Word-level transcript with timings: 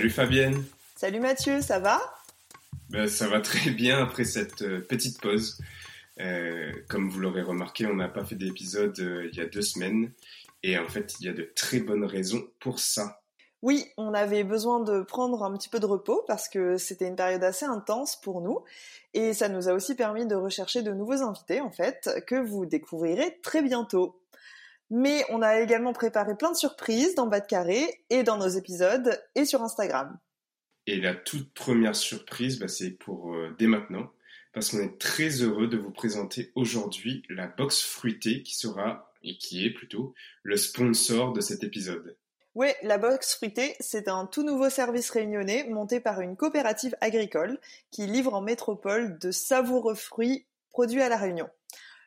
Salut 0.00 0.12
Fabienne 0.12 0.64
Salut 0.96 1.20
Mathieu, 1.20 1.60
ça 1.60 1.78
va? 1.78 2.00
Ben, 2.88 3.06
Ça 3.06 3.28
va 3.28 3.42
très 3.42 3.68
bien 3.68 4.02
après 4.02 4.24
cette 4.24 4.62
euh, 4.62 4.80
petite 4.80 5.20
pause. 5.20 5.60
Euh, 6.18 6.72
comme 6.88 7.10
vous 7.10 7.20
l'aurez 7.20 7.42
remarqué, 7.42 7.84
on 7.84 7.96
n'a 7.96 8.08
pas 8.08 8.24
fait 8.24 8.34
d'épisode 8.34 8.98
euh, 8.98 9.28
il 9.30 9.36
y 9.36 9.42
a 9.42 9.44
deux 9.44 9.60
semaines. 9.60 10.10
Et 10.62 10.78
en 10.78 10.88
fait, 10.88 11.16
il 11.20 11.26
y 11.26 11.28
a 11.28 11.34
de 11.34 11.52
très 11.54 11.80
bonnes 11.80 12.06
raisons 12.06 12.48
pour 12.60 12.78
ça. 12.78 13.20
Oui, 13.60 13.84
on 13.98 14.14
avait 14.14 14.42
besoin 14.42 14.80
de 14.80 15.02
prendre 15.02 15.42
un 15.42 15.52
petit 15.52 15.68
peu 15.68 15.80
de 15.80 15.84
repos 15.84 16.24
parce 16.26 16.48
que 16.48 16.78
c'était 16.78 17.06
une 17.06 17.16
période 17.16 17.44
assez 17.44 17.66
intense 17.66 18.16
pour 18.16 18.40
nous. 18.40 18.64
Et 19.12 19.34
ça 19.34 19.50
nous 19.50 19.68
a 19.68 19.74
aussi 19.74 19.94
permis 19.96 20.24
de 20.24 20.34
rechercher 20.34 20.80
de 20.80 20.92
nouveaux 20.92 21.20
invités, 21.20 21.60
en 21.60 21.70
fait, 21.70 22.24
que 22.26 22.36
vous 22.36 22.64
découvrirez 22.64 23.38
très 23.42 23.60
bientôt. 23.60 24.18
Mais 24.90 25.24
on 25.30 25.40
a 25.40 25.60
également 25.60 25.92
préparé 25.92 26.36
plein 26.36 26.50
de 26.50 26.56
surprises 26.56 27.14
dans 27.14 27.26
Bas 27.26 27.40
de 27.40 27.46
Carré 27.46 28.04
et 28.10 28.22
dans 28.22 28.36
nos 28.36 28.48
épisodes 28.48 29.22
et 29.34 29.44
sur 29.44 29.62
Instagram. 29.62 30.18
Et 30.86 31.00
la 31.00 31.14
toute 31.14 31.52
première 31.54 31.94
surprise, 31.94 32.58
bah, 32.58 32.68
c'est 32.68 32.90
pour 32.90 33.34
euh, 33.34 33.54
dès 33.58 33.66
maintenant, 33.66 34.10
parce 34.52 34.70
qu'on 34.70 34.80
est 34.80 34.98
très 34.98 35.28
heureux 35.42 35.68
de 35.68 35.76
vous 35.76 35.92
présenter 35.92 36.50
aujourd'hui 36.54 37.22
la 37.28 37.46
box 37.46 37.82
fruitée 37.82 38.42
qui 38.42 38.56
sera, 38.56 39.12
et 39.22 39.36
qui 39.36 39.64
est 39.64 39.70
plutôt, 39.70 40.14
le 40.42 40.56
sponsor 40.56 41.32
de 41.32 41.40
cet 41.40 41.62
épisode. 41.62 42.16
Oui, 42.54 42.68
la 42.82 42.98
box 42.98 43.36
fruitée, 43.36 43.76
c'est 43.78 44.08
un 44.08 44.26
tout 44.26 44.42
nouveau 44.42 44.70
service 44.70 45.10
réunionnais 45.10 45.68
monté 45.68 46.00
par 46.00 46.20
une 46.20 46.36
coopérative 46.36 46.96
agricole 47.00 47.60
qui 47.92 48.06
livre 48.06 48.34
en 48.34 48.40
métropole 48.40 49.18
de 49.18 49.30
savoureux 49.30 49.94
fruits 49.94 50.46
produits 50.70 51.02
à 51.02 51.08
La 51.08 51.16
Réunion. 51.16 51.48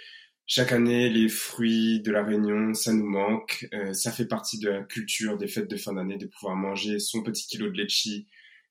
chaque 0.46 0.72
année, 0.72 1.08
les 1.10 1.28
fruits 1.28 2.00
de 2.00 2.10
la 2.12 2.24
Réunion, 2.24 2.74
ça 2.74 2.92
nous 2.92 3.08
manque. 3.08 3.68
ça 3.92 4.12
fait 4.12 4.26
partie 4.26 4.58
de 4.58 4.70
la 4.70 4.82
culture 4.82 5.36
des 5.36 5.48
fêtes 5.48 5.68
de 5.68 5.76
fin 5.76 5.94
d'année 5.94 6.16
de 6.16 6.26
pouvoir 6.26 6.56
manger 6.56 6.98
son 6.98 7.22
petit 7.22 7.46
kilo 7.46 7.68
de 7.70 7.76
litchi 7.76 8.28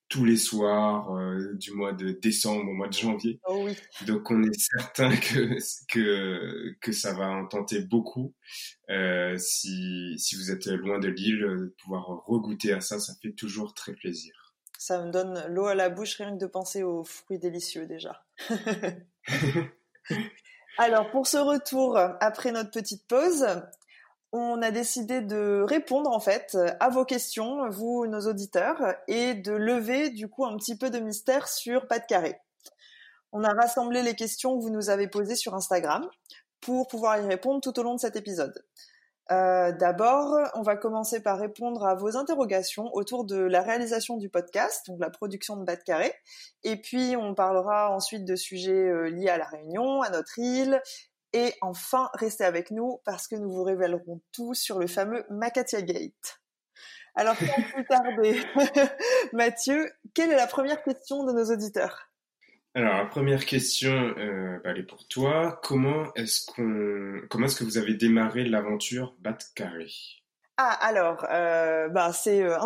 tous 0.09 0.25
les 0.25 0.37
soirs 0.37 1.13
euh, 1.13 1.53
du 1.55 1.71
mois 1.71 1.93
de 1.93 2.11
décembre 2.11 2.69
au 2.69 2.73
mois 2.73 2.87
de 2.87 2.93
janvier. 2.93 3.39
Oh 3.45 3.63
oui. 3.65 3.77
Donc 4.05 4.31
on 4.31 4.41
est 4.43 4.59
certain 4.59 5.15
que, 5.15 5.57
que, 5.89 6.75
que 6.79 6.91
ça 6.91 7.13
va 7.13 7.27
en 7.27 7.45
tenter 7.47 7.81
beaucoup. 7.81 8.33
Euh, 8.89 9.37
si, 9.37 10.15
si 10.17 10.35
vous 10.35 10.51
êtes 10.51 10.67
loin 10.67 10.99
de 10.99 11.09
l'île, 11.09 11.43
euh, 11.43 11.75
pouvoir 11.83 12.23
regoûter 12.25 12.71
à 12.73 12.81
ça, 12.81 12.99
ça 12.99 13.13
fait 13.21 13.33
toujours 13.33 13.73
très 13.73 13.93
plaisir. 13.93 14.33
Ça 14.79 15.03
me 15.03 15.11
donne 15.11 15.45
l'eau 15.49 15.65
à 15.65 15.75
la 15.75 15.89
bouche 15.89 16.15
rien 16.15 16.31
que 16.35 16.39
de 16.39 16.47
penser 16.47 16.83
aux 16.83 17.03
fruits 17.03 17.39
délicieux 17.39 17.87
déjà. 17.87 18.25
Alors 20.77 21.09
pour 21.09 21.25
ce 21.25 21.37
retour, 21.37 21.97
après 21.97 22.51
notre 22.51 22.69
petite 22.69 23.07
pause, 23.07 23.47
on 24.31 24.61
a 24.61 24.71
décidé 24.71 25.21
de 25.21 25.63
répondre 25.67 26.11
en 26.11 26.19
fait 26.19 26.57
à 26.79 26.89
vos 26.89 27.05
questions, 27.05 27.69
vous 27.69 28.07
nos 28.07 28.21
auditeurs, 28.27 28.95
et 29.07 29.33
de 29.33 29.53
lever 29.53 30.09
du 30.09 30.27
coup 30.27 30.45
un 30.45 30.57
petit 30.57 30.77
peu 30.77 30.89
de 30.89 30.99
mystère 30.99 31.47
sur 31.47 31.87
Pas 31.87 31.99
de 31.99 32.05
carré. 32.05 32.39
On 33.31 33.43
a 33.43 33.53
rassemblé 33.53 34.03
les 34.03 34.15
questions 34.15 34.57
que 34.57 34.63
vous 34.63 34.69
nous 34.69 34.89
avez 34.89 35.07
posées 35.07 35.35
sur 35.35 35.53
Instagram 35.53 36.07
pour 36.61 36.87
pouvoir 36.87 37.19
y 37.19 37.27
répondre 37.27 37.61
tout 37.61 37.77
au 37.79 37.83
long 37.83 37.95
de 37.95 37.99
cet 37.99 38.15
épisode. 38.15 38.53
Euh, 39.29 39.73
d'abord, 39.73 40.37
on 40.53 40.61
va 40.61 40.77
commencer 40.77 41.21
par 41.21 41.37
répondre 41.37 41.85
à 41.85 41.95
vos 41.95 42.15
interrogations 42.15 42.89
autour 42.93 43.25
de 43.25 43.37
la 43.37 43.61
réalisation 43.61 44.17
du 44.17 44.29
podcast, 44.29 44.85
donc 44.87 44.99
la 45.01 45.09
production 45.09 45.57
de 45.57 45.65
Bas 45.65 45.75
de 45.75 45.83
Carré. 45.83 46.13
Et 46.63 46.77
puis, 46.77 47.15
on 47.17 47.35
parlera 47.35 47.91
ensuite 47.93 48.23
de 48.23 48.35
sujets 48.35 48.71
euh, 48.71 49.09
liés 49.09 49.29
à 49.29 49.37
la 49.37 49.45
Réunion, 49.45 50.01
à 50.01 50.09
notre 50.09 50.39
île, 50.39 50.81
et 51.33 51.53
enfin, 51.61 52.09
restez 52.13 52.43
avec 52.43 52.71
nous 52.71 52.99
parce 53.05 53.27
que 53.27 53.35
nous 53.35 53.51
vous 53.51 53.63
révélerons 53.63 54.21
tout 54.31 54.53
sur 54.53 54.79
le 54.79 54.87
fameux 54.87 55.25
Makatia 55.29 55.81
Gate. 55.81 56.39
Alors, 57.15 57.35
sans 57.35 57.61
plus 57.73 57.85
tarder, 57.85 58.39
Mathieu, 59.33 59.91
quelle 60.13 60.31
est 60.31 60.35
la 60.35 60.47
première 60.47 60.83
question 60.83 61.25
de 61.25 61.33
nos 61.33 61.51
auditeurs? 61.51 62.11
Alors, 62.75 62.93
la 62.93 63.05
première 63.05 63.45
question, 63.45 63.91
euh, 63.91 64.59
bah, 64.63 64.69
elle 64.69 64.77
est 64.77 64.83
pour 64.83 65.07
toi. 65.07 65.59
Comment 65.63 66.13
est-ce 66.13 66.45
qu'on, 66.45 67.27
comment 67.27 67.47
est-ce 67.47 67.55
que 67.55 67.63
vous 67.63 67.79
avez 67.79 67.95
démarré 67.95 68.43
l'aventure 68.43 69.15
Bat 69.19 69.39
Carré 69.55 69.89
ah 70.59 70.71
alors, 70.81 71.23
euh, 71.31 71.87
bah 71.87 72.11
c'est 72.13 72.41
euh, 72.41 72.57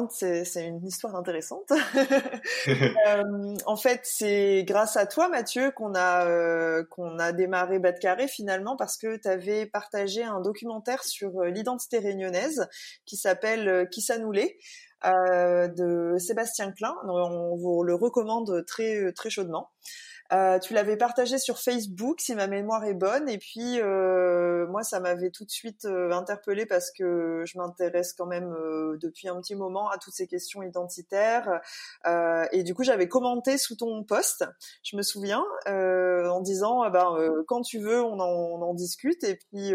c'est 0.46 0.66
une 0.66 0.86
histoire 0.86 1.14
intéressante. 1.14 1.70
euh, 2.68 3.56
en 3.66 3.76
fait, 3.76 4.00
c'est 4.04 4.64
grâce 4.64 4.96
à 4.96 5.06
toi, 5.06 5.28
Mathieu, 5.28 5.72
qu'on 5.72 5.94
a 5.94 6.26
euh, 6.26 6.86
qu'on 6.90 7.20
a 7.20 7.34
démarré 7.34 7.80
Bas 7.80 7.92
de 7.92 8.00
Carré 8.00 8.30
finalement 8.30 8.78
parce 8.78 8.98
que 8.98 9.18
tu 9.18 9.28
avais 9.28 9.66
partagé 9.66 10.24
un 10.24 10.40
documentaire 10.40 11.04
sur 11.04 11.42
euh, 11.42 11.50
l'identité 11.50 12.00
réunionnaise 12.00 12.66
qui 13.06 13.18
s'appelle 13.18 13.90
Qui 13.92 14.02
ça 14.02 14.18
nous 14.18 14.32
l'est 14.32 14.58
de 15.04 16.16
Sébastien 16.18 16.72
Klein. 16.72 16.96
On 17.10 17.58
vous 17.58 17.84
le 17.84 17.96
recommande 17.96 18.64
très 18.66 19.12
très 19.12 19.30
chaudement. 19.30 19.70
Euh, 20.34 20.60
tu 20.60 20.74
l'avais 20.74 20.96
partagé 20.96 21.38
sur 21.38 21.60
Facebook, 21.60 22.22
si 22.22 22.36
ma 22.36 22.48
mémoire 22.48 22.86
est 22.86 22.94
bonne, 22.94 23.28
et 23.28 23.38
puis 23.38 23.82
euh, 23.82 24.66
moi 24.68 24.82
ça 24.82 25.02
m'avait 25.02 25.30
tout 25.30 25.44
de 25.44 25.52
suite 25.52 25.84
euh, 25.86 26.12
interpellée 26.12 26.66
parce 26.66 26.90
que 26.92 27.44
je 27.46 27.58
m'intéresse 27.58 28.14
quand 28.14 28.28
même 28.28 28.54
euh, 28.54 28.98
depuis 29.02 29.28
un 29.28 29.42
petit 29.42 29.56
moment 29.56 29.90
à 29.90 29.98
toutes 29.98 30.14
ces 30.14 30.28
questions 30.28 30.64
identitaires, 30.64 31.60
euh, 32.06 32.46
et 32.54 32.64
du 32.64 32.74
coup 32.74 32.84
j'avais 32.84 33.10
commenté 33.10 33.58
sous 33.58 33.76
ton 33.76 34.04
post, 34.04 34.46
je 34.84 34.96
me 34.96 35.02
souviens, 35.02 35.44
en 35.68 36.40
disant 36.40 36.90
ben 36.90 37.18
quand 37.48 37.62
tu 37.62 37.80
veux 37.80 38.02
on 38.02 38.20
en, 38.20 38.30
on 38.30 38.62
en 38.62 38.74
discute, 38.74 39.24
et 39.26 39.36
puis 39.36 39.74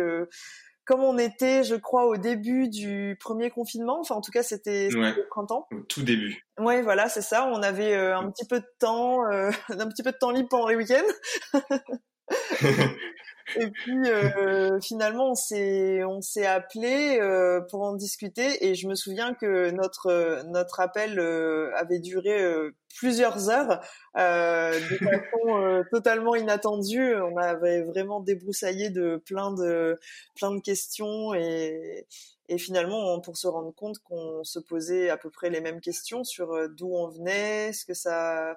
comme 0.86 1.02
on 1.02 1.18
était, 1.18 1.64
je 1.64 1.74
crois, 1.74 2.06
au 2.06 2.16
début 2.16 2.68
du 2.68 3.16
premier 3.20 3.50
confinement, 3.50 4.00
enfin 4.00 4.14
en 4.14 4.20
tout 4.20 4.30
cas 4.30 4.44
c'était 4.44 4.88
le 4.88 5.26
printemps. 5.28 5.66
Au 5.72 5.80
tout 5.80 6.02
début. 6.02 6.46
Ouais, 6.58 6.80
voilà, 6.80 7.08
c'est 7.08 7.22
ça. 7.22 7.50
On 7.52 7.60
avait 7.62 7.92
euh, 7.94 8.16
un 8.16 8.30
petit 8.30 8.46
peu 8.46 8.60
de 8.60 8.66
temps, 8.78 9.28
euh, 9.30 9.50
un 9.68 9.88
petit 9.88 10.04
peu 10.04 10.12
de 10.12 10.16
temps 10.16 10.30
libre 10.30 10.48
pendant 10.48 10.68
les 10.68 10.76
week-ends. 10.76 11.02
et 13.54 13.70
puis 13.70 14.10
euh, 14.10 14.80
finalement 14.80 15.30
on 15.30 15.34
s'est 15.34 16.02
on 16.04 16.20
s'est 16.20 16.46
appelé 16.46 17.18
euh, 17.20 17.60
pour 17.60 17.82
en 17.82 17.94
discuter 17.94 18.66
et 18.66 18.74
je 18.74 18.88
me 18.88 18.94
souviens 18.94 19.34
que 19.34 19.70
notre 19.70 20.42
notre 20.48 20.80
appel 20.80 21.18
euh, 21.20 21.70
avait 21.76 22.00
duré 22.00 22.36
plusieurs 22.96 23.50
heures 23.50 23.80
de 24.16 24.96
façon 24.98 25.84
totalement 25.92 26.34
inattendue. 26.34 27.14
On 27.14 27.36
avait 27.36 27.82
vraiment 27.82 28.20
débroussaillé 28.20 28.90
de 28.90 29.22
plein 29.24 29.52
de 29.52 29.98
plein 30.34 30.54
de 30.54 30.60
questions 30.60 31.34
et 31.34 32.06
et 32.48 32.58
finalement 32.58 33.20
pour 33.20 33.36
se 33.36 33.48
rendre 33.48 33.74
compte 33.74 33.98
qu'on 34.00 34.44
se 34.44 34.58
posait 34.58 35.10
à 35.10 35.16
peu 35.16 35.30
près 35.30 35.50
les 35.50 35.60
mêmes 35.60 35.80
questions 35.80 36.24
sur 36.24 36.68
d'où 36.70 36.94
on 36.94 37.08
venait, 37.08 37.72
ce 37.72 37.84
que 37.84 37.94
ça 37.94 38.56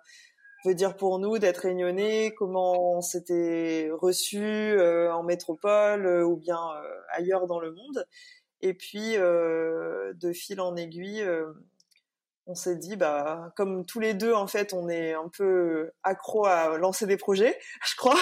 veut 0.66 0.76
dire 0.76 0.96
pour 0.96 1.20
nous 1.20 1.38
d'être 1.40 1.60
réunionnais, 1.60 2.34
comment 2.38 2.98
on 2.98 3.02
s'était 3.02 3.90
reçu 3.92 4.44
euh, 4.44 5.14
en 5.14 5.24
métropole 5.24 6.06
euh, 6.06 6.26
ou 6.26 6.38
bien 6.38 6.58
euh, 6.58 7.02
ailleurs 7.12 7.48
dans 7.48 7.60
le 7.60 7.72
monde. 7.72 8.06
Et 8.62 8.74
puis, 8.74 9.16
de 9.16 10.34
fil 10.34 10.60
en 10.60 10.76
aiguille, 10.76 11.26
on 12.50 12.56
s'est 12.56 12.78
dit, 12.78 12.96
bah, 12.96 13.54
comme 13.56 13.86
tous 13.86 14.00
les 14.00 14.16
deux, 14.16 14.34
en 14.34 14.48
fait, 14.48 14.74
on 14.74 14.90
est 14.90 15.14
un 15.14 15.30
peu 15.30 15.92
accro 16.02 16.48
à 16.48 16.80
lancer 16.80 17.06
des 17.06 17.16
projets, 17.16 17.56
je 17.86 17.96
crois. 17.96 18.18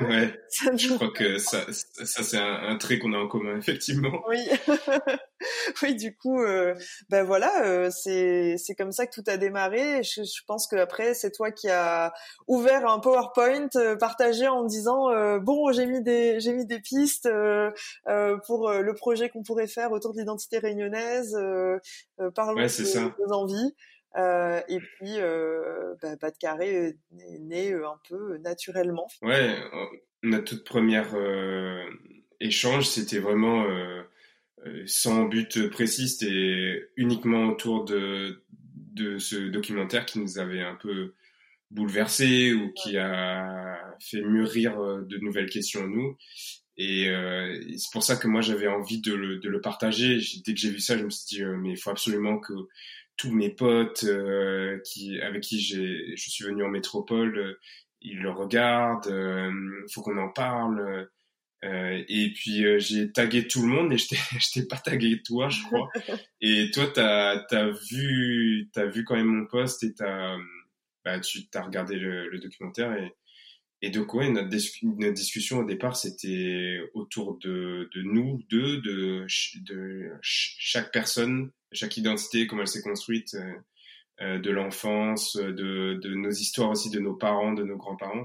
Ouais, 0.00 0.34
je 0.76 0.94
crois 0.94 1.12
que 1.12 1.38
ça, 1.38 1.64
ça 1.70 2.24
c'est 2.24 2.36
un, 2.36 2.76
trait 2.78 2.98
qu'on 2.98 3.12
a 3.12 3.18
en 3.18 3.28
commun, 3.28 3.56
effectivement. 3.56 4.24
Oui, 4.28 4.40
oui, 5.82 5.94
du 5.94 6.16
coup, 6.16 6.42
euh, 6.42 6.74
ben 7.10 7.22
voilà, 7.22 7.64
euh, 7.64 7.90
c'est 7.90 8.56
c'est 8.58 8.74
comme 8.74 8.90
ça 8.90 9.06
que 9.06 9.14
tout 9.14 9.24
a 9.28 9.36
démarré. 9.36 10.02
Je, 10.02 10.24
je 10.24 10.44
pense 10.48 10.66
que 10.66 10.74
après, 10.74 11.14
c'est 11.14 11.30
toi 11.30 11.52
qui 11.52 11.68
as 11.68 12.12
ouvert 12.48 12.88
un 12.88 12.98
PowerPoint 12.98 13.68
euh, 13.76 13.94
partagé 13.94 14.48
en 14.48 14.64
disant, 14.64 15.10
euh, 15.10 15.38
bon, 15.38 15.70
j'ai 15.70 15.86
mis 15.86 16.02
des 16.02 16.40
j'ai 16.40 16.52
mis 16.54 16.66
des 16.66 16.80
pistes 16.80 17.28
pour 18.46 18.70
le 18.72 18.94
projet 18.94 19.28
qu'on 19.28 19.44
pourrait 19.44 19.68
faire 19.68 19.92
autour 19.92 20.12
de 20.12 20.18
l'identité 20.18 20.58
réunionnaise. 20.58 21.36
parlons 22.34 22.60
ouais, 22.60 22.66
de 22.66 23.26
nos 23.26 23.32
envies. 23.32 23.59
Euh, 24.16 24.60
et 24.68 24.78
puis, 24.78 25.18
euh, 25.18 25.94
bah, 26.02 26.16
Bas 26.16 26.30
de 26.30 26.36
Carré 26.36 26.68
est 26.68 27.38
né 27.38 27.72
euh, 27.72 27.88
un 27.88 28.00
peu 28.08 28.38
naturellement. 28.38 29.06
Ouais, 29.22 29.56
notre 30.22 30.56
toute 30.56 30.64
première 30.64 31.14
échange, 32.40 32.88
c'était 32.88 33.20
vraiment 33.20 33.64
sans 34.84 35.24
but 35.24 35.68
précis, 35.70 36.08
c'était 36.08 36.90
uniquement 36.96 37.46
autour 37.46 37.84
de, 37.84 38.42
de 38.92 39.18
ce 39.18 39.36
documentaire 39.36 40.04
qui 40.04 40.18
nous 40.18 40.38
avait 40.38 40.60
un 40.60 40.74
peu 40.74 41.14
bouleversé 41.70 42.52
ou 42.52 42.70
qui 42.72 42.98
a 42.98 43.78
fait 44.00 44.20
mûrir 44.20 44.76
de 44.76 45.18
nouvelles 45.18 45.48
questions 45.48 45.82
en 45.82 45.86
nous. 45.86 46.18
Et, 46.76 47.10
c'est 47.78 47.92
pour 47.92 48.02
ça 48.02 48.16
que 48.16 48.28
moi 48.28 48.42
j'avais 48.42 48.68
envie 48.68 49.00
de 49.00 49.14
le, 49.14 49.38
de 49.38 49.48
le 49.48 49.60
partager. 49.62 50.20
Dès 50.44 50.52
que 50.52 50.60
j'ai 50.60 50.70
vu 50.70 50.80
ça, 50.80 50.98
je 50.98 51.04
me 51.04 51.10
suis 51.10 51.36
dit 51.36 51.44
mais 51.44 51.70
il 51.70 51.78
faut 51.78 51.90
absolument 51.90 52.38
que 52.38 52.52
tous 53.20 53.30
mes 53.30 53.50
potes 53.50 54.04
euh, 54.04 54.78
qui 54.84 55.20
avec 55.20 55.42
qui 55.42 55.60
j'ai 55.60 56.16
je 56.16 56.30
suis 56.30 56.44
venu 56.44 56.64
en 56.64 56.68
métropole 56.68 57.36
euh, 57.36 57.60
ils 58.00 58.18
le 58.18 58.30
regardent 58.30 59.08
euh, 59.08 59.52
faut 59.92 60.00
qu'on 60.00 60.16
en 60.16 60.30
parle 60.30 61.06
euh, 61.62 62.02
et 62.08 62.32
puis 62.32 62.64
j'ai 62.80 63.12
tagué 63.12 63.46
tout 63.46 63.60
le 63.60 63.68
monde 63.68 63.92
et 63.92 63.98
je 63.98 64.08
t'ai 64.08 64.16
je 64.38 64.52
t'ai 64.52 64.66
pas 64.66 64.78
tagué 64.78 65.20
toi 65.22 65.50
je 65.50 65.62
crois. 65.64 65.88
Et 66.40 66.70
toi 66.70 66.86
t'as 66.94 67.44
t'as 67.50 67.68
vu 67.90 68.70
t'as 68.72 68.86
vu 68.86 69.04
quand 69.04 69.16
même 69.16 69.26
mon 69.26 69.44
post 69.44 69.82
et 69.82 69.92
t'as 69.92 70.38
bah 71.04 71.20
tu 71.20 71.46
t'as 71.48 71.62
regardé 71.62 71.96
le, 71.96 72.30
le, 72.30 72.38
documentaire 72.38 72.94
et 72.94 73.14
et 73.82 73.90
donc 73.90 74.14
ouais 74.14 74.30
notre, 74.30 74.48
notre 74.82 75.14
discussion 75.14 75.60
au 75.60 75.64
départ 75.64 75.96
c'était 75.96 76.80
autour 76.94 77.38
de 77.38 77.88
de 77.94 78.02
nous 78.02 78.42
deux 78.50 78.80
de 78.80 79.26
de 79.66 80.10
chaque 80.22 80.92
personne 80.92 81.50
chaque 81.72 81.96
identité, 81.96 82.46
comment 82.46 82.62
elle 82.62 82.68
s'est 82.68 82.82
construite 82.82 83.34
euh, 83.34 83.54
euh, 84.22 84.38
de 84.38 84.50
l'enfance, 84.50 85.36
de, 85.36 85.98
de, 86.02 86.14
nos 86.14 86.30
histoires 86.30 86.70
aussi, 86.70 86.90
de 86.90 87.00
nos 87.00 87.14
parents, 87.14 87.52
de 87.52 87.64
nos 87.64 87.76
grands-parents. 87.76 88.24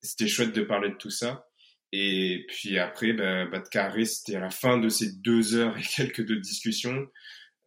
C'était 0.00 0.28
chouette 0.28 0.52
de 0.52 0.62
parler 0.62 0.90
de 0.90 0.96
tout 0.96 1.10
ça. 1.10 1.48
Et 1.92 2.44
puis 2.48 2.78
après, 2.78 3.12
bah, 3.12 3.46
bah 3.46 3.60
de 3.60 3.68
carré, 3.68 4.04
c'était 4.04 4.36
à 4.36 4.40
la 4.40 4.50
fin 4.50 4.78
de 4.78 4.88
ces 4.88 5.12
deux 5.12 5.54
heures 5.54 5.76
et 5.78 5.82
quelques 5.96 6.24
de 6.24 6.34
discussion 6.34 7.06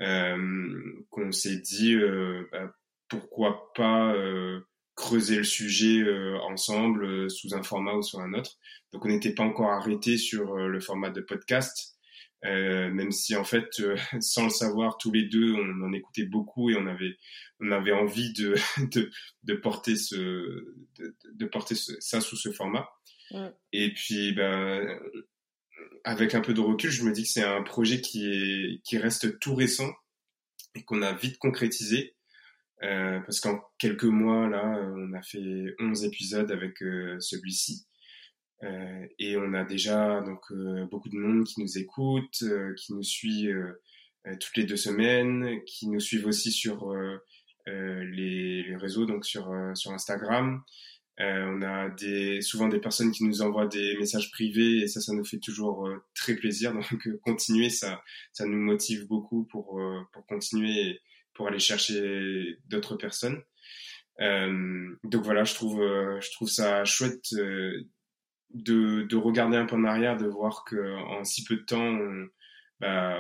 euh, 0.01 1.04
qu'on 1.09 1.31
s'est 1.31 1.57
dit 1.57 1.94
euh, 1.94 2.47
bah, 2.51 2.74
pourquoi 3.07 3.71
pas 3.74 4.13
euh, 4.13 4.62
creuser 4.96 5.38
le 5.38 5.44
sujet 5.44 6.02
euh, 6.02 6.38
ensemble 6.42 7.30
sous 7.30 7.56
un 7.56 7.64
format 7.64 7.94
ou 7.94 8.04
sur 8.04 8.20
un 8.20 8.34
autre. 8.34 8.58
Donc 8.92 9.06
on 9.06 9.10
n'était 9.10 9.34
pas 9.34 9.44
encore 9.44 9.72
arrêté 9.72 10.18
sur 10.18 10.56
le 10.56 10.80
format 10.80 11.10
de 11.10 11.22
podcast, 11.22 11.96
euh, 12.44 12.90
même 12.90 13.12
si 13.12 13.36
en 13.36 13.44
fait, 13.44 13.80
euh, 13.80 13.96
sans 14.20 14.46
le 14.46 14.50
savoir, 14.50 14.98
tous 14.98 15.12
les 15.12 15.24
deux, 15.24 15.54
on 15.54 15.84
en 15.84 15.94
écoutait 15.94 16.26
beaucoup 16.26 16.70
et 16.70 16.76
on 16.76 16.88
avait, 16.88 17.18
on 17.60 17.72
avait 17.72 17.92
envie 17.92 18.34
de, 18.34 18.56
de, 18.92 19.12
de 19.44 19.54
porter 19.54 19.96
ce, 19.96 20.16
de, 20.16 21.16
de 21.34 21.46
porter 21.46 21.76
ça 21.76 22.22
sous 22.22 22.38
ce 22.38 22.52
format. 22.52 22.90
Et 23.72 23.94
puis, 23.94 24.34
ben, 24.34 25.00
avec 26.04 26.36
un 26.36 26.42
peu 26.42 26.54
de 26.54 26.60
recul, 26.60 26.90
je 26.90 27.04
me 27.04 27.14
dis 27.14 27.24
que 27.24 27.30
c'est 27.30 27.46
un 27.46 27.62
projet 27.64 28.02
qui 28.02 28.26
est, 28.26 28.82
qui 28.84 28.98
reste 28.98 29.40
tout 29.40 29.56
récent 29.56 29.90
et 30.76 30.84
qu'on 30.84 31.02
a 31.02 31.14
vite 31.14 31.38
concrétisé. 31.38 32.16
Euh, 32.83 33.19
parce 33.22 33.39
qu'en 33.39 33.62
quelques 33.78 34.06
mois, 34.06 34.48
là, 34.48 34.63
on 34.95 35.13
a 35.13 35.22
fait 35.22 35.75
11 35.80 36.04
épisodes 36.06 36.51
avec 36.51 36.81
euh, 36.81 37.19
celui-ci. 37.19 37.86
Euh, 38.63 39.06
et 39.18 39.38
on 39.38 39.54
a 39.54 39.63
déjà 39.63 40.22
donc 40.22 40.42
euh, 40.51 40.86
beaucoup 40.86 41.10
de 41.10 41.18
monde 41.18 41.45
qui 41.45 41.62
nous 41.62 41.78
écoute, 41.78 42.44
euh, 42.44 42.74
qui 42.75 42.94
nous 42.94 43.04
suit 43.04 43.50
toutes 44.39 44.56
les 44.56 44.66
deux 44.66 44.78
semaines, 44.78 45.63
qui 45.66 45.88
nous 45.88 46.00
suivent 46.00 46.28
aussi 46.28 46.51
sur 46.51 46.94
les, 47.66 48.63
les, 48.63 48.75
réseaux, 48.75 49.06
donc 49.06 49.25
sur 49.25 49.51
sur 49.74 49.92
Instagram. 49.92 50.62
on 51.18 51.62
a 51.63 51.89
des, 51.89 52.42
souvent 52.42 52.68
des 52.68 52.80
personnes 52.80 53.12
qui 53.12 53.24
nous 53.24 53.42
envoient 53.42 53.66
des 53.66 53.98
messages 53.98 54.30
privés 54.31 54.83
et 54.83 54.88
ça, 54.88 55.01
ça 55.01 55.13
nous 55.13 55.25
fait 55.25 55.39
toujours 55.39 55.89
très 56.13 56.36
plaisir. 56.36 56.72
Donc, 56.92 57.19
continuer, 57.24 57.72
ça, 57.72 58.04
ça 58.31 58.45
nous 58.45 58.60
motive 58.60 59.07
beaucoup 59.07 59.45
pour, 59.45 59.81
pour 60.13 60.25
continuer 60.28 61.01
pour 61.42 61.48
aller 61.48 61.58
chercher 61.58 62.58
d'autres 62.68 62.96
personnes. 62.96 63.42
donc 64.20 65.24
voilà, 65.24 65.44
je 65.44 65.56
trouve, 65.56 65.80
je 65.82 66.32
trouve 66.34 66.50
ça 66.50 66.86
chouette 66.86 67.34
de, 68.54 69.04
de, 69.04 69.16
regarder 69.16 69.58
un 69.58 69.66
peu 69.66 69.76
en 69.76 69.86
arrière, 69.86 70.18
de 70.18 70.28
voir 70.28 70.64
que 70.66 70.95
en 70.98 71.24
si 71.24 71.44
peu 71.44 71.56
de 71.56 71.64
temps, 71.64 71.83
on, 71.83 72.28
bah, 72.80 73.19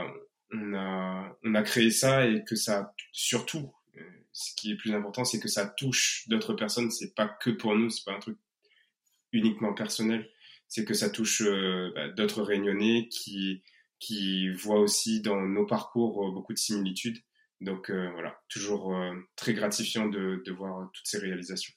on, 0.53 0.73
a, 0.75 1.37
on 1.43 1.55
a 1.55 1.63
créé 1.63 1.91
ça 1.91 2.27
et 2.27 2.43
que 2.43 2.55
ça, 2.55 2.93
surtout, 3.11 3.73
euh, 3.97 4.01
ce 4.33 4.53
qui 4.55 4.71
est 4.71 4.75
plus 4.75 4.93
important, 4.93 5.23
c'est 5.23 5.39
que 5.39 5.47
ça 5.47 5.65
touche 5.65 6.27
d'autres 6.27 6.53
personnes. 6.53 6.91
C'est 6.91 7.15
pas 7.15 7.27
que 7.27 7.49
pour 7.49 7.75
nous, 7.75 7.89
c'est 7.89 8.03
pas 8.03 8.13
un 8.13 8.19
truc 8.19 8.37
uniquement 9.31 9.73
personnel. 9.73 10.29
C'est 10.67 10.85
que 10.85 10.93
ça 10.93 11.09
touche 11.09 11.41
euh, 11.41 11.91
bah, 11.95 12.09
d'autres 12.09 12.43
réunionnais 12.43 13.07
qui, 13.09 13.63
qui 13.99 14.49
voient 14.49 14.79
aussi 14.79 15.21
dans 15.21 15.41
nos 15.41 15.65
parcours 15.65 16.27
euh, 16.27 16.31
beaucoup 16.31 16.53
de 16.53 16.59
similitudes. 16.59 17.19
Donc 17.61 17.91
voilà, 17.91 18.39
toujours 18.49 18.93
très 19.35 19.53
gratifiant 19.53 20.07
de, 20.07 20.41
de 20.45 20.51
voir 20.51 20.89
toutes 20.93 21.07
ces 21.07 21.19
réalisations. 21.19 21.73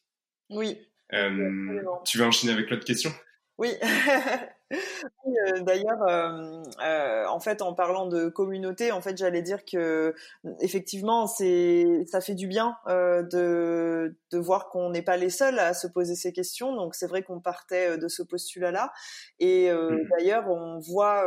Oui. 0.50 0.78
tu 1.10 2.18
vas 2.18 2.26
enchaîner 2.26 2.52
avec 2.52 2.70
l'autre 2.70 2.84
question? 2.84 3.10
Oui. 3.58 3.70
Euh, 4.72 5.60
d'ailleurs, 5.60 6.02
euh, 6.08 6.62
euh, 6.82 7.26
en 7.26 7.38
fait, 7.38 7.62
en 7.62 7.74
parlant 7.74 8.06
de 8.06 8.28
communauté, 8.28 8.90
en 8.90 9.00
fait, 9.00 9.16
j'allais 9.16 9.42
dire 9.42 9.64
que 9.64 10.14
effectivement, 10.60 11.26
c'est 11.26 12.04
ça 12.10 12.20
fait 12.20 12.34
du 12.34 12.48
bien 12.48 12.76
de 12.88 14.16
de 14.32 14.38
voir 14.38 14.70
qu'on 14.70 14.90
n'est 14.90 15.02
pas 15.02 15.16
les 15.16 15.30
seuls 15.30 15.58
à 15.58 15.74
se 15.74 15.86
poser 15.86 16.16
ces 16.16 16.32
questions. 16.32 16.74
Donc, 16.74 16.94
c'est 16.96 17.06
vrai 17.06 17.22
qu'on 17.22 17.40
partait 17.40 17.96
de 17.98 18.08
ce 18.08 18.22
postulat-là. 18.22 18.92
Et 19.38 19.70
mmh. 19.70 20.08
d'ailleurs, 20.10 20.48
on 20.48 20.80
voit 20.80 21.24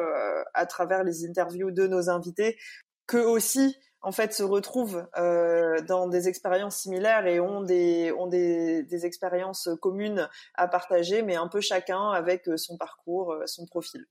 à 0.53 0.65
travers 0.65 1.03
les 1.03 1.25
interviews 1.25 1.71
de 1.71 1.87
nos 1.87 2.09
invités 2.09 2.57
que 3.05 3.17
aussi 3.17 3.77
en 4.01 4.11
fait 4.11 4.33
se 4.33 4.43
retrouvent 4.43 5.07
euh, 5.17 5.81
dans 5.81 6.07
des 6.07 6.27
expériences 6.27 6.77
similaires 6.77 7.25
et 7.27 7.39
ont 7.39 7.61
des 7.61 8.11
ont 8.17 8.27
des, 8.27 8.83
des, 8.83 9.05
expériences 9.05 9.69
communes 9.81 10.29
à 10.53 10.67
partager, 10.67 11.23
mais 11.23 11.35
un 11.35 11.47
peu 11.47 11.61
chacun 11.61 12.11
avec 12.11 12.47
euh, 12.47 12.57
son 12.57 12.77
parcours, 12.77 13.33
euh, 13.33 13.45
son 13.45 13.65
profil. 13.65 14.05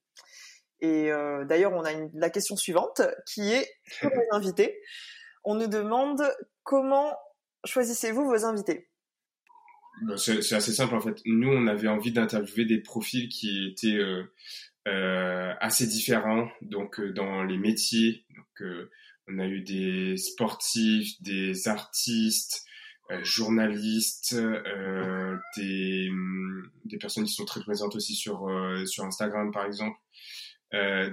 Et 0.80 1.10
euh, 1.10 1.44
d'ailleurs, 1.44 1.72
on 1.72 1.84
a 1.84 1.92
une, 1.92 2.10
la 2.14 2.30
question 2.30 2.56
suivante 2.56 3.00
qui 3.26 3.52
est 3.52 3.68
pour 4.00 4.10
les 4.10 4.26
invités. 4.32 4.80
On 5.44 5.54
nous 5.54 5.68
demande 5.68 6.22
comment 6.62 7.16
choisissez-vous 7.64 8.24
vos 8.24 8.44
invités? 8.44 8.88
Bah, 10.02 10.16
C'est 10.18 10.52
assez 10.52 10.72
simple 10.72 10.94
en 10.94 11.00
fait. 11.00 11.20
Nous, 11.24 11.48
on 11.48 11.66
avait 11.68 11.88
envie 11.88 12.12
d'interviewer 12.12 12.64
des 12.66 12.78
profils 12.78 13.28
qui 13.28 13.68
étaient 13.68 13.98
euh, 14.88 15.54
assez 15.60 15.86
différents, 15.86 16.48
donc 16.60 17.00
dans 17.00 17.44
les 17.44 17.56
métiers. 17.56 18.26
Donc, 18.36 18.88
on 19.28 19.38
a 19.38 19.46
eu 19.46 19.62
des 19.62 20.16
sportifs, 20.16 21.20
des 21.20 21.68
artistes, 21.68 22.64
journalistes, 23.22 24.34
des, 25.56 26.08
hum, 26.10 26.70
des 26.84 26.98
personnes 26.98 27.24
qui 27.24 27.32
sont 27.32 27.44
très 27.44 27.60
présentes 27.60 27.94
aussi 27.96 28.14
sur, 28.14 28.48
sur 28.86 29.04
Instagram 29.04 29.52
par 29.52 29.64
exemple. 29.66 29.98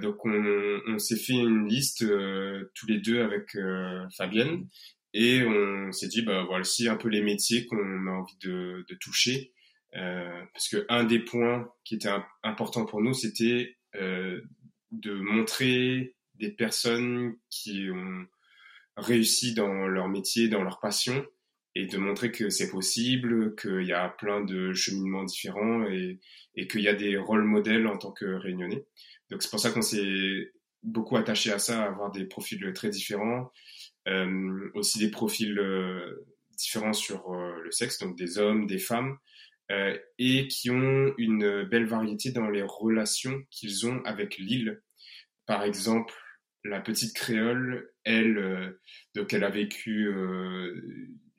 donc 0.02 0.24
on, 0.24 0.80
on 0.88 0.98
s'est 0.98 1.16
fait 1.16 1.34
une 1.34 1.68
liste 1.68 2.04
tous 2.74 2.86
les 2.86 2.98
deux 2.98 3.22
avec 3.22 3.56
Fabienne 4.16 4.66
et 5.14 5.44
on 5.44 5.92
s'est 5.92 6.08
dit 6.08 6.22
bah 6.22 6.44
voici 6.46 6.88
un 6.88 6.96
peu 6.96 7.08
les 7.08 7.22
métiers 7.22 7.66
qu'on 7.66 8.06
a 8.08 8.10
envie 8.10 8.36
de, 8.42 8.84
de 8.88 8.94
toucher 8.96 9.52
euh, 9.94 10.44
parce 10.52 10.68
que 10.68 10.84
un 10.88 11.04
des 11.04 11.20
points 11.20 11.70
qui 11.84 11.94
était 11.94 12.10
important 12.42 12.84
pour 12.84 13.00
nous 13.00 13.14
c'était 13.14 13.76
euh, 13.94 14.40
de 14.90 15.14
montrer 15.14 16.13
des 16.34 16.50
personnes 16.50 17.36
qui 17.50 17.88
ont 17.90 18.26
réussi 18.96 19.54
dans 19.54 19.86
leur 19.86 20.08
métier, 20.08 20.48
dans 20.48 20.62
leur 20.62 20.80
passion, 20.80 21.26
et 21.74 21.86
de 21.86 21.98
montrer 21.98 22.30
que 22.30 22.50
c'est 22.50 22.70
possible, 22.70 23.54
qu'il 23.56 23.82
y 23.82 23.92
a 23.92 24.08
plein 24.08 24.42
de 24.42 24.72
cheminements 24.72 25.24
différents 25.24 25.86
et, 25.88 26.20
qu'il 26.68 26.82
y 26.82 26.88
a 26.88 26.94
des 26.94 27.16
rôles 27.16 27.42
modèles 27.42 27.86
en 27.88 27.98
tant 27.98 28.12
que 28.12 28.26
réunionnais. 28.26 28.84
Donc 29.30 29.42
c'est 29.42 29.50
pour 29.50 29.58
ça 29.58 29.70
qu'on 29.70 29.82
s'est 29.82 30.52
beaucoup 30.84 31.16
attaché 31.16 31.50
à 31.50 31.58
ça, 31.58 31.82
à 31.82 31.86
avoir 31.86 32.12
des 32.12 32.26
profils 32.26 32.72
très 32.74 32.90
différents, 32.90 33.50
euh, 34.06 34.70
aussi 34.74 34.98
des 34.98 35.10
profils 35.10 35.58
euh, 35.58 36.24
différents 36.52 36.92
sur 36.92 37.32
euh, 37.32 37.60
le 37.62 37.72
sexe, 37.72 37.98
donc 37.98 38.16
des 38.16 38.38
hommes, 38.38 38.66
des 38.66 38.78
femmes, 38.78 39.18
et 40.18 40.46
qui 40.48 40.70
ont 40.70 41.14
une 41.16 41.64
belle 41.64 41.86
variété 41.86 42.30
dans 42.30 42.50
les 42.50 42.62
relations 42.62 43.42
qu'ils 43.50 43.86
ont 43.86 44.02
avec 44.04 44.36
l'île. 44.36 44.82
Par 45.46 45.62
exemple, 45.62 46.14
la 46.64 46.80
petite 46.80 47.14
créole, 47.14 47.90
elle, 48.04 48.38
euh, 48.38 48.80
donc 49.14 49.32
elle 49.32 49.44
a 49.44 49.50
vécu 49.50 50.08
euh, 50.08 50.74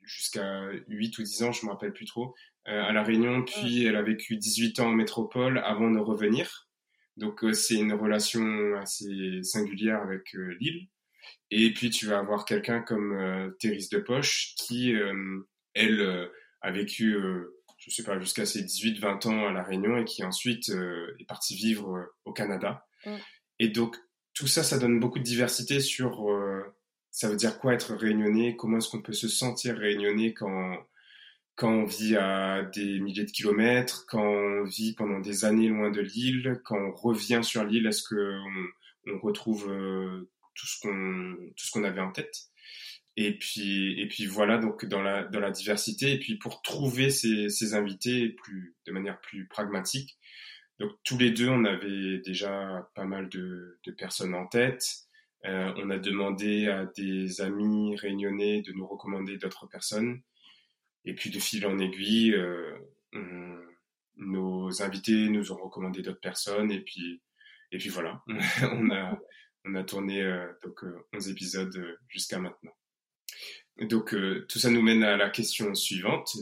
jusqu'à 0.02 0.70
8 0.88 1.18
ou 1.18 1.22
10 1.22 1.42
ans, 1.42 1.52
je 1.52 1.66
me 1.66 1.70
rappelle 1.70 1.92
plus 1.92 2.06
trop, 2.06 2.34
à 2.64 2.92
La 2.92 3.04
Réunion, 3.04 3.44
puis 3.44 3.84
elle 3.84 3.94
a 3.94 4.02
vécu 4.02 4.36
18 4.36 4.80
ans 4.80 4.88
en 4.88 4.92
métropole 4.92 5.58
avant 5.58 5.90
de 5.90 6.00
revenir. 6.00 6.68
Donc 7.16 7.44
c'est 7.52 7.76
une 7.76 7.92
relation 7.92 8.74
assez 8.76 9.40
singulière 9.44 10.02
avec 10.02 10.32
l'île. 10.32 10.88
Et 11.52 11.72
puis 11.72 11.90
tu 11.90 12.06
vas 12.06 12.18
avoir 12.18 12.44
quelqu'un 12.44 12.82
comme 12.82 13.54
Thérèse 13.60 13.88
de 13.88 13.98
Poche 13.98 14.54
qui, 14.56 14.92
elle, 15.74 16.30
a 16.60 16.70
vécu 16.72 17.16
je 17.86 17.90
sais 17.90 18.02
pas, 18.02 18.18
jusqu'à 18.18 18.46
ses 18.46 18.64
18-20 18.64 19.28
ans 19.28 19.46
à 19.46 19.52
La 19.52 19.62
Réunion 19.62 19.96
et 19.96 20.04
qui 20.04 20.24
ensuite 20.24 20.70
euh, 20.70 21.14
est 21.20 21.24
parti 21.24 21.54
vivre 21.54 21.96
euh, 21.96 22.14
au 22.24 22.32
Canada. 22.32 22.86
Mm. 23.04 23.16
Et 23.58 23.68
donc, 23.68 23.96
tout 24.36 24.46
ça, 24.46 24.62
ça 24.62 24.78
donne 24.78 25.00
beaucoup 25.00 25.18
de 25.18 25.24
diversité 25.24 25.80
sur 25.80 26.30
euh, 26.30 26.62
ça 27.10 27.28
veut 27.28 27.36
dire 27.36 27.58
quoi 27.58 27.72
être 27.74 27.94
réunionnais, 27.94 28.54
comment 28.54 28.78
est-ce 28.78 28.90
qu'on 28.90 29.02
peut 29.02 29.14
se 29.14 29.28
sentir 29.28 29.76
réunionnais 29.76 30.34
quand, 30.34 30.76
quand 31.54 31.72
on 31.72 31.84
vit 31.86 32.16
à 32.16 32.62
des 32.62 33.00
milliers 33.00 33.24
de 33.24 33.30
kilomètres, 33.30 34.04
quand 34.06 34.22
on 34.22 34.64
vit 34.64 34.94
pendant 34.94 35.20
des 35.20 35.46
années 35.46 35.68
loin 35.68 35.90
de 35.90 36.02
l'île, 36.02 36.60
quand 36.64 36.78
on 36.78 36.92
revient 36.92 37.40
sur 37.42 37.64
l'île, 37.64 37.86
est-ce 37.86 38.02
qu'on 38.06 39.12
on 39.14 39.18
retrouve 39.20 39.64
tout 40.54 40.66
ce 40.66 40.80
qu'on 40.82 41.36
tout 41.56 41.66
ce 41.66 41.72
qu'on 41.72 41.84
avait 41.84 42.02
en 42.02 42.12
tête? 42.12 42.36
Et 43.16 43.38
puis, 43.38 43.98
et 43.98 44.06
puis 44.08 44.26
voilà, 44.26 44.58
donc 44.58 44.84
dans 44.84 45.00
la, 45.00 45.24
dans 45.24 45.40
la 45.40 45.50
diversité, 45.50 46.12
et 46.12 46.18
puis 46.18 46.36
pour 46.36 46.60
trouver 46.60 47.08
ces, 47.08 47.48
ces 47.48 47.74
invités 47.74 48.28
plus, 48.28 48.76
de 48.86 48.92
manière 48.92 49.18
plus 49.22 49.46
pragmatique. 49.48 50.18
Donc 50.78 50.92
tous 51.04 51.18
les 51.18 51.30
deux, 51.30 51.48
on 51.48 51.64
avait 51.64 52.18
déjà 52.18 52.90
pas 52.94 53.04
mal 53.04 53.28
de, 53.28 53.78
de 53.84 53.92
personnes 53.92 54.34
en 54.34 54.46
tête. 54.46 54.84
Euh, 55.44 55.72
on 55.76 55.90
a 55.90 55.98
demandé 55.98 56.68
à 56.68 56.86
des 56.96 57.40
amis 57.40 57.96
réunionnais 57.96 58.62
de 58.62 58.72
nous 58.72 58.86
recommander 58.86 59.38
d'autres 59.38 59.66
personnes. 59.66 60.20
Et 61.04 61.14
puis 61.14 61.30
de 61.30 61.38
fil 61.38 61.66
en 61.66 61.78
aiguille, 61.78 62.34
euh, 62.34 62.76
nos 64.16 64.82
invités 64.82 65.28
nous 65.28 65.52
ont 65.52 65.62
recommandé 65.62 66.02
d'autres 66.02 66.20
personnes. 66.20 66.70
Et 66.70 66.80
puis, 66.80 67.22
et 67.72 67.78
puis 67.78 67.88
voilà, 67.88 68.22
on 68.72 68.90
a, 68.90 69.18
on 69.64 69.74
a 69.74 69.84
tourné 69.84 70.22
euh, 70.22 70.46
donc 70.62 70.80
11 71.14 71.28
épisodes 71.30 71.98
jusqu'à 72.08 72.38
maintenant. 72.38 72.72
Donc 73.80 74.14
euh, 74.14 74.46
tout 74.48 74.58
ça 74.58 74.70
nous 74.70 74.82
mène 74.82 75.02
à 75.02 75.16
la 75.16 75.28
question 75.28 75.74
suivante. 75.74 76.36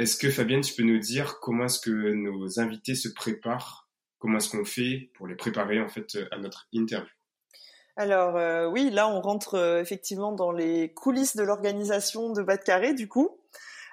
Est-ce 0.00 0.16
que 0.16 0.30
Fabienne, 0.30 0.62
tu 0.62 0.72
peux 0.72 0.82
nous 0.82 0.98
dire 0.98 1.40
comment 1.40 1.66
est-ce 1.66 1.78
que 1.78 1.90
nos 1.90 2.58
invités 2.58 2.94
se 2.94 3.10
préparent? 3.10 3.90
Comment 4.18 4.38
est-ce 4.38 4.48
qu'on 4.48 4.64
fait 4.64 5.10
pour 5.12 5.26
les 5.26 5.34
préparer 5.34 5.78
en 5.78 5.90
fait 5.90 6.16
à 6.30 6.38
notre 6.38 6.68
interview? 6.72 7.12
Alors 7.96 8.34
euh, 8.38 8.66
oui, 8.66 8.88
là 8.88 9.08
on 9.08 9.20
rentre 9.20 9.56
euh, 9.56 9.78
effectivement 9.82 10.32
dans 10.32 10.52
les 10.52 10.94
coulisses 10.94 11.36
de 11.36 11.42
l'organisation 11.42 12.32
de 12.32 12.40
Bas 12.40 12.56
de 12.56 12.62
Carré 12.62 12.94
du 12.94 13.08
coup. 13.08 13.28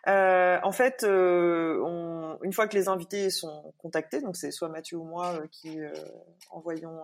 en 0.06 0.72
fait, 0.72 1.04
une 1.04 2.54
fois 2.54 2.70
que 2.70 2.78
les 2.78 2.88
invités 2.88 3.30
sont 3.30 3.74
contactés, 3.78 4.22
donc 4.22 4.38
c'est 4.38 4.52
soit 4.52 4.70
Mathieu 4.70 4.96
ou 4.96 5.04
moi 5.04 5.38
qui 5.52 5.78
envoyons 6.52 7.02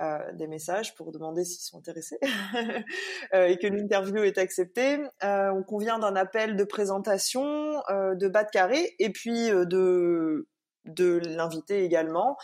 euh, 0.00 0.18
des 0.32 0.46
messages 0.46 0.94
pour 0.94 1.12
demander 1.12 1.44
s'ils 1.44 1.60
sont 1.60 1.76
intéressés 1.76 2.18
euh, 3.34 3.48
et 3.48 3.58
que 3.58 3.66
l'interview 3.66 4.22
est 4.22 4.38
acceptée. 4.38 4.98
Euh, 5.22 5.50
on 5.50 5.62
convient 5.62 5.98
d'un 5.98 6.16
appel 6.16 6.56
de 6.56 6.64
présentation 6.64 7.82
de 7.90 8.28
bas 8.28 8.44
de 8.44 8.50
carré 8.50 8.94
et 8.98 9.10
puis 9.10 9.50
de 9.50 10.48
de 10.86 11.20
l'invité 11.26 11.84
également 11.84 12.38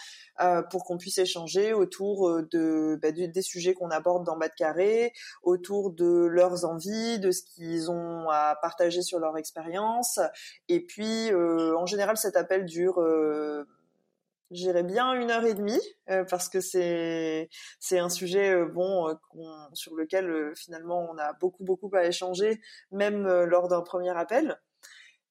pour 0.71 0.85
qu'on 0.85 0.99
puisse 0.99 1.17
échanger 1.17 1.73
autour 1.73 2.43
de 2.53 2.99
bah, 3.01 3.11
des 3.11 3.43
sujets 3.43 3.73
qu'on 3.73 3.89
aborde 3.89 4.27
dans 4.27 4.37
bas 4.37 4.49
de 4.49 4.55
carré, 4.55 5.15
autour 5.43 5.91
de 5.91 6.27
leurs 6.27 6.67
envies, 6.67 7.19
de 7.19 7.31
ce 7.31 7.43
qu'ils 7.43 7.91
ont 7.91 8.29
à 8.29 8.59
partager 8.61 9.01
sur 9.01 9.19
leur 9.19 9.39
expérience. 9.39 10.21
Et 10.69 10.85
puis 10.85 11.33
en 11.33 11.87
général 11.87 12.19
cet 12.19 12.37
appel 12.37 12.67
dure 12.67 13.01
J'irais 14.53 14.85
bien 14.85 15.13
une 15.15 15.33
heure 15.33 15.45
et 15.45 15.55
demie 15.55 15.81
euh, 16.09 16.25
parce 16.25 16.49
que 16.49 16.61
c'est 16.61 17.49
c'est 17.81 17.99
un 17.99 18.09
sujet 18.09 18.55
euh, 18.55 18.67
bon 18.67 19.09
euh, 19.09 19.15
sur 19.73 19.97
lequel 19.97 20.53
finalement 20.55 21.09
on 21.11 21.19
a 21.19 21.33
beaucoup 21.33 21.65
beaucoup 21.65 21.91
à 21.95 22.05
échanger 22.05 22.61
même 22.93 23.27
lors 23.27 23.67
d'un 23.67 23.83
premier 23.83 24.17
appel. 24.17 24.61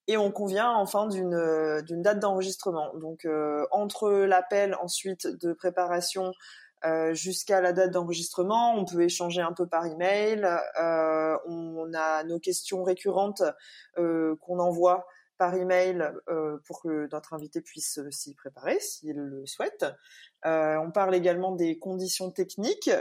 Et 0.07 0.17
on 0.17 0.31
convient 0.31 0.69
enfin 0.69 1.07
d'une 1.07 1.81
d'une 1.83 2.01
date 2.01 2.19
d'enregistrement. 2.19 2.93
Donc 2.95 3.25
entre 3.71 4.11
l'appel 4.11 4.75
ensuite 4.81 5.27
de 5.27 5.53
préparation 5.53 6.33
jusqu'à 7.13 7.61
la 7.61 7.73
date 7.73 7.91
d'enregistrement 7.91 8.75
on 8.75 8.85
peut 8.85 9.01
échanger 9.01 9.41
un 9.41 9.53
peu 9.53 9.65
par 9.65 9.85
email 9.87 10.45
on 10.77 11.91
a 11.95 12.23
nos 12.25 12.39
questions 12.39 12.83
récurrentes 12.83 13.41
qu'on 13.95 14.59
envoie 14.59 15.07
par 15.37 15.55
email 15.55 16.11
euh, 16.29 16.57
pour 16.65 16.81
que 16.81 17.07
notre 17.11 17.33
invité 17.33 17.61
puisse 17.61 17.99
euh, 17.99 18.09
s'y 18.11 18.33
préparer 18.35 18.79
s'il 18.79 19.15
le 19.15 19.45
souhaite. 19.45 19.85
Euh, 20.45 20.77
on 20.77 20.91
parle 20.91 21.15
également 21.15 21.53
des 21.53 21.79
conditions 21.79 22.31
techniques. 22.31 22.91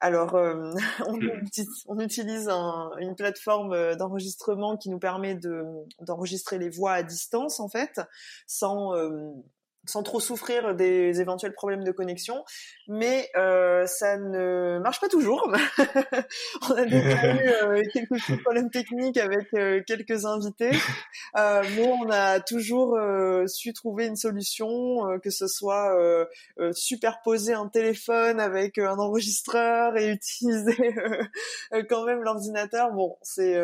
Alors, 0.00 0.34
euh, 0.34 0.72
on, 1.06 1.16
hmm. 1.16 1.42
on, 1.86 1.98
utilise 1.98 2.48
un, 2.48 2.90
une 2.98 3.14
plateforme 3.16 3.96
d'enregistrement 3.96 4.76
qui 4.76 4.90
nous 4.90 4.98
permet 4.98 5.34
de 5.34 5.64
d'enregistrer 6.00 6.58
les 6.58 6.70
voix 6.70 6.92
à 6.92 7.02
distance 7.02 7.60
en 7.60 7.68
fait, 7.68 8.00
sans 8.46 8.92
sans 9.84 10.02
trop 10.02 10.20
souffrir 10.20 10.74
des 10.74 11.20
éventuels 11.20 11.54
problèmes 11.54 11.82
de 11.82 11.90
connexion, 11.90 12.44
mais 12.88 13.28
euh, 13.36 13.86
ça 13.86 14.16
ne 14.16 14.78
marche 14.78 15.00
pas 15.00 15.08
toujours. 15.08 15.52
on 16.70 16.74
a 16.74 16.84
déjà 16.86 17.34
eu 17.34 17.48
euh, 17.48 17.82
quelques 17.92 18.42
problèmes 18.42 18.70
techniques 18.70 19.16
avec 19.16 19.52
euh, 19.54 19.82
quelques 19.86 20.24
invités, 20.24 20.70
euh, 21.36 21.62
mais 21.76 21.88
on 21.88 22.10
a 22.10 22.40
toujours 22.40 22.98
su 23.46 23.72
trouver 23.72 24.06
une 24.06 24.16
solution, 24.16 25.18
que 25.22 25.30
ce 25.30 25.46
soit 25.46 25.96
superposer 26.72 27.54
un 27.54 27.68
téléphone 27.68 28.40
avec 28.40 28.78
un 28.78 28.98
enregistreur 28.98 29.96
et 29.96 30.10
utiliser 30.10 30.94
quand 31.88 32.04
même 32.04 32.22
l'ordinateur. 32.22 32.92
Bon, 32.92 33.16
c'est 33.22 33.60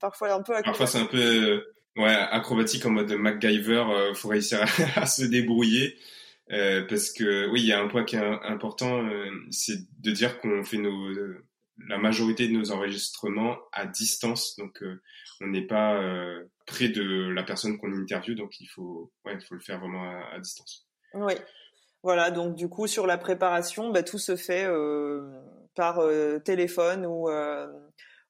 parfois 0.00 0.32
un 0.32 0.42
peu. 0.42 0.54
Parfois 0.62 0.86
c'est 0.86 0.98
un 0.98 1.06
peu 1.06 1.62
Ouais, 1.98 2.14
acrobatique 2.14 2.86
en 2.86 2.90
mode 2.90 3.10
MacGyver, 3.10 3.84
euh, 3.90 4.14
faut 4.14 4.28
réussir 4.28 4.60
à, 4.96 5.04
se 5.06 5.24
débrouiller. 5.24 5.96
Euh, 6.52 6.86
parce 6.88 7.10
que 7.10 7.48
oui, 7.50 7.60
il 7.60 7.66
y 7.66 7.72
a 7.72 7.80
un 7.80 7.88
point 7.88 8.04
qui 8.04 8.14
est 8.14 8.20
important, 8.20 9.04
euh, 9.04 9.28
c'est 9.50 9.78
de 10.00 10.12
dire 10.12 10.38
qu'on 10.38 10.62
fait 10.62 10.78
nos, 10.78 11.12
la 11.88 11.98
majorité 11.98 12.46
de 12.46 12.52
nos 12.52 12.70
enregistrements 12.70 13.58
à 13.72 13.84
distance, 13.84 14.56
donc 14.56 14.82
on 15.40 15.48
n'est 15.48 15.66
pas 15.66 16.00
près 16.66 16.88
de 16.88 17.28
la 17.30 17.42
personne 17.42 17.76
qu'on 17.78 17.92
interviewe, 17.92 18.36
donc 18.36 18.60
il 18.60 18.66
faut, 18.66 19.12
ouais, 19.24 19.34
il 19.34 19.44
faut 19.44 19.54
le 19.54 19.60
faire 19.60 19.80
vraiment 19.80 20.08
à, 20.32 20.38
distance. 20.38 20.86
Oui, 21.14 21.34
voilà. 22.02 22.30
Donc 22.30 22.54
du 22.54 22.68
coup, 22.68 22.86
sur 22.86 23.06
la 23.06 23.18
préparation, 23.18 23.90
bah, 23.90 24.02
tout 24.02 24.18
se 24.18 24.36
fait 24.36 24.66
par 25.74 26.00
téléphone 26.44 27.04
ou 27.04 27.28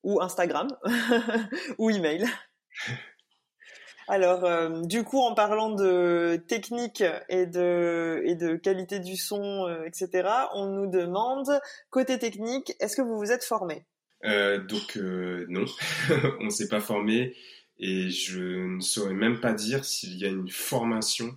ou 0.03 0.21
Instagram 0.21 0.69
ou 1.79 1.91
email. 1.91 2.25
Alors, 4.09 4.45
euh, 4.47 4.81
du 4.85 5.05
coup, 5.05 5.21
en 5.21 5.35
parlant 5.35 5.71
de 5.71 6.43
technique 6.49 7.05
et 7.29 7.45
de, 7.45 8.23
et 8.25 8.37
de 8.37 8.57
qualité 8.57 9.00
du 9.00 9.17
son, 9.17 9.69
euh, 9.69 9.85
etc., 9.85 10.29
on 10.55 10.67
nous 10.67 10.91
demande, 10.91 11.61
côté 11.91 12.19
technique, 12.19 12.73
est-ce 12.81 12.97
que 12.97 13.03
vous 13.03 13.19
vous 13.19 13.33
êtes 13.33 13.45
formé? 13.45 13.85
Euh, 14.25 14.59
Donc, 14.59 14.97
non, 14.97 15.67
on 16.41 16.45
ne 16.45 16.50
s'est 16.50 16.69
pas 16.69 16.81
formé. 16.81 17.37
Et 17.81 18.09
je 18.09 18.41
ne 18.41 18.81
saurais 18.81 19.15
même 19.15 19.41
pas 19.41 19.53
dire 19.53 19.85
s'il 19.85 20.19
y 20.19 20.25
a 20.25 20.29
une 20.29 20.49
formation 20.49 21.37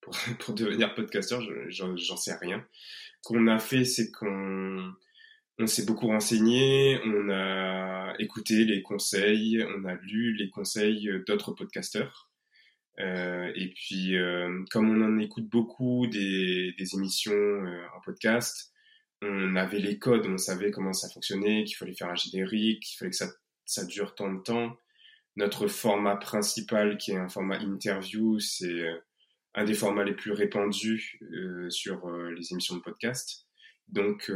pour, 0.00 0.14
pour 0.38 0.54
devenir 0.54 0.94
podcasteur, 0.94 1.42
j'en 1.68 2.16
sais 2.16 2.34
rien. 2.34 2.64
Qu'on 3.24 3.48
a 3.48 3.58
fait, 3.58 3.84
c'est 3.84 4.12
qu'on 4.12 4.92
on 5.58 5.66
s'est 5.66 5.84
beaucoup 5.86 6.08
renseigné, 6.08 7.00
on 7.04 7.28
a 7.30 8.14
écouté 8.18 8.64
les 8.64 8.82
conseils, 8.82 9.64
on 9.76 9.84
a 9.84 9.94
lu 9.94 10.34
les 10.34 10.50
conseils 10.50 11.08
d'autres 11.26 11.52
podcasteurs. 11.52 12.32
Euh, 13.00 13.50
et 13.54 13.68
puis, 13.68 14.16
euh, 14.16 14.64
comme 14.70 14.90
on 14.90 15.04
en 15.04 15.18
écoute 15.18 15.48
beaucoup 15.48 16.06
des, 16.06 16.72
des 16.78 16.94
émissions 16.94 17.32
euh, 17.32 17.84
en 17.96 18.00
podcast, 18.04 18.72
on 19.22 19.56
avait 19.56 19.78
les 19.78 19.98
codes, 19.98 20.26
on 20.26 20.36
savait 20.36 20.70
comment 20.70 20.92
ça 20.92 21.08
fonctionnait, 21.08 21.64
qu'il 21.64 21.76
fallait 21.76 21.94
faire 21.94 22.10
un 22.10 22.14
générique, 22.14 22.82
qu'il 22.82 22.98
fallait 22.98 23.10
que 23.10 23.16
ça, 23.16 23.28
ça 23.64 23.84
dure 23.84 24.14
tant 24.14 24.32
de 24.32 24.42
temps. 24.42 24.76
Notre 25.36 25.68
format 25.68 26.16
principal, 26.16 26.98
qui 26.98 27.12
est 27.12 27.16
un 27.16 27.28
format 27.28 27.58
interview, 27.58 28.38
c'est 28.40 28.66
euh, 28.66 28.98
un 29.54 29.64
des 29.64 29.74
formats 29.74 30.04
les 30.04 30.14
plus 30.14 30.32
répandus 30.32 31.18
euh, 31.22 31.70
sur 31.70 32.10
les 32.10 32.52
émissions 32.52 32.76
de 32.76 32.82
podcast. 32.82 33.41
Donc, 33.92 34.30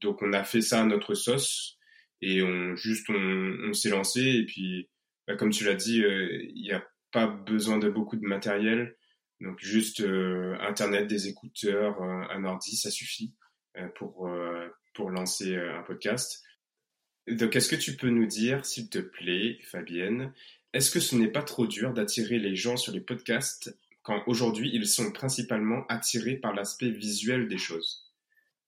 donc 0.00 0.22
on 0.22 0.32
a 0.32 0.44
fait 0.44 0.60
ça 0.60 0.82
à 0.82 0.84
notre 0.84 1.14
sauce 1.14 1.78
et 2.22 2.42
on 2.42 2.74
juste 2.76 3.10
on, 3.10 3.72
s'est 3.72 3.90
lancé 3.90 4.20
et 4.20 4.46
puis 4.46 4.88
bah, 5.26 5.36
comme 5.36 5.50
tu 5.50 5.64
l'as 5.64 5.74
dit, 5.74 5.98
il 5.98 6.66
y 6.66 6.72
a 6.72 6.84
pas 7.14 7.26
besoin 7.28 7.78
de 7.78 7.88
beaucoup 7.88 8.16
de 8.16 8.26
matériel. 8.26 8.96
Donc 9.40 9.60
juste 9.60 10.00
euh, 10.00 10.56
Internet, 10.60 11.06
des 11.06 11.28
écouteurs, 11.28 12.02
euh, 12.02 12.22
un 12.30 12.44
ordi, 12.44 12.76
ça 12.76 12.90
suffit 12.90 13.32
euh, 13.76 13.88
pour, 13.96 14.28
pour 14.94 15.10
lancer 15.10 15.56
un 15.56 15.82
podcast. 15.82 16.42
Donc 17.28 17.56
est-ce 17.56 17.68
que 17.68 17.76
tu 17.76 17.96
peux 17.96 18.10
nous 18.10 18.26
dire, 18.26 18.66
s'il 18.66 18.90
te 18.90 18.98
plaît, 18.98 19.58
Fabienne, 19.62 20.32
est-ce 20.72 20.90
que 20.90 21.00
ce 21.00 21.14
n'est 21.14 21.30
pas 21.30 21.42
trop 21.42 21.66
dur 21.66 21.92
d'attirer 21.92 22.38
les 22.38 22.56
gens 22.56 22.76
sur 22.76 22.92
les 22.92 23.00
podcasts 23.00 23.78
quand 24.02 24.22
aujourd'hui 24.26 24.70
ils 24.74 24.86
sont 24.86 25.12
principalement 25.12 25.86
attirés 25.88 26.36
par 26.36 26.52
l'aspect 26.52 26.90
visuel 26.90 27.48
des 27.48 27.58
choses? 27.58 28.03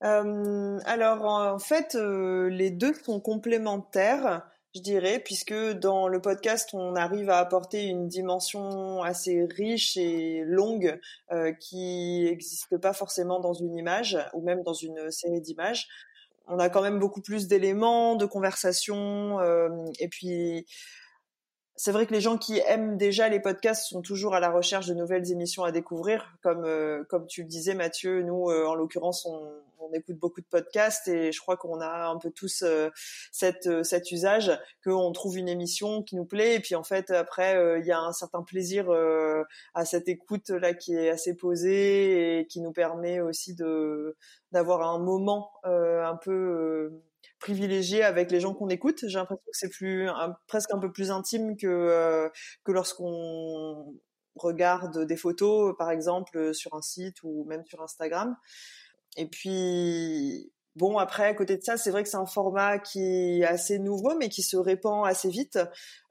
Alors 0.01 1.25
en 1.25 1.59
fait, 1.59 1.95
les 1.95 2.71
deux 2.71 2.95
sont 2.95 3.21
complémentaires 3.21 4.43
je 4.77 4.83
dirais, 4.83 5.21
puisque 5.25 5.55
dans 5.55 6.07
le 6.07 6.21
podcast, 6.21 6.71
on 6.75 6.97
arrive 6.97 7.31
à 7.31 7.39
apporter 7.39 7.85
une 7.85 8.09
dimension 8.09 9.03
assez 9.03 9.47
riche 9.57 9.97
et 9.97 10.43
longue 10.45 11.01
euh, 11.33 11.53
qui 11.53 12.25
n'existe 12.25 12.77
pas 12.77 12.93
forcément 12.93 13.41
dans 13.41 13.55
une 13.55 13.75
image 13.75 14.19
ou 14.35 14.43
même 14.43 14.63
dans 14.63 14.75
une 14.75 15.11
série 15.11 15.41
d'images. 15.41 15.89
On 16.47 16.59
a 16.59 16.69
quand 16.69 16.83
même 16.83 16.99
beaucoup 16.99 17.23
plus 17.23 17.49
d'éléments 17.49 18.17
de 18.17 18.27
conversation 18.27 19.41
euh, 19.41 19.71
et 19.99 20.09
puis 20.09 20.67
c'est 21.77 21.93
vrai 21.93 22.07
que 22.07 22.15
les 22.15 22.23
gens 22.23 22.39
qui 22.39 22.59
aiment 22.67 22.97
déjà 22.97 23.29
les 23.29 23.39
podcasts 23.39 23.89
sont 23.89 24.01
toujours 24.01 24.35
à 24.35 24.41
la 24.41 24.51
recherche 24.51 24.87
de 24.87 24.95
nouvelles 24.95 25.31
émissions 25.31 25.63
à 25.63 25.73
découvrir. 25.73 26.35
Comme 26.43 26.65
euh, 26.65 27.05
comme 27.05 27.27
tu 27.27 27.43
le 27.43 27.49
disais, 27.49 27.75
Mathieu, 27.75 28.23
nous, 28.23 28.51
euh, 28.51 28.67
en 28.67 28.75
l'occurrence, 28.75 29.27
on, 29.27 29.53
on, 29.79 29.93
écoute 29.93 30.17
beaucoup 30.17 30.41
de 30.41 30.47
podcasts 30.47 31.07
et 31.07 31.33
je 31.33 31.41
crois 31.41 31.59
qu'on 31.59 31.81
a 31.81 32.09
un 32.09 32.17
peu 32.19 32.31
tous 32.31 32.63
euh, 32.63 32.89
cette, 33.31 33.85
cet 33.85 34.11
usage 34.11 34.59
qu'on 34.83 35.13
trouve 35.13 35.37
une 35.37 35.49
émission 35.49 36.03
qui 36.03 36.17
nous 36.17 36.25
plaît 36.25 36.55
et 36.55 36.61
puis 36.61 36.75
en 36.75 36.83
fait 36.83 37.11
après 37.11 37.79
il 37.79 37.87
y 37.87 37.93
a 37.93 38.01
un 38.01 38.13
certain 38.13 38.43
plaisir 38.43 38.91
à 39.75 39.85
cette 39.85 40.09
écoute 40.09 40.51
là 40.51 40.75
qui 40.75 40.95
est 40.95 41.09
assez 41.09 41.37
posée 41.37 42.41
et 42.41 42.47
qui 42.47 42.61
nous 42.61 42.73
permet 42.73 43.21
aussi 43.21 43.55
de 43.55 44.17
d'avoir 44.51 44.83
un 44.83 44.99
moment 44.99 45.53
un 45.65 46.17
peu 46.17 46.91
privilégié 47.39 48.03
avec 48.03 48.31
les 48.31 48.41
gens 48.41 48.55
qu'on 48.55 48.69
écoute. 48.69 49.05
J'ai 49.07 49.19
l'impression 49.19 49.45
que 49.45 49.57
c'est 49.59 49.69
plus 49.69 50.09
presque 50.47 50.73
un 50.73 50.79
peu 50.79 50.93
plus 50.93 51.11
intime 51.11 51.57
que 51.57 51.67
euh, 51.67 52.29
que 52.65 52.73
lorsqu'on 52.73 53.95
regarde 54.35 55.07
des 55.07 55.17
photos, 55.17 55.75
par 55.79 55.91
exemple, 55.91 56.55
sur 56.55 56.75
un 56.75 56.83
site 56.83 57.23
ou 57.23 57.45
même 57.45 57.65
sur 57.67 57.83
Instagram. 57.83 58.37
Et 59.17 59.27
puis 59.27 60.53
Bon, 60.77 60.99
après, 60.99 61.25
à 61.25 61.35
côté 61.35 61.57
de 61.57 61.63
ça, 61.63 61.77
c'est 61.77 61.91
vrai 61.91 62.03
que 62.03 62.09
c'est 62.09 62.19
un 62.19 62.27
format 62.27 62.79
qui 62.79 63.41
est 63.41 63.45
assez 63.45 63.79
nouveau, 63.79 64.15
mais 64.15 64.29
qui 64.29 64.43
se 64.43 64.57
répand 64.57 65.07
assez 65.07 65.31
vite. 65.31 65.59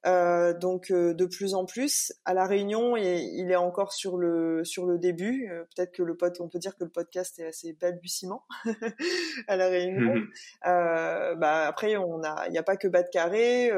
Euh, 0.06 0.54
donc 0.54 0.91
euh, 0.91 1.15
de 1.15 1.25
plus 1.25 1.56
en 1.56 1.65
plus 1.65 2.13
à 2.25 2.36
la 2.36 2.45
Réunion 2.45 2.95
et 2.95 3.21
il 3.34 3.49
est 3.49 3.56
encore 3.56 3.91
sur 3.91 4.17
le 4.17 4.63
sur 4.63 4.86
le 4.86 4.99
début. 4.99 5.49
Euh, 5.49 5.63
peut-être 5.75 5.93
que 5.93 6.04
le 6.04 6.15
pod, 6.15 6.36
on 6.39 6.47
peut 6.47 6.60
dire 6.60 6.75
que 6.75 6.84
le 6.84 6.91
podcast 6.91 7.39
est 7.39 7.47
assez 7.47 7.73
balbutiement 7.73 8.43
à 9.47 9.56
la 9.56 9.67
Réunion. 9.67 10.15
Mhm. 10.15 11.39
bah 11.39 11.65
après 11.65 11.97
on 11.97 12.23
a 12.23 12.45
il 12.47 12.51
n'y 12.51 12.60
a 12.60 12.63
pas 12.63 12.78
que 12.78 12.88
Bas 12.88 13.01
de 13.01 13.10
Carré. 13.10 13.71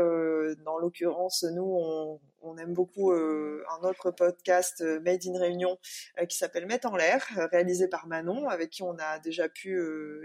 dans 0.65 0.77
l'occurrence 0.77 1.45
nous 1.55 1.77
on 1.79 2.19
on 2.47 2.57
aime 2.57 2.73
beaucoup 2.73 3.11
euh, 3.11 3.63
un 3.77 3.87
autre 3.87 4.11
podcast 4.11 4.81
euh, 4.81 4.99
Made 5.01 5.25
in 5.27 5.37
Réunion 5.37 5.77
euh, 6.19 6.25
qui 6.25 6.37
s'appelle 6.37 6.65
Mettre 6.65 6.91
en 6.91 6.95
l'air, 6.95 7.25
réalisé 7.51 7.87
par 7.87 8.07
Manon, 8.07 8.47
avec 8.49 8.69
qui 8.69 8.83
on 8.83 8.97
a 8.97 9.19
déjà 9.19 9.49
pu 9.49 9.79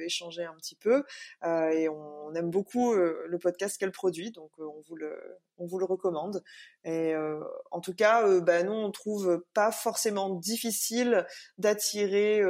échanger 0.05 0.45
un 0.45 0.55
petit 0.55 0.75
peu. 0.75 1.05
et 1.45 1.89
on, 1.89 2.35
aime 2.35 2.51
beaucoup 2.51 2.95
le 2.95 3.39
podcast 3.39 3.79
qu'elle 3.79 3.93
produit, 3.93 4.31
donc 4.31 4.51
on 4.59 4.81
vous 4.89 4.97
le 4.97 5.15
on 5.59 5.67
vous 5.67 5.79
le 5.79 5.85
recommande. 5.85 6.43
Et 6.85 7.15
en 7.71 7.81
tout 7.81 7.95
cas, 7.95 8.27
bah, 8.41 8.63
nous 8.63 8.73
on 8.73 8.91
trouve 8.91 9.45
pas 9.55 9.71
forcément 9.71 10.31
difficile 10.31 11.27
d'attirer 11.59 12.43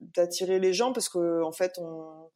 d'attirer 0.00 0.58
les 0.58 0.72
gens 0.72 0.92
parce 0.92 1.08
que 1.08 1.42
en 1.42 1.52
fait 1.52 1.78
on 1.78 2.30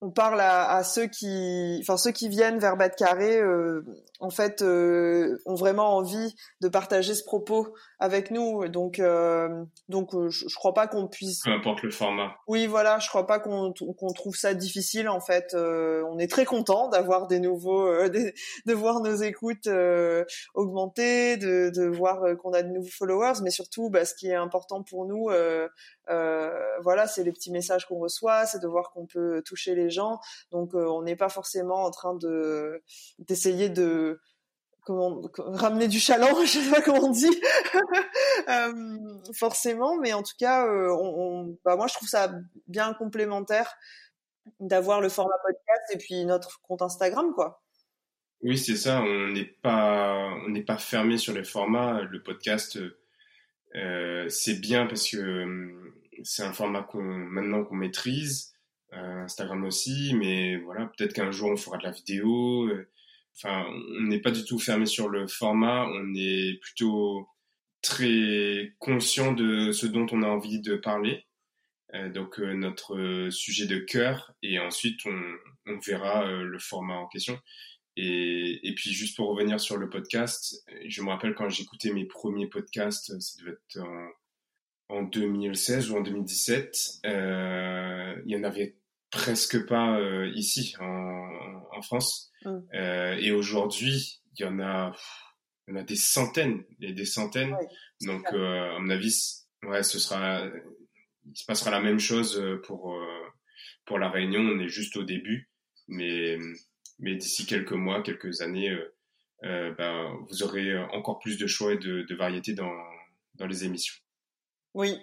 on 0.00 0.10
parle 0.10 0.40
à, 0.40 0.70
à, 0.70 0.84
ceux 0.84 1.06
qui, 1.06 1.78
enfin 1.82 1.96
ceux 1.96 2.12
qui 2.12 2.28
viennent 2.28 2.58
vers 2.60 2.76
Bas 2.76 2.88
de 2.88 2.94
Carré, 2.94 3.36
euh, 3.36 3.84
en 4.20 4.30
fait, 4.30 4.62
euh, 4.62 5.38
ont 5.44 5.56
vraiment 5.56 5.96
envie 5.96 6.36
de 6.60 6.68
partager 6.68 7.14
ce 7.14 7.24
propos 7.24 7.74
avec 7.98 8.30
nous. 8.30 8.68
Donc, 8.68 9.00
euh, 9.00 9.48
donc, 9.88 10.10
je, 10.12 10.46
je, 10.48 10.54
crois 10.54 10.72
pas 10.72 10.86
qu'on 10.86 11.08
puisse. 11.08 11.42
Peu 11.44 11.50
importe 11.50 11.82
le 11.82 11.90
format. 11.90 12.36
Oui, 12.46 12.66
voilà, 12.66 13.00
je 13.00 13.08
crois 13.08 13.26
pas 13.26 13.40
qu'on 13.40 13.72
qu'on 13.72 14.12
trouve 14.12 14.36
ça 14.36 14.54
difficile. 14.54 15.08
En 15.08 15.20
fait, 15.20 15.54
on 15.54 16.18
est 16.18 16.30
très 16.30 16.44
content 16.44 16.88
d'avoir 16.88 17.26
des 17.26 17.40
nouveaux, 17.40 17.88
de 18.08 18.72
voir 18.72 19.00
nos 19.00 19.16
écoutes 19.16 19.68
augmenter, 20.54 21.36
de, 21.36 21.70
de 21.74 21.86
voir 21.86 22.20
qu'on 22.40 22.52
a 22.52 22.62
de 22.62 22.68
nouveaux 22.68 22.88
followers, 22.88 23.40
mais 23.42 23.50
surtout, 23.50 23.90
bah, 23.90 24.04
ce 24.04 24.14
qui 24.14 24.28
est 24.28 24.34
important 24.34 24.84
pour 24.84 25.06
nous, 25.06 25.28
voilà, 26.06 27.06
c'est 27.08 27.24
les 27.24 27.32
petits 27.32 27.50
messages 27.50 27.86
qu'on 27.86 27.98
reçoit, 27.98 28.46
c'est 28.46 28.62
de 28.62 28.68
voir 28.68 28.92
qu'on 28.92 29.06
peut 29.06 29.42
toucher 29.44 29.74
les 29.74 29.87
gens. 29.90 30.20
Donc 30.50 30.74
euh, 30.74 30.86
on 30.86 31.02
n'est 31.02 31.16
pas 31.16 31.28
forcément 31.28 31.84
en 31.84 31.90
train 31.90 32.14
de 32.14 32.82
d'essayer 33.18 33.68
de 33.68 34.20
ramener 34.86 35.86
du 35.86 36.00
chaland, 36.00 36.34
je 36.44 36.58
sais 36.58 36.70
pas 36.70 36.80
comment 36.80 37.08
on 37.08 37.10
dit, 37.10 37.28
euh, 38.48 38.98
forcément, 39.34 39.98
mais 39.98 40.14
en 40.14 40.22
tout 40.22 40.34
cas, 40.38 40.66
euh, 40.66 41.44
bah 41.64 41.76
moi 41.76 41.86
je 41.88 41.94
trouve 41.94 42.08
ça 42.08 42.32
bien 42.68 42.94
complémentaire 42.94 43.74
d'avoir 44.60 45.02
le 45.02 45.10
format 45.10 45.36
podcast 45.46 45.82
et 45.92 45.98
puis 45.98 46.24
notre 46.24 46.62
compte 46.62 46.80
Instagram, 46.80 47.34
quoi. 47.34 47.62
Oui, 48.40 48.56
c'est 48.56 48.76
ça. 48.76 49.02
On 49.02 49.28
n'est 49.28 49.44
pas, 49.62 50.30
on 50.46 50.48
n'est 50.48 50.62
pas 50.62 50.78
fermé 50.78 51.18
sur 51.18 51.34
les 51.34 51.44
formats. 51.44 52.02
Le 52.02 52.22
podcast, 52.22 52.78
c'est 53.74 54.60
bien 54.60 54.86
parce 54.86 55.10
que 55.10 55.74
c'est 56.22 56.42
un 56.42 56.52
format 56.52 56.82
qu'on 56.82 57.02
maintenant 57.02 57.64
qu'on 57.64 57.76
maîtrise. 57.76 58.54
Euh, 58.94 59.24
Instagram 59.24 59.64
aussi, 59.64 60.14
mais 60.14 60.56
voilà, 60.56 60.86
peut-être 60.96 61.12
qu'un 61.12 61.30
jour 61.30 61.50
on 61.50 61.56
fera 61.56 61.76
de 61.76 61.82
la 61.84 61.90
vidéo. 61.90 62.66
Euh, 62.68 62.88
enfin, 63.36 63.66
on 63.98 64.02
n'est 64.04 64.20
pas 64.20 64.30
du 64.30 64.44
tout 64.44 64.58
fermé 64.58 64.86
sur 64.86 65.08
le 65.10 65.26
format, 65.26 65.86
on 65.86 66.14
est 66.14 66.58
plutôt 66.60 67.28
très 67.82 68.74
conscient 68.78 69.32
de 69.32 69.72
ce 69.72 69.86
dont 69.86 70.06
on 70.12 70.22
a 70.22 70.26
envie 70.26 70.60
de 70.60 70.76
parler. 70.76 71.26
Euh, 71.94 72.10
donc 72.10 72.38
notre 72.38 73.28
sujet 73.30 73.66
de 73.66 73.78
cœur 73.78 74.32
et 74.42 74.58
ensuite 74.58 75.00
on, 75.06 75.22
on 75.66 75.78
verra 75.78 76.30
le 76.30 76.58
format 76.58 76.96
en 76.96 77.08
question. 77.08 77.38
Et, 77.96 78.60
et, 78.68 78.74
puis 78.74 78.92
juste 78.92 79.16
pour 79.16 79.28
revenir 79.28 79.58
sur 79.60 79.76
le 79.76 79.90
podcast, 79.90 80.64
je 80.86 81.02
me 81.02 81.10
rappelle 81.10 81.34
quand 81.34 81.48
j'écoutais 81.48 81.92
mes 81.92 82.04
premiers 82.04 82.46
podcasts, 82.46 83.18
ça 83.18 83.42
devait 83.42 83.52
être 83.52 83.80
en, 83.80 84.08
en 84.88 85.02
2016 85.02 85.90
ou 85.90 85.98
en 85.98 86.00
2017, 86.00 87.00
euh, 87.06 88.14
il 88.24 88.32
y 88.32 88.36
en 88.36 88.44
avait 88.44 88.76
presque 89.10 89.66
pas 89.66 89.98
euh, 89.98 90.30
ici 90.34 90.74
en, 90.80 91.62
en 91.72 91.82
France. 91.82 92.32
Mmh. 92.44 92.58
Euh, 92.74 93.16
et 93.18 93.32
aujourd'hui, 93.32 94.20
il 94.34 94.42
y 94.42 94.44
en 94.44 94.60
a, 94.60 94.94
il 95.66 95.74
y 95.74 95.76
en 95.76 95.80
a 95.80 95.84
des 95.84 95.96
centaines 95.96 96.64
et 96.80 96.92
des 96.92 97.04
centaines. 97.04 97.56
Donc, 98.02 98.24
euh, 98.32 98.76
à 98.76 98.78
mon 98.78 98.90
avis, 98.90 99.44
ouais, 99.62 99.82
ce 99.82 99.98
sera, 99.98 100.46
il 101.26 101.36
se 101.36 101.44
passera 101.44 101.70
la 101.70 101.80
même 101.80 102.00
chose 102.00 102.42
pour 102.64 102.96
pour 103.84 103.98
la 103.98 104.10
Réunion. 104.10 104.40
On 104.40 104.60
est 104.60 104.68
juste 104.68 104.96
au 104.96 105.04
début, 105.04 105.50
mais 105.88 106.38
mais 106.98 107.16
d'ici 107.16 107.46
quelques 107.46 107.72
mois, 107.72 108.02
quelques 108.02 108.40
années, 108.40 108.76
ben, 109.42 110.12
vous 110.28 110.42
aurez 110.42 110.76
encore 110.92 111.18
plus 111.18 111.38
de 111.38 111.46
choix 111.46 111.72
et 111.74 111.78
de, 111.78 112.02
de 112.02 112.14
variété 112.14 112.54
dans 112.54 112.72
dans 113.34 113.46
les 113.46 113.64
émissions. 113.64 113.94
Oui, 114.74 114.96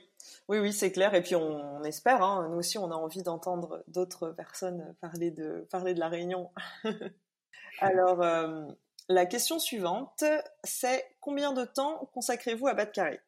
oui, 0.48 0.60
oui, 0.60 0.74
c'est 0.74 0.92
clair. 0.92 1.14
Et 1.14 1.22
puis 1.22 1.36
on, 1.36 1.84
espère. 1.84 2.24
Hein, 2.24 2.48
nous 2.50 2.58
aussi, 2.58 2.78
on 2.78 2.92
a 2.92 2.96
envie 2.96 3.24
d'entendre 3.24 3.84
d'autres 3.88 4.30
personnes 4.30 4.96
parler 5.02 5.32
de 5.32 6.00
la 6.00 6.10
Réunion. 6.10 6.52
Alors, 7.80 8.22
euh, 8.22 8.66
la 9.10 9.26
question 9.26 9.60
suivante, 9.60 10.24
c'est 10.64 11.04
combien 11.20 11.54
de 11.54 11.66
temps 11.66 12.10
consacrez-vous 12.14 12.68
à 12.68 12.74
Bas 12.74 12.86
de 12.86 12.92
Carré 12.92 13.20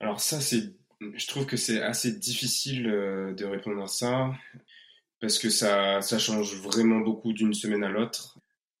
Alors 0.00 0.20
ça, 0.20 0.40
c'est, 0.40 0.74
je 1.00 1.26
trouve 1.26 1.46
que 1.46 1.56
c'est 1.56 1.82
assez 1.82 2.12
difficile 2.12 2.84
de 2.84 3.44
répondre 3.44 3.82
à 3.82 3.88
ça 3.88 4.30
parce 5.20 5.38
que 5.38 5.50
ça, 5.50 6.00
ça 6.00 6.18
change 6.18 6.56
vraiment 6.60 7.00
beaucoup 7.00 7.32
d'une 7.32 7.54
semaine 7.54 7.84
à 7.84 7.88
l'autre. 7.88 8.38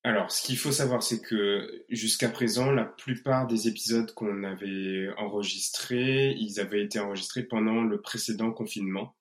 Alors, 0.08 0.32
ce 0.32 0.42
qu'il 0.42 0.56
faut 0.56 0.72
savoir, 0.72 1.02
c'est 1.02 1.20
que 1.20 1.84
jusqu'à 1.90 2.30
présent, 2.30 2.70
la 2.70 2.86
plupart 2.86 3.46
des 3.46 3.68
épisodes 3.68 4.10
qu'on 4.14 4.42
avait 4.42 5.10
enregistrés, 5.18 6.30
ils 6.30 6.60
avaient 6.60 6.82
été 6.82 6.98
enregistrés 6.98 7.42
pendant 7.42 7.82
le 7.82 8.00
précédent 8.00 8.50
confinement, 8.50 9.14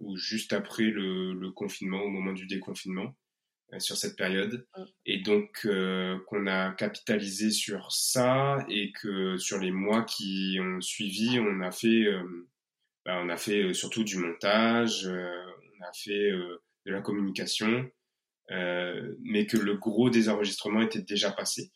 ou 0.00 0.18
juste 0.18 0.52
après 0.52 0.82
le, 0.82 1.50
confinement, 1.52 2.02
au 2.02 2.10
moment 2.10 2.34
du 2.34 2.46
déconfinement, 2.46 3.16
euh, 3.72 3.78
sur 3.78 3.96
cette 3.96 4.18
période. 4.18 4.66
Mm. 4.76 4.82
Et 5.06 5.22
donc, 5.22 5.60
euh, 5.64 6.18
qu'on 6.26 6.46
a 6.46 6.72
capitalisé 6.72 7.50
sur 7.50 7.90
ça, 7.90 8.58
et 8.68 8.92
que 8.92 9.38
sur 9.38 9.60
les 9.60 9.72
mois 9.72 10.02
qui 10.02 10.58
ont 10.60 10.82
suivi, 10.82 11.40
on 11.40 11.62
a 11.62 11.72
fait, 11.72 12.04
euh, 12.04 12.50
bah, 13.06 13.18
on 13.24 13.30
a 13.30 13.38
fait 13.38 13.72
surtout 13.72 14.04
du 14.04 14.18
montage, 14.18 15.06
on 15.06 15.82
a 15.82 15.92
fait 15.94 16.30
de 16.84 16.92
la 16.92 17.00
communication, 17.00 17.90
euh, 18.50 19.14
mais 19.22 19.46
que 19.46 19.56
le 19.56 19.76
gros 19.76 20.10
des 20.10 20.28
enregistrements 20.28 20.82
était 20.82 21.02
déjà 21.02 21.30
passé. 21.30 21.70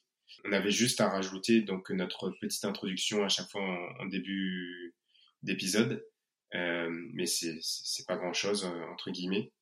On 0.45 0.53
avait 0.53 0.71
juste 0.71 1.01
à 1.01 1.09
rajouter 1.09 1.63
donc 1.63 1.91
notre 1.91 2.31
petite 2.41 2.65
introduction 2.65 3.25
à 3.25 3.29
chaque 3.29 3.51
fois 3.51 3.63
en, 4.01 4.07
début 4.07 4.95
d'épisode, 5.43 6.05
euh, 6.55 6.89
mais 7.13 7.27
c'est 7.27 8.07
pas 8.07 8.17
grand 8.17 8.33
chose 8.33 8.65
euh, 8.65 8.93
entre 8.93 9.11
guillemets. 9.11 9.53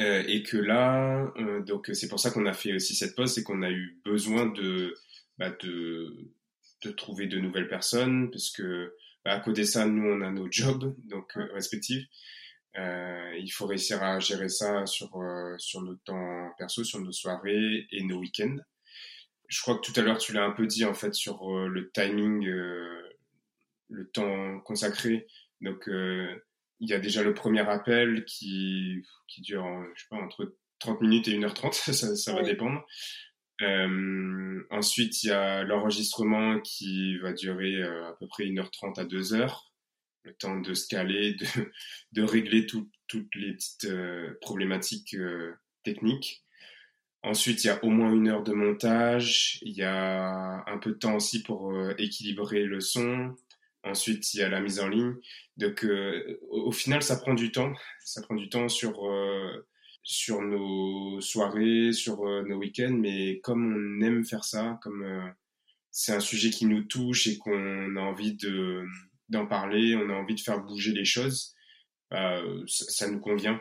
Euh, 0.00 0.22
et 0.26 0.42
que 0.42 0.56
là, 0.56 1.32
euh, 1.38 1.62
donc 1.62 1.90
c'est 1.94 2.08
pour 2.08 2.20
ça 2.20 2.30
qu'on 2.30 2.46
a 2.46 2.52
fait 2.52 2.74
aussi 2.74 2.94
cette 2.94 3.14
pause, 3.14 3.32
c'est 3.32 3.42
qu'on 3.42 3.62
a 3.62 3.70
eu 3.70 3.98
besoin 4.04 4.46
de, 4.46 4.94
bah, 5.38 5.50
de 5.62 6.30
de 6.82 6.90
trouver 6.90 7.26
de 7.26 7.38
nouvelles 7.38 7.68
personnes 7.68 8.30
parce 8.30 8.50
que 8.50 8.94
bah, 9.24 9.32
à 9.32 9.40
côté 9.40 9.62
de 9.62 9.66
ça, 9.66 9.86
nous 9.86 10.06
on 10.06 10.20
a 10.20 10.30
nos 10.30 10.50
jobs 10.50 10.94
donc 11.04 11.32
respectifs 11.34 12.06
euh, 12.76 13.36
il 13.38 13.50
faut 13.50 13.66
réussir 13.66 14.02
à 14.02 14.18
gérer 14.18 14.48
ça 14.48 14.84
sur, 14.86 15.16
euh, 15.16 15.54
sur 15.58 15.82
nos 15.82 15.94
temps 15.94 16.50
perso, 16.58 16.82
sur 16.82 17.00
nos 17.00 17.12
soirées 17.12 17.86
et 17.90 18.02
nos 18.02 18.18
week-ends. 18.18 18.56
Je 19.48 19.60
crois 19.60 19.76
que 19.76 19.82
tout 19.82 19.92
à 20.00 20.02
l'heure, 20.02 20.18
tu 20.18 20.32
l'as 20.32 20.44
un 20.44 20.50
peu 20.50 20.66
dit 20.66 20.84
en 20.84 20.94
fait 20.94 21.14
sur 21.14 21.48
euh, 21.54 21.68
le 21.68 21.90
timing, 21.92 22.44
le 22.44 24.10
temps 24.12 24.58
consacré. 24.60 25.26
Donc, 25.60 25.84
il 25.86 26.88
y 26.88 26.92
a 26.92 26.98
déjà 26.98 27.22
le 27.22 27.34
premier 27.34 27.60
appel 27.60 28.24
qui, 28.24 29.02
qui 29.28 29.40
dure, 29.42 29.66
je 29.94 30.02
sais 30.02 30.08
pas, 30.10 30.16
entre 30.16 30.56
30 30.80 31.00
minutes 31.00 31.28
et 31.28 31.38
1h30, 31.38 31.72
ça, 31.92 32.16
ça 32.16 32.34
va 32.34 32.42
dépendre. 32.42 32.84
Euh, 33.62 34.66
ensuite, 34.70 35.22
il 35.22 35.28
y 35.28 35.32
a 35.32 35.62
l'enregistrement 35.62 36.58
qui 36.60 37.18
va 37.18 37.32
durer 37.32 37.82
à 37.82 38.16
peu 38.18 38.26
près 38.26 38.44
1h30 38.44 38.98
à 38.98 39.04
2h 39.04 39.73
le 40.24 40.34
temps 40.34 40.58
de 40.58 40.74
se 40.74 40.88
caler, 40.88 41.34
de, 41.34 41.46
de 42.12 42.22
régler 42.22 42.66
toutes 42.66 43.34
les 43.34 43.52
petites 43.52 43.84
euh, 43.84 44.34
problématiques 44.40 45.14
euh, 45.14 45.52
techniques. 45.82 46.42
Ensuite, 47.22 47.64
il 47.64 47.68
y 47.68 47.70
a 47.70 47.82
au 47.84 47.90
moins 47.90 48.12
une 48.12 48.28
heure 48.28 48.42
de 48.42 48.52
montage. 48.52 49.58
Il 49.62 49.74
y 49.74 49.82
a 49.82 50.64
un 50.66 50.78
peu 50.78 50.90
de 50.90 50.98
temps 50.98 51.14
aussi 51.14 51.42
pour 51.42 51.72
euh, 51.72 51.94
équilibrer 51.98 52.64
le 52.64 52.80
son. 52.80 53.34
Ensuite, 53.82 54.34
il 54.34 54.40
y 54.40 54.42
a 54.42 54.48
la 54.48 54.60
mise 54.60 54.80
en 54.80 54.88
ligne. 54.88 55.14
Donc, 55.56 55.86
au, 56.50 56.72
final, 56.72 57.02
ça 57.02 57.16
prend 57.16 57.34
du 57.34 57.52
temps. 57.52 57.74
Ça 58.02 58.22
prend 58.22 58.34
du 58.34 58.48
temps 58.48 58.70
sur 58.70 58.98
sur 60.02 60.40
nos 60.40 61.20
soirées, 61.20 61.92
sur 61.92 62.24
nos 62.44 62.56
week-ends. 62.56 62.96
Mais 62.98 63.40
comme 63.40 63.74
on 63.74 64.02
aime 64.02 64.24
faire 64.24 64.44
ça, 64.44 64.78
comme 64.82 65.34
c'est 65.90 66.14
un 66.14 66.20
sujet 66.20 66.48
qui 66.48 66.64
nous 66.64 66.84
touche 66.84 67.26
et 67.26 67.36
qu'on 67.36 67.96
a 67.96 68.00
envie 68.00 68.34
de 68.34 68.86
d'en 69.34 69.46
parler, 69.46 69.94
on 69.94 70.10
a 70.10 70.14
envie 70.14 70.34
de 70.34 70.40
faire 70.40 70.60
bouger 70.60 70.92
les 70.92 71.04
choses, 71.04 71.54
bah, 72.10 72.42
ça, 72.66 73.08
nous 73.08 73.20
convient. 73.20 73.60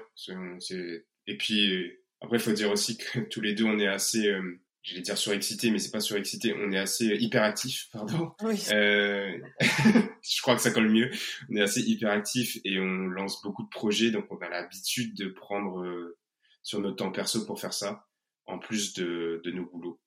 Et 1.27 1.37
puis 1.37 1.91
après, 2.21 2.37
il 2.37 2.41
faut 2.41 2.53
dire 2.53 2.71
aussi 2.71 2.97
que 2.97 3.19
tous 3.29 3.41
les 3.41 3.53
deux, 3.53 3.65
on 3.65 3.79
est 3.79 3.87
assez, 3.87 4.27
euh, 4.27 4.59
j'allais 4.83 5.01
dire 5.01 5.17
surexcité, 5.17 5.71
mais 5.71 5.79
c'est 5.79 5.91
pas 5.91 5.99
surexcité, 5.99 6.53
on 6.57 6.71
est 6.71 6.79
assez 6.79 7.05
hyperactif, 7.05 7.89
pardon. 7.91 8.33
Euh, 8.71 9.37
je 9.59 10.41
crois 10.41 10.55
que 10.55 10.61
ça 10.61 10.71
colle 10.71 10.89
mieux. 10.89 11.11
On 11.49 11.55
est 11.55 11.61
assez 11.61 11.81
hyperactif 11.81 12.57
et 12.63 12.79
on 12.79 13.07
lance 13.07 13.41
beaucoup 13.41 13.63
de 13.63 13.69
projets, 13.69 14.11
donc 14.11 14.25
on 14.31 14.37
a 14.37 14.49
l'habitude 14.49 15.15
de 15.15 15.27
prendre 15.29 15.83
euh, 15.83 16.17
sur 16.61 16.79
notre 16.79 16.97
temps 16.97 17.11
perso 17.11 17.45
pour 17.45 17.59
faire 17.59 17.73
ça, 17.73 18.07
en 18.45 18.59
plus 18.59 18.93
de, 18.93 19.41
de 19.43 19.51
nos 19.51 19.65
boulots. 19.65 19.99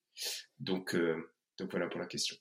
Donc, 0.58 0.94
euh, 0.94 1.32
donc 1.58 1.70
voilà 1.70 1.86
pour 1.86 2.00
la 2.00 2.06
question. 2.06 2.36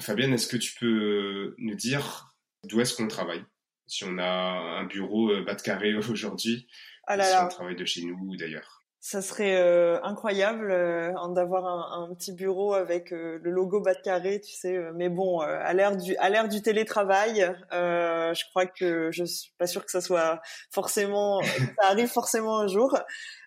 Fabienne, 0.00 0.32
est-ce 0.32 0.46
que 0.46 0.56
tu 0.56 0.74
peux 0.78 1.54
nous 1.58 1.74
dire 1.74 2.27
d'où 2.64 2.80
est-ce 2.80 2.94
qu'on 2.94 3.08
travaille 3.08 3.44
Si 3.86 4.04
on 4.04 4.18
a 4.18 4.24
un 4.24 4.84
bureau 4.84 5.30
euh, 5.30 5.44
bas 5.44 5.54
de 5.54 5.62
carré 5.62 5.94
aujourd'hui, 6.10 6.66
ah 7.06 7.20
si 7.22 7.36
on 7.42 7.48
travaille 7.48 7.76
de 7.76 7.84
chez 7.84 8.02
nous 8.02 8.16
ou 8.16 8.36
d'ailleurs 8.36 8.74
ça 9.00 9.22
serait 9.22 9.56
euh, 9.56 10.02
incroyable 10.02 10.72
euh, 10.72 11.12
d'avoir 11.28 11.64
un, 11.94 12.12
petit 12.14 12.32
bureau 12.32 12.74
avec 12.74 13.12
le 13.12 13.38
logo 13.38 13.80
bas 13.80 13.94
de 13.94 14.00
carré, 14.00 14.40
tu 14.40 14.52
sais. 14.52 14.76
mais 14.96 15.08
bon, 15.08 15.38
à 15.38 15.72
l'ère 15.72 15.96
du 15.96 16.16
à 16.16 16.28
l'ère 16.28 16.48
du 16.48 16.60
télétravail, 16.62 17.48
je 17.70 18.50
crois 18.50 18.66
que 18.66 19.10
je 19.12 19.24
suis 19.24 19.52
pas 19.56 19.68
sûre 19.68 19.84
que 19.84 19.92
ça 19.92 20.00
soit 20.00 20.42
forcément 20.72 21.40
ça 21.42 21.88
arrive 21.88 22.08
forcément 22.08 22.58
un 22.58 22.66
jour. 22.66 22.98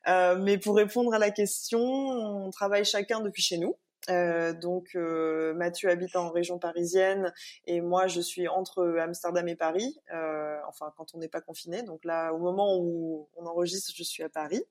mais 0.08 0.58
pour 0.58 0.78
répondre 0.78 1.14
à 1.14 1.20
la 1.20 1.32
question, 1.32 1.82
on 1.82 2.50
travaille 2.50 2.86
chacun 2.86 3.20
depuis 3.20 3.44
chez 3.44 3.58
nous. 3.58 3.76
Euh, 4.10 4.54
donc 4.54 4.96
euh, 4.96 5.54
Mathieu 5.54 5.90
habite 5.90 6.16
en 6.16 6.32
région 6.32 6.58
parisienne 6.58 7.32
et 7.66 7.82
moi 7.82 8.08
je 8.08 8.20
suis 8.20 8.48
entre 8.48 8.98
Amsterdam 9.00 9.48
et 9.48 9.56
Paris, 9.56 10.00
euh, 10.14 10.58
enfin 10.68 10.92
quand 10.98 11.14
on 11.14 11.20
n'est 11.20 11.28
pas 11.28 11.42
confiné. 11.42 11.84
Donc 11.84 12.04
là, 12.04 12.34
au 12.34 12.40
moment 12.40 12.78
où 12.78 13.30
on 13.36 13.46
enregistre, 13.46 13.92
je 13.96 14.04
suis 14.04 14.24
à 14.24 14.30
Paris. 14.30 14.64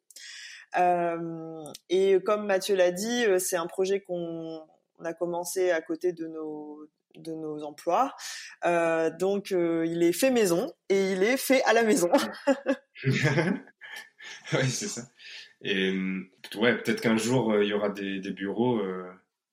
Euh, 0.78 1.64
et 1.88 2.20
comme 2.24 2.46
Mathieu 2.46 2.76
l'a 2.76 2.92
dit, 2.92 3.24
euh, 3.24 3.38
c'est 3.38 3.56
un 3.56 3.66
projet 3.66 4.00
qu'on 4.00 4.60
a 5.04 5.14
commencé 5.14 5.70
à 5.70 5.80
côté 5.80 6.12
de 6.12 6.26
nos 6.26 6.86
de 7.16 7.34
nos 7.34 7.64
emplois. 7.64 8.14
donc 9.18 9.50
il 9.50 10.02
est 10.02 10.12
fait 10.12 10.30
maison 10.30 10.72
et 10.88 11.12
il 11.12 11.24
est 11.24 11.36
fait 11.36 11.62
à 11.64 11.72
la 11.72 11.82
maison. 11.82 12.10
oui, 13.04 14.70
c'est 14.70 14.88
ça. 14.88 15.02
Et 15.62 15.92
ouais, 16.56 16.78
peut-être 16.78 17.00
qu'un 17.00 17.16
jour 17.16 17.60
il 17.60 17.68
y 17.68 17.74
aura 17.74 17.90
des, 17.90 18.18
des 18.20 18.30
bureaux 18.30 18.80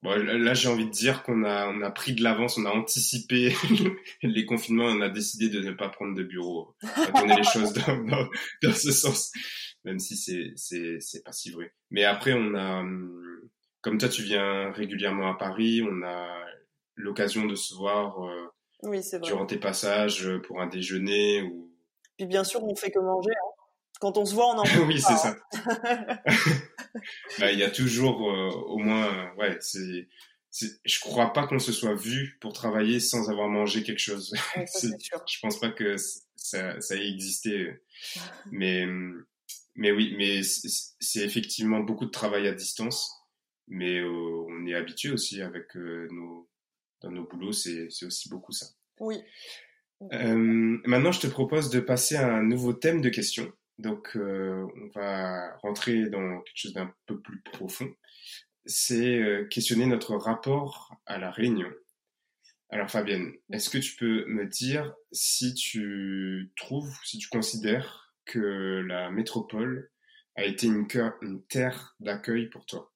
Bon, 0.04 0.16
là, 0.16 0.54
j'ai 0.54 0.70
envie 0.70 0.86
de 0.86 0.92
dire 0.92 1.24
qu'on 1.24 1.44
a, 1.44 1.68
on 1.70 1.82
a 1.82 1.90
pris 1.90 2.14
de 2.14 2.22
l'avance, 2.22 2.60
on 2.60 2.66
a 2.66 2.70
anticipé 2.70 3.54
les 4.22 4.46
confinements, 4.46 4.86
on 4.86 5.02
a 5.02 5.10
décidé 5.10 5.50
de 5.50 5.60
ne 5.60 5.72
pas 5.72 5.90
prendre 5.90 6.16
de 6.16 6.22
bureau, 6.22 6.76
on 6.84 7.02
a 7.02 7.12
tourné 7.12 7.36
les 7.36 7.44
choses 7.44 7.74
dans, 7.74 7.98
dans, 8.04 8.30
dans, 8.62 8.74
ce 8.74 8.92
sens, 8.92 9.32
même 9.86 9.98
si 9.98 10.16
c'est, 10.16 10.54
c'est, 10.56 11.00
c'est 11.00 11.24
pas 11.24 11.32
si 11.32 11.50
vrai. 11.50 11.74
Mais 11.90 12.04
après, 12.04 12.34
on 12.34 12.54
a, 12.54 12.86
comme 13.82 13.98
toi, 13.98 14.08
tu 14.08 14.22
viens 14.22 14.72
régulièrement 14.72 15.32
à 15.32 15.34
Paris, 15.34 15.82
on 15.82 16.04
a 16.04 16.46
l'occasion 16.96 17.46
de 17.46 17.56
se 17.56 17.74
voir 17.74 18.24
euh, 18.24 18.54
oui, 18.84 19.02
durant 19.24 19.48
tes 19.48 19.58
passages 19.58 20.30
pour 20.44 20.62
un 20.62 20.68
déjeuner 20.68 21.42
ou. 21.42 21.72
Puis 22.18 22.28
bien 22.28 22.44
sûr, 22.44 22.64
on 22.64 22.76
fait 22.76 22.92
que 22.92 23.00
manger. 23.00 23.32
Hein. 23.32 23.47
Quand 24.00 24.18
on 24.18 24.26
se 24.26 24.34
voit, 24.34 24.54
on 24.54 24.60
en 24.60 24.64
Oui, 24.88 25.02
c'est 25.02 25.18
ça. 25.18 25.36
Bah, 27.40 27.52
il 27.52 27.60
y 27.60 27.64
a 27.64 27.70
toujours 27.70 28.30
euh, 28.32 28.50
au 28.50 28.78
moins, 28.78 29.06
euh, 29.06 29.36
ouais, 29.36 29.58
c'est, 29.60 30.08
je 30.84 31.00
crois 31.00 31.32
pas 31.34 31.46
qu'on 31.46 31.60
se 31.60 31.72
soit 31.72 31.94
vu 31.94 32.38
pour 32.42 32.54
travailler 32.54 33.00
sans 33.00 33.30
avoir 33.30 33.48
mangé 33.50 33.84
quelque 33.84 34.00
chose. 34.00 34.34
je 34.56 35.40
pense 35.42 35.60
pas 35.60 35.70
que 35.70 35.96
ça, 36.36 36.80
ça 36.82 36.96
ait 36.96 37.08
existé. 37.08 37.80
mais, 38.52 38.86
mais 39.76 39.92
oui, 39.92 40.16
mais 40.18 40.42
c'est 40.44 41.24
effectivement 41.24 41.82
beaucoup 41.82 42.06
de 42.06 42.12
travail 42.12 42.48
à 42.48 42.54
distance. 42.54 43.12
Mais 43.68 44.00
euh, 44.00 44.46
on 44.50 44.66
est 44.66 44.74
habitué 44.74 45.12
aussi 45.12 45.42
avec 45.42 45.76
nos, 45.76 46.50
dans 47.02 47.12
nos 47.12 47.28
boulots, 47.28 47.54
c'est 47.54 47.88
aussi 48.04 48.30
beaucoup 48.30 48.54
ça. 48.54 48.66
Oui. 49.00 49.18
maintenant, 50.00 51.12
je 51.12 51.20
te 51.20 51.28
propose 51.28 51.70
de 51.70 51.80
passer 51.80 52.16
à 52.16 52.34
un 52.34 52.44
nouveau 52.44 52.74
thème 52.74 53.02
de 53.02 53.10
questions. 53.10 53.52
Donc, 53.78 54.16
euh, 54.16 54.66
on 54.76 55.00
va 55.00 55.56
rentrer 55.58 56.10
dans 56.10 56.42
quelque 56.42 56.56
chose 56.56 56.74
d'un 56.74 56.92
peu 57.06 57.20
plus 57.20 57.42
profond. 57.42 57.90
C'est 58.66 59.20
euh, 59.20 59.46
questionner 59.46 59.86
notre 59.86 60.16
rapport 60.16 60.96
à 61.06 61.18
la 61.18 61.30
Réunion. 61.30 61.70
Alors, 62.70 62.90
Fabienne, 62.90 63.34
est-ce 63.52 63.70
que 63.70 63.78
tu 63.78 63.96
peux 63.96 64.26
me 64.26 64.46
dire 64.46 64.94
si 65.12 65.54
tu 65.54 66.52
trouves, 66.58 66.94
si 67.04 67.18
tu 67.18 67.30
considères 67.30 68.14
que 68.26 68.84
la 68.88 69.10
métropole 69.12 69.92
a 70.36 70.44
été 70.44 70.68
une, 70.68 70.88
terre 71.48 71.96
d'accueil 72.00 72.48
pour 72.48 72.66
toi? 72.66 72.92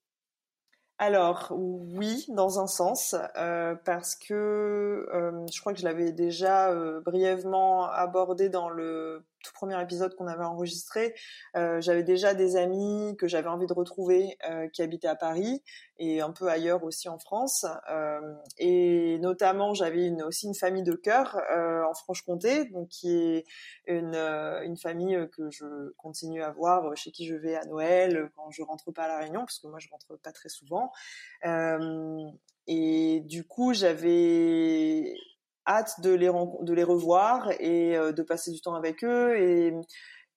Alors 0.97 1.51
oui, 1.51 2.25
dans 2.27 2.59
un 2.59 2.67
sens, 2.67 3.15
euh, 3.37 3.75
parce 3.85 4.15
que 4.15 5.07
je 5.51 5.59
crois 5.61 5.73
que 5.73 5.79
je 5.79 5.85
l'avais 5.85 6.11
déjà 6.11 6.75
brièvement 7.01 7.85
abordé 7.85 8.49
dans 8.49 8.69
le 8.69 9.23
tout 9.43 9.51
premier 9.53 9.81
épisode 9.81 10.15
qu'on 10.15 10.27
avait 10.27 10.43
enregistré. 10.43 11.13
j'avais 11.53 12.03
déjà 12.03 12.33
des 12.33 12.55
amis 12.55 13.15
que 13.17 13.27
j'avais 13.27 13.49
envie 13.49 13.67
de 13.67 13.73
retrouver 13.73 14.37
qui 14.73 14.81
habitaient 14.81 15.07
à 15.07 15.15
Paris, 15.15 15.63
et 15.97 16.21
un 16.21 16.31
peu 16.31 16.47
ailleurs 16.47 16.83
aussi 16.83 17.09
en 17.09 17.19
France. 17.19 17.65
et 18.57 19.17
notamment, 19.19 19.73
j'avais 19.73 20.11
aussi 20.23 20.47
une 20.47 20.55
famille 20.55 20.83
de 20.83 20.93
cœur 20.93 21.37
en 21.89 21.93
Franche-Comté, 21.93 22.65
donc 22.65 22.89
qui 22.89 23.11
est 23.11 23.45
une, 23.87 24.15
une 24.15 24.77
famille 24.77 25.17
que 25.35 25.49
je 25.51 25.91
continue 25.97 26.43
à 26.43 26.51
voir, 26.51 26.95
chez 26.95 27.11
qui 27.11 27.27
je 27.27 27.35
vais 27.35 27.55
à 27.55 27.65
Noël 27.65 28.29
quand 28.35 28.51
je 28.51 28.61
rentre 28.63 28.91
pas 28.91 29.03
à 29.03 29.07
la 29.07 29.19
Réunion, 29.19 29.41
parce 29.41 29.59
que 29.59 29.67
moi 29.67 29.79
je 29.79 29.89
rentre 29.89 30.17
pas 30.21 30.31
très 30.31 30.49
souvent. 30.49 30.91
et 32.67 33.21
du 33.25 33.45
coup, 33.45 33.73
j'avais 33.73 35.15
hâte 35.67 36.01
de 36.01 36.11
les, 36.11 36.29
de 36.61 36.73
les 36.73 36.83
revoir 36.83 37.51
et 37.59 37.93
de 37.93 38.21
passer 38.23 38.51
du 38.51 38.61
temps 38.61 38.75
avec 38.75 39.03
eux 39.03 39.37
et 39.37 39.73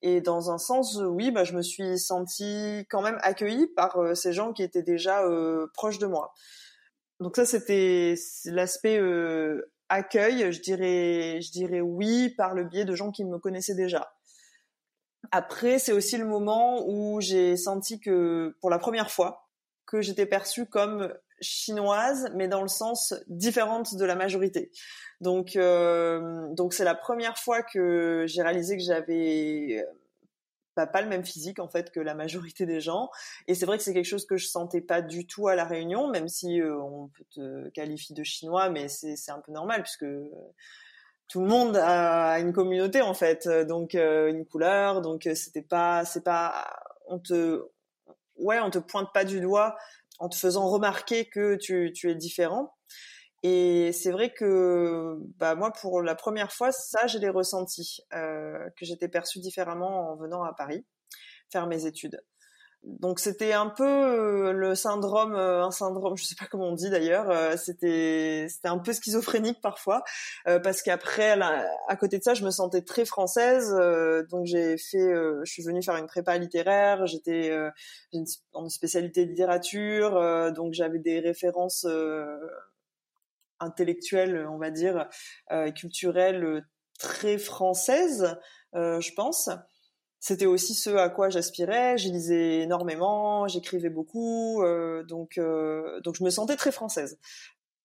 et 0.06 0.20
dans 0.20 0.50
un 0.50 0.58
sens, 0.58 1.00
oui, 1.02 1.30
bah, 1.30 1.44
je 1.44 1.54
me 1.54 1.62
suis 1.62 1.98
sentie 1.98 2.84
quand 2.90 3.00
même 3.00 3.16
accueillie 3.22 3.68
par 3.68 3.96
euh, 3.96 4.14
ces 4.14 4.34
gens 4.34 4.52
qui 4.52 4.62
étaient 4.62 4.82
déjà 4.82 5.22
euh, 5.22 5.66
proches 5.72 5.98
de 5.98 6.06
moi. 6.06 6.34
Donc 7.20 7.37
ça, 7.37 7.46
c'était 7.46 8.14
l'aspect 8.44 8.98
euh, 8.98 9.72
accueil. 9.88 10.52
Je 10.52 10.60
dirais, 10.60 11.40
je 11.40 11.50
dirais 11.52 11.80
oui 11.80 12.28
par 12.37 12.52
le 12.52 12.64
biais 12.64 12.84
de 12.84 12.94
gens 12.94 13.12
qui 13.12 13.24
me 13.24 13.38
connaissaient 13.38 13.74
déjà. 13.74 14.12
Après, 15.32 15.78
c'est 15.78 15.92
aussi 15.92 16.18
le 16.18 16.26
moment 16.26 16.87
où 16.87 17.22
j'ai 17.22 17.56
senti 17.56 17.98
que, 17.98 18.54
pour 18.60 18.68
la 18.68 18.78
première 18.78 19.10
fois, 19.10 19.48
que 19.87 20.02
j'étais 20.02 20.26
perçue 20.26 20.66
comme 20.66 21.14
chinoise, 21.44 22.30
mais 22.35 22.48
dans 22.48 22.62
le 22.62 22.68
sens 22.68 23.14
différente 23.28 23.94
de 23.94 24.04
la 24.04 24.16
majorité. 24.16 24.70
Donc, 25.20 25.57
euh, 25.57 26.48
donc 26.54 26.74
c'est 26.74 26.85
la 26.85 26.94
première 26.94 27.38
fois 27.38 27.62
que 27.62 28.24
j'ai 28.26 28.42
réalisé 28.42 28.76
que 28.76 28.83
j'avais 28.83 29.78
euh, 29.78 29.85
bah, 30.76 30.87
pas 30.87 31.02
le 31.02 31.09
même 31.09 31.24
physique 31.24 31.59
en 31.59 31.68
fait 31.68 31.90
que 31.90 32.00
la 32.00 32.14
majorité 32.14 32.66
des 32.66 32.80
gens. 32.80 33.11
Et 33.46 33.54
c'est 33.54 33.66
vrai 33.66 33.78
que 33.78 33.85
c'est 33.85 33.94
quelque 33.94 34.04
chose 34.04 34.26
que 34.26 34.37
je 34.37 34.46
sentais 34.46 34.80
pas 34.80 35.02
du 35.02 35.26
tout 35.26 35.48
à 35.48 35.54
la 35.54 35.64
Réunion, 35.64 36.09
même 36.09 36.28
si 36.28 36.61
euh, 36.61 36.76
on 36.78 37.09
peut 37.09 37.24
te 37.30 37.68
qualifier 37.70 38.14
de 38.14 38.24
chinois, 38.24 38.70
mais 38.70 38.88
c'est 38.88 39.30
un 39.30 39.40
peu 39.40 39.52
normal 39.52 39.83
puisque 39.83 40.07
tout 41.28 41.40
le 41.40 41.46
monde 41.46 41.76
a 41.76 42.38
une 42.38 42.52
communauté 42.52 43.00
en 43.00 43.14
fait, 43.14 43.48
donc 43.48 43.94
une 43.94 44.44
couleur, 44.44 45.00
donc 45.00 45.26
c'était 45.35 45.62
pas, 45.62 46.04
c'est 46.04 46.22
pas, 46.22 46.68
on 47.07 47.18
te, 47.18 47.62
ouais, 48.37 48.61
on 48.61 48.70
te 48.70 48.78
pointe 48.78 49.12
pas 49.12 49.24
du 49.24 49.40
doigt 49.40 49.76
en 50.18 50.29
te 50.29 50.37
faisant 50.37 50.68
remarquer 50.68 51.29
que 51.29 51.57
tu, 51.57 51.92
tu 51.94 52.11
es 52.11 52.14
différent. 52.14 52.74
Et 53.42 53.92
c'est 53.92 54.11
vrai 54.11 54.33
que 54.33 55.18
bah 55.37 55.55
moi, 55.55 55.70
pour 55.70 56.00
la 56.00 56.14
première 56.14 56.53
fois, 56.53 56.72
ça, 56.72 57.07
je 57.07 57.18
l'ai 57.18 57.29
ressenti, 57.29 57.98
euh, 58.14 58.70
que 58.79 58.87
j'étais 58.87 59.09
perçue 59.09 59.40
différemment 59.40 60.12
en 60.12 60.16
venant 60.16 60.42
à 60.42 60.55
Paris 60.55 60.87
faire 61.53 61.66
mes 61.66 61.87
études. 61.87 62.20
Donc 62.85 63.18
c'était 63.18 63.55
un 63.55 63.70
peu 63.70 63.83
euh, 63.83 64.53
le 64.53 64.75
syndrome, 64.75 65.35
euh, 65.35 65.64
un 65.64 65.70
syndrome, 65.70 66.18
je 66.18 66.25
sais 66.25 66.35
pas 66.38 66.44
comment 66.44 66.68
on 66.68 66.75
dit 66.75 66.90
d'ailleurs, 66.90 67.31
euh, 67.31 67.57
c'était 67.57 68.47
c'était 68.51 68.68
un 68.68 68.79
peu 68.79 68.92
schizophrénique 68.92 69.61
parfois, 69.62 70.03
parce 70.44 70.83
qu'après, 70.83 71.40
à 71.88 71.97
côté 71.97 72.18
de 72.18 72.23
ça, 72.23 72.35
je 72.35 72.44
me 72.44 72.51
sentais 72.51 72.83
très 72.83 73.07
française, 73.07 73.75
donc 74.31 74.44
j'ai 74.44 74.77
fait, 74.77 75.14
je 75.44 75.51
suis 75.51 75.62
venue 75.62 75.83
faire 75.83 75.97
une 75.97 76.07
prépa 76.07 76.37
littéraire, 76.37 77.07
j'étais 77.07 77.57
en 78.53 78.68
spécialité 78.68 79.25
littérature, 79.25 80.53
donc 80.53 80.75
j'avais 80.75 80.99
des 80.99 81.20
références 81.20 81.87
intellectuelles, 83.61 84.47
on 84.51 84.59
va 84.59 84.70
dire, 84.70 85.09
culturelles 85.75 86.66
très 86.99 87.38
françaises, 87.38 88.37
je 88.75 89.14
pense 89.14 89.49
c'était 90.24 90.46
aussi 90.46 90.72
ce 90.72 90.88
à 90.88 91.10
quoi 91.10 91.28
j'aspirais. 91.28 91.98
J'y 91.98 92.10
lisais 92.10 92.60
énormément, 92.60 93.46
j'écrivais 93.46 93.90
beaucoup, 93.90 94.62
euh, 94.62 95.02
donc 95.02 95.37
euh, 95.37 96.00
donc 96.00 96.14
je 96.16 96.24
me 96.24 96.30
sentais 96.30 96.56
très 96.56 96.72
française. 96.72 97.18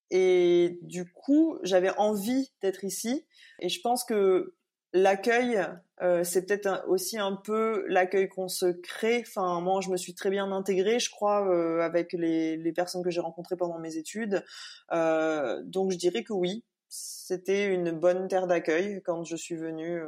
Et 0.09 0.79
du 0.81 1.11
coup, 1.11 1.59
j'avais 1.63 1.89
envie 1.97 2.49
d'être 2.61 2.85
ici. 2.85 3.25
Et 3.59 3.67
je 3.67 3.81
pense 3.81 4.05
que 4.05 4.55
l'accueil, 4.93 5.61
euh, 6.01 6.23
c'est 6.23 6.45
peut-être 6.45 6.85
aussi 6.87 7.19
un 7.19 7.35
peu 7.35 7.83
l'accueil 7.89 8.29
qu'on 8.29 8.47
se 8.47 8.67
crée. 8.67 9.21
Enfin, 9.27 9.59
moi, 9.59 9.81
je 9.81 9.89
me 9.89 9.97
suis 9.97 10.15
très 10.15 10.29
bien 10.29 10.49
intégrée, 10.53 10.99
je 10.99 11.11
crois, 11.11 11.83
avec 11.83 12.13
les, 12.13 12.55
les, 12.55 12.71
personnes 12.71 13.03
que 13.03 13.11
j'ai 13.11 13.19
rencontrées 13.19 13.57
pendant 13.57 13.79
mes 13.79 13.97
études. 13.97 14.45
donc, 14.89 15.91
je 15.91 15.97
dirais 15.97 16.23
que 16.23 16.31
oui, 16.31 16.63
c'était 16.87 17.65
une 17.65 17.91
bonne 17.91 18.29
terre 18.29 18.47
d'accueil 18.47 19.01
quand 19.03 19.25
je 19.25 19.35
suis 19.35 19.57
venue 19.57 20.01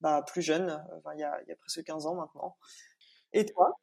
bah, 0.00 0.24
plus 0.26 0.42
jeune, 0.42 0.82
il 1.14 1.20
y, 1.20 1.24
a, 1.24 1.42
y, 1.46 1.52
a, 1.52 1.56
presque 1.56 1.82
15 1.84 2.06
ans 2.06 2.14
maintenant. 2.14 2.56
Et 3.32 3.44
toi? 3.46 3.78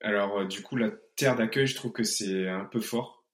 Alors, 0.00 0.38
euh, 0.38 0.44
du 0.46 0.62
coup, 0.62 0.76
la 0.76 0.90
terre 1.16 1.36
d'accueil, 1.36 1.66
je 1.66 1.76
trouve 1.76 1.92
que 1.92 2.04
c'est 2.04 2.48
un 2.48 2.64
peu 2.64 2.80
fort 2.80 3.24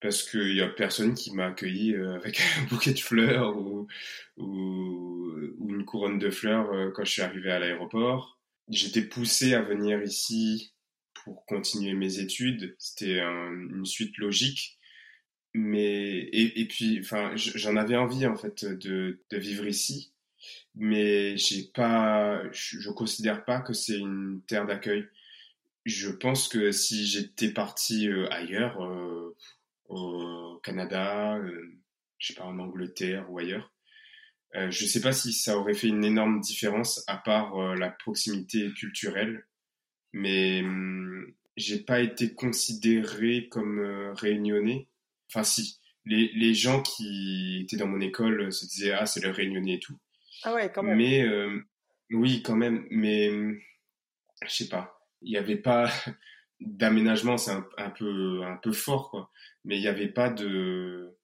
parce 0.00 0.22
qu'il 0.22 0.56
y 0.56 0.62
a 0.62 0.68
personne 0.68 1.14
qui 1.14 1.32
m'a 1.34 1.46
accueilli 1.46 1.94
euh, 1.94 2.14
avec 2.16 2.40
un 2.58 2.64
bouquet 2.64 2.92
de 2.92 2.98
fleurs 2.98 3.56
ou, 3.56 3.86
ou, 4.38 5.68
une 5.68 5.84
couronne 5.84 6.18
de 6.18 6.30
fleurs 6.30 6.72
euh, 6.72 6.90
quand 6.90 7.04
je 7.04 7.12
suis 7.12 7.22
arrivé 7.22 7.50
à 7.52 7.58
l'aéroport. 7.58 8.38
J'étais 8.68 9.02
poussé 9.02 9.54
à 9.54 9.62
venir 9.62 10.02
ici 10.02 10.74
pour 11.14 11.44
continuer 11.46 11.94
mes 11.94 12.18
études. 12.18 12.74
C'était 12.78 13.20
une 13.20 13.84
suite 13.84 14.16
logique. 14.18 14.78
Mais 15.52 16.28
et, 16.32 16.66
puis, 16.68 17.00
enfin, 17.00 17.32
j'en 17.34 17.76
avais 17.76 17.96
envie 17.96 18.26
en 18.26 18.36
fait 18.36 18.64
de 18.64 19.18
vivre 19.32 19.66
ici 19.66 20.12
mais 20.74 21.36
j'ai 21.36 21.64
pas, 21.74 22.42
je, 22.52 22.80
je, 22.80 22.90
considère 22.90 23.44
pas 23.44 23.60
que 23.60 23.72
c'est 23.72 23.98
une 23.98 24.42
terre 24.46 24.66
d'accueil. 24.66 25.06
Je 25.84 26.10
pense 26.10 26.48
que 26.48 26.72
si 26.72 27.06
j'étais 27.06 27.52
parti 27.52 28.08
euh, 28.08 28.28
ailleurs, 28.30 28.82
euh, 28.84 29.36
au 29.88 30.60
Canada, 30.62 31.36
euh, 31.38 31.78
je 32.18 32.28
sais 32.28 32.34
pas 32.34 32.44
en 32.44 32.58
Angleterre 32.58 33.30
ou 33.30 33.38
ailleurs, 33.38 33.72
euh, 34.56 34.70
je 34.70 34.86
sais 34.86 35.00
pas 35.00 35.12
si 35.12 35.32
ça 35.32 35.58
aurait 35.58 35.74
fait 35.74 35.88
une 35.88 36.04
énorme 36.04 36.40
différence 36.40 37.04
à 37.06 37.16
part 37.16 37.76
la 37.76 37.90
proximité 37.90 38.70
culturelle, 38.72 39.46
mais 40.12 40.62
hum, 40.62 41.32
j'ai 41.56 41.80
pas 41.80 42.00
été 42.00 42.34
considéré 42.34 43.48
comme 43.48 43.80
réunionnais. 44.16 44.88
Enfin 45.30 45.44
si, 45.44 45.78
les, 46.04 46.30
les 46.34 46.54
gens 46.54 46.82
qui 46.82 47.60
étaient 47.62 47.76
dans 47.76 47.86
mon 47.88 48.00
école 48.00 48.52
se 48.52 48.66
disaient 48.66 48.92
ah 48.92 49.06
c'est 49.06 49.22
le 49.22 49.30
réunionnais 49.30 49.74
et 49.74 49.80
tout. 49.80 49.98
Ah 50.44 50.54
ouais, 50.54 50.70
quand 50.72 50.82
même. 50.82 50.96
Mais 50.96 51.22
euh, 51.22 51.60
oui, 52.10 52.42
quand 52.42 52.56
même. 52.56 52.86
Mais 52.90 53.30
je 54.42 54.48
sais 54.48 54.68
pas. 54.68 55.00
Il 55.22 55.30
n'y 55.30 55.38
avait 55.38 55.56
pas 55.56 55.90
d'aménagement, 56.60 57.36
c'est 57.36 57.52
un, 57.52 57.90
peu 57.90 58.42
un 58.44 58.56
peu 58.56 58.72
fort 58.72 59.10
quoi. 59.10 59.30
Mais 59.64 59.76
il 59.76 59.80
n'y 59.80 59.88
avait 59.88 60.08
pas 60.08 60.30
de, 60.30 61.16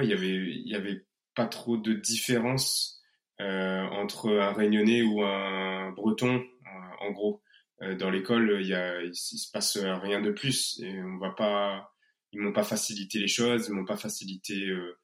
il 0.00 0.08
y 0.08 0.12
avait 0.12 0.34
il 0.34 0.68
y 0.68 0.74
avait 0.74 1.06
pas 1.34 1.46
trop 1.46 1.76
de 1.76 1.92
différence 1.92 3.02
euh, 3.40 3.82
entre 3.82 4.30
un 4.30 4.52
Réunionnais 4.52 5.02
ou 5.02 5.22
un 5.22 5.90
Breton, 5.90 6.42
en 7.00 7.10
gros. 7.10 7.42
Euh, 7.82 7.94
dans 7.94 8.10
l'école, 8.10 8.58
il 8.60 8.68
y 8.68 9.14
se 9.14 9.50
passe 9.52 9.76
rien 9.76 10.20
de 10.20 10.30
plus 10.30 10.80
et 10.82 11.02
on 11.02 11.18
va 11.18 11.30
pas, 11.30 11.92
ils 12.32 12.40
m'ont 12.40 12.52
pas 12.52 12.64
facilité 12.64 13.18
les 13.18 13.28
choses, 13.28 13.66
ils 13.68 13.74
m'ont 13.74 13.84
pas 13.84 13.98
facilité 13.98 14.54
euh, 14.68 14.98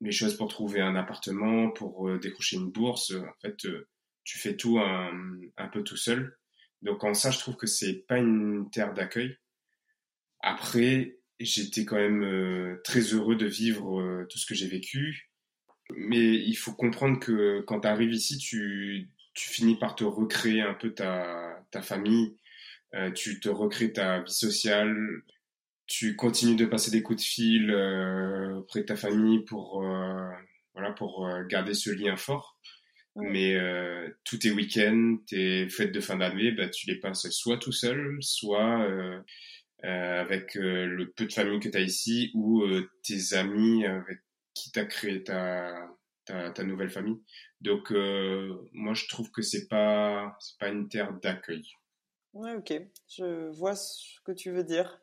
les 0.00 0.12
choses 0.12 0.36
pour 0.36 0.48
trouver 0.48 0.80
un 0.80 0.96
appartement, 0.96 1.70
pour 1.70 2.08
euh, 2.08 2.18
décrocher 2.18 2.56
une 2.56 2.70
bourse. 2.70 3.12
En 3.12 3.40
fait, 3.40 3.64
euh, 3.66 3.88
tu 4.24 4.38
fais 4.38 4.56
tout 4.56 4.78
un, 4.78 5.10
un, 5.56 5.68
peu 5.68 5.82
tout 5.82 5.96
seul. 5.96 6.36
Donc 6.82 7.02
en 7.04 7.14
ça, 7.14 7.30
je 7.30 7.38
trouve 7.38 7.56
que 7.56 7.66
c'est 7.66 8.04
pas 8.06 8.18
une 8.18 8.70
terre 8.70 8.94
d'accueil. 8.94 9.36
Après, 10.40 11.18
j'étais 11.40 11.84
quand 11.84 11.96
même 11.96 12.22
euh, 12.22 12.80
très 12.84 13.00
heureux 13.00 13.36
de 13.36 13.46
vivre 13.46 14.26
tout 14.28 14.38
ce 14.38 14.46
que 14.46 14.54
j'ai 14.54 14.68
vécu. 14.68 15.30
Mais 15.90 16.34
il 16.34 16.54
faut 16.54 16.74
comprendre 16.74 17.18
que 17.18 17.62
quand 17.62 17.80
tu 17.80 17.88
arrives 17.88 18.12
ici, 18.12 18.38
tu, 18.38 19.10
tu 19.34 19.48
finis 19.48 19.76
par 19.76 19.96
te 19.96 20.04
recréer 20.04 20.60
un 20.60 20.74
peu 20.74 20.92
ta, 20.92 21.64
ta 21.70 21.80
famille, 21.80 22.36
tu 23.14 23.40
te 23.40 23.48
recrées 23.48 23.92
ta 23.92 24.20
vie 24.20 24.30
sociale, 24.32 24.94
tu 25.88 26.16
continues 26.16 26.54
de 26.54 26.66
passer 26.66 26.90
des 26.90 27.02
coups 27.02 27.22
de 27.22 27.26
fil 27.26 27.70
euh, 27.70 28.56
auprès 28.58 28.80
de 28.80 28.84
ta 28.84 28.96
famille 28.96 29.40
pour 29.40 29.82
euh, 29.82 30.30
voilà 30.74 30.92
pour 30.92 31.26
euh, 31.26 31.44
garder 31.44 31.74
ce 31.74 31.90
lien 31.90 32.16
fort. 32.16 32.56
Mais 33.16 33.56
euh, 33.56 34.08
tous 34.22 34.38
tes 34.38 34.52
week-ends, 34.52 35.16
tes 35.26 35.68
fêtes 35.68 35.90
de 35.90 35.98
fin 35.98 36.14
d'année, 36.18 36.52
bah, 36.52 36.68
tu 36.68 36.86
les 36.86 37.00
passes 37.00 37.28
soit 37.30 37.58
tout 37.58 37.72
seul, 37.72 38.16
soit 38.20 38.86
avec 39.82 40.54
le 40.54 41.04
peu 41.16 41.26
de 41.26 41.32
famille 41.32 41.58
que 41.58 41.68
tu 41.68 41.76
as 41.76 41.80
ici 41.80 42.30
ou 42.34 42.62
tes 43.02 43.34
amis 43.34 43.84
avec 43.86 44.20
qui 44.54 44.70
tu 44.70 44.78
as 44.78 44.84
créé 44.84 45.24
ta, 45.24 45.74
ta, 46.26 46.50
ta, 46.50 46.62
nouvelle 46.62 46.90
famille. 46.90 47.20
Donc 47.60 47.90
moi 48.72 48.94
je 48.94 49.08
trouve 49.08 49.32
que 49.32 49.42
c'est 49.42 49.66
pas 49.66 50.38
pas 50.60 50.68
une 50.68 50.88
terre 50.88 51.12
d'accueil. 51.14 51.64
Ouais, 52.34 52.54
ok, 52.54 52.72
je 53.08 53.48
vois 53.50 53.74
ce 53.74 54.20
que 54.24 54.30
tu 54.30 54.52
veux 54.52 54.62
dire. 54.62 55.00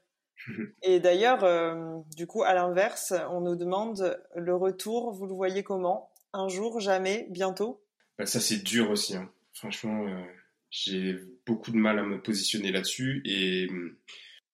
Et 0.81 0.99
d'ailleurs, 0.99 1.43
euh, 1.43 1.99
du 2.15 2.27
coup, 2.27 2.43
à 2.43 2.53
l'inverse, 2.53 3.13
on 3.31 3.41
nous 3.41 3.55
demande 3.55 4.17
le 4.36 4.55
retour, 4.55 5.12
vous 5.12 5.25
le 5.25 5.34
voyez 5.34 5.63
comment? 5.63 6.12
Un 6.34 6.47
jour, 6.47 6.79
jamais, 6.79 7.27
bientôt? 7.29 7.81
Bah, 8.17 8.25
Ça, 8.25 8.39
c'est 8.39 8.63
dur 8.63 8.89
aussi. 8.89 9.15
Hein. 9.15 9.29
Franchement, 9.53 10.05
euh, 10.08 10.21
j'ai 10.69 11.15
beaucoup 11.45 11.71
de 11.71 11.77
mal 11.77 11.99
à 11.99 12.03
me 12.03 12.21
positionner 12.21 12.71
là-dessus. 12.71 13.21
Et 13.25 13.67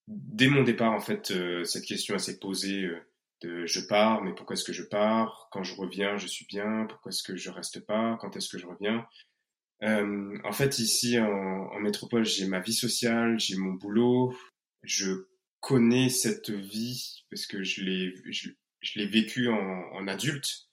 dès 0.07 0.47
mon 0.47 0.63
départ, 0.63 0.91
en 0.93 0.99
fait, 0.99 1.33
cette 1.65 1.85
question 1.85 2.17
s'est 2.19 2.39
posée 2.39 2.87
de 3.41 3.65
je 3.65 3.79
pars, 3.79 4.21
mais 4.21 4.33
pourquoi 4.33 4.53
est-ce 4.53 4.63
que 4.63 4.73
je 4.73 4.83
pars? 4.83 5.49
Quand 5.51 5.63
je 5.63 5.75
reviens, 5.75 6.17
je 6.17 6.27
suis 6.27 6.45
bien. 6.45 6.85
Pourquoi 6.87 7.09
est-ce 7.09 7.23
que 7.23 7.35
je 7.35 7.49
reste 7.49 7.79
pas? 7.85 8.17
Quand 8.21 8.35
est-ce 8.37 8.49
que 8.49 8.59
je 8.59 8.67
reviens? 8.67 9.07
Euh, 9.83 10.37
En 10.43 10.51
fait, 10.51 10.77
ici 10.77 11.19
en, 11.19 11.25
en 11.25 11.79
métropole, 11.79 12.23
j'ai 12.23 12.45
ma 12.45 12.59
vie 12.59 12.73
sociale, 12.73 13.39
j'ai 13.39 13.57
mon 13.57 13.73
boulot. 13.73 14.35
Je 14.83 15.25
connais 15.61 16.09
cette 16.09 16.49
vie 16.49 17.23
parce 17.29 17.45
que 17.45 17.63
je 17.63 17.81
l'ai 17.83 18.13
je, 18.29 18.49
je 18.81 18.99
l'ai 18.99 19.05
vécu 19.05 19.47
en, 19.47 19.57
en, 19.93 20.07
adulte. 20.07 20.67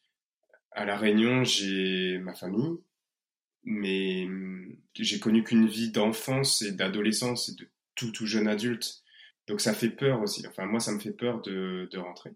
À 0.72 0.85
la 0.85 0.96
Réunion, 0.96 1.44
j'ai 1.44 2.18
ma 2.18 2.35
famille, 2.35 2.79
mais 3.64 4.27
j'ai 4.94 5.20
connu 5.20 5.44
qu'une 5.44 5.68
vie 5.68 5.90
d'enfance 5.90 6.62
et 6.62 6.72
d'adolescence 6.72 7.48
et 7.48 7.55
de 7.55 7.68
tout 7.94 8.11
tout 8.11 8.27
jeune 8.27 8.48
adulte. 8.48 9.03
Donc 9.46 9.61
ça 9.61 9.74
fait 9.74 9.90
peur 9.90 10.20
aussi. 10.20 10.46
Enfin 10.46 10.66
moi, 10.66 10.81
ça 10.81 10.92
me 10.92 10.98
fait 10.98 11.12
peur 11.12 11.40
de, 11.42 11.88
de 11.90 11.98
rentrer. 11.98 12.33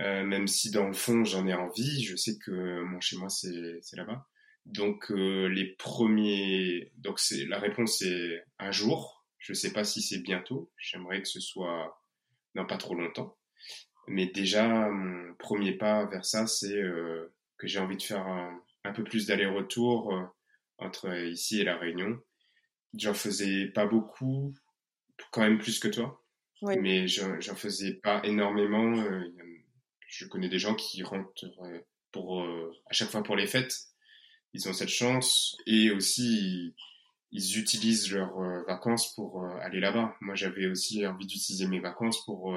Euh, 0.00 0.24
même 0.24 0.46
si 0.46 0.70
dans 0.70 0.86
le 0.86 0.92
fond 0.92 1.24
j'en 1.24 1.46
ai 1.46 1.54
envie, 1.54 2.04
je 2.04 2.14
sais 2.14 2.38
que 2.38 2.82
mon 2.82 3.00
chez 3.00 3.16
moi 3.16 3.28
c'est 3.28 3.80
là-bas. 3.94 4.26
Donc 4.66 5.10
euh, 5.10 5.48
les 5.48 5.74
premiers, 5.74 6.92
donc 6.98 7.18
c'est 7.18 7.46
la 7.46 7.58
réponse 7.58 7.98
c'est 7.98 8.44
un 8.58 8.70
jour. 8.70 9.17
Je 9.38 9.52
sais 9.52 9.72
pas 9.72 9.84
si 9.84 10.02
c'est 10.02 10.18
bientôt. 10.20 10.70
J'aimerais 10.76 11.22
que 11.22 11.28
ce 11.28 11.40
soit 11.40 12.02
dans 12.54 12.66
pas 12.66 12.76
trop 12.76 12.94
longtemps. 12.94 13.36
Mais 14.06 14.26
déjà 14.26 14.66
mon 14.88 15.34
premier 15.34 15.72
pas 15.72 16.06
vers 16.06 16.24
ça 16.24 16.46
c'est 16.46 16.76
euh, 16.76 17.34
que 17.58 17.66
j'ai 17.66 17.78
envie 17.78 17.96
de 17.96 18.02
faire 18.02 18.26
un, 18.26 18.62
un 18.84 18.92
peu 18.92 19.04
plus 19.04 19.26
d'aller-retour 19.26 20.12
entre 20.78 21.12
ici 21.26 21.60
et 21.60 21.64
la 21.64 21.76
Réunion. 21.76 22.18
J'en 22.96 23.14
faisais 23.14 23.66
pas 23.66 23.86
beaucoup, 23.86 24.54
quand 25.30 25.42
même 25.42 25.58
plus 25.58 25.78
que 25.78 25.88
toi. 25.88 26.24
Oui. 26.62 26.76
Mais 26.80 27.06
j'en 27.06 27.54
faisais 27.54 27.94
pas 27.94 28.20
énormément. 28.24 28.98
Euh, 28.98 29.22
je 30.08 30.26
connais 30.26 30.48
des 30.48 30.58
gens 30.58 30.74
qui 30.74 31.02
rentrent 31.02 31.44
pour, 32.12 32.42
euh, 32.42 32.72
à 32.86 32.92
chaque 32.92 33.10
fois 33.10 33.22
pour 33.22 33.36
les 33.36 33.46
fêtes. 33.46 33.74
Ils 34.54 34.68
ont 34.68 34.72
cette 34.72 34.88
chance. 34.88 35.56
Et 35.66 35.90
aussi, 35.90 36.74
ils 37.30 37.58
utilisent 37.58 38.10
leurs 38.12 38.38
euh, 38.38 38.62
vacances 38.66 39.14
pour 39.14 39.44
aller 39.62 39.80
là-bas. 39.80 40.14
Moi, 40.20 40.34
j'avais 40.34 40.66
aussi 40.66 41.06
envie 41.06 41.26
d'utiliser 41.26 41.66
mes 41.66 41.80
vacances 41.80 42.24
pour 42.24 42.56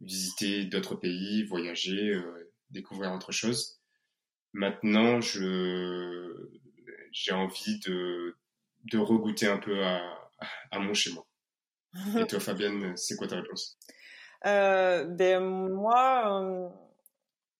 visiter 0.00 0.64
d'autres 0.64 0.96
pays, 0.96 1.44
voyager, 1.44 2.20
découvrir 2.70 3.12
autre 3.12 3.32
chose. 3.32 3.80
Maintenant, 4.52 5.20
je 5.20 6.50
j'ai 7.12 7.32
envie 7.32 7.78
de 7.80 8.36
de 8.92 8.98
regoûter 8.98 9.46
un 9.46 9.58
peu 9.58 9.82
à, 9.84 10.00
à 10.70 10.78
mon 10.78 10.94
schéma. 10.94 11.22
Et 12.20 12.26
toi, 12.26 12.40
Fabienne, 12.40 12.96
c'est 12.96 13.16
quoi 13.16 13.28
ta 13.28 13.36
réponse? 13.36 13.78
Euh, 14.46 15.04
Ben 15.04 15.40
moi, 15.40 16.42
euh, 16.42 16.68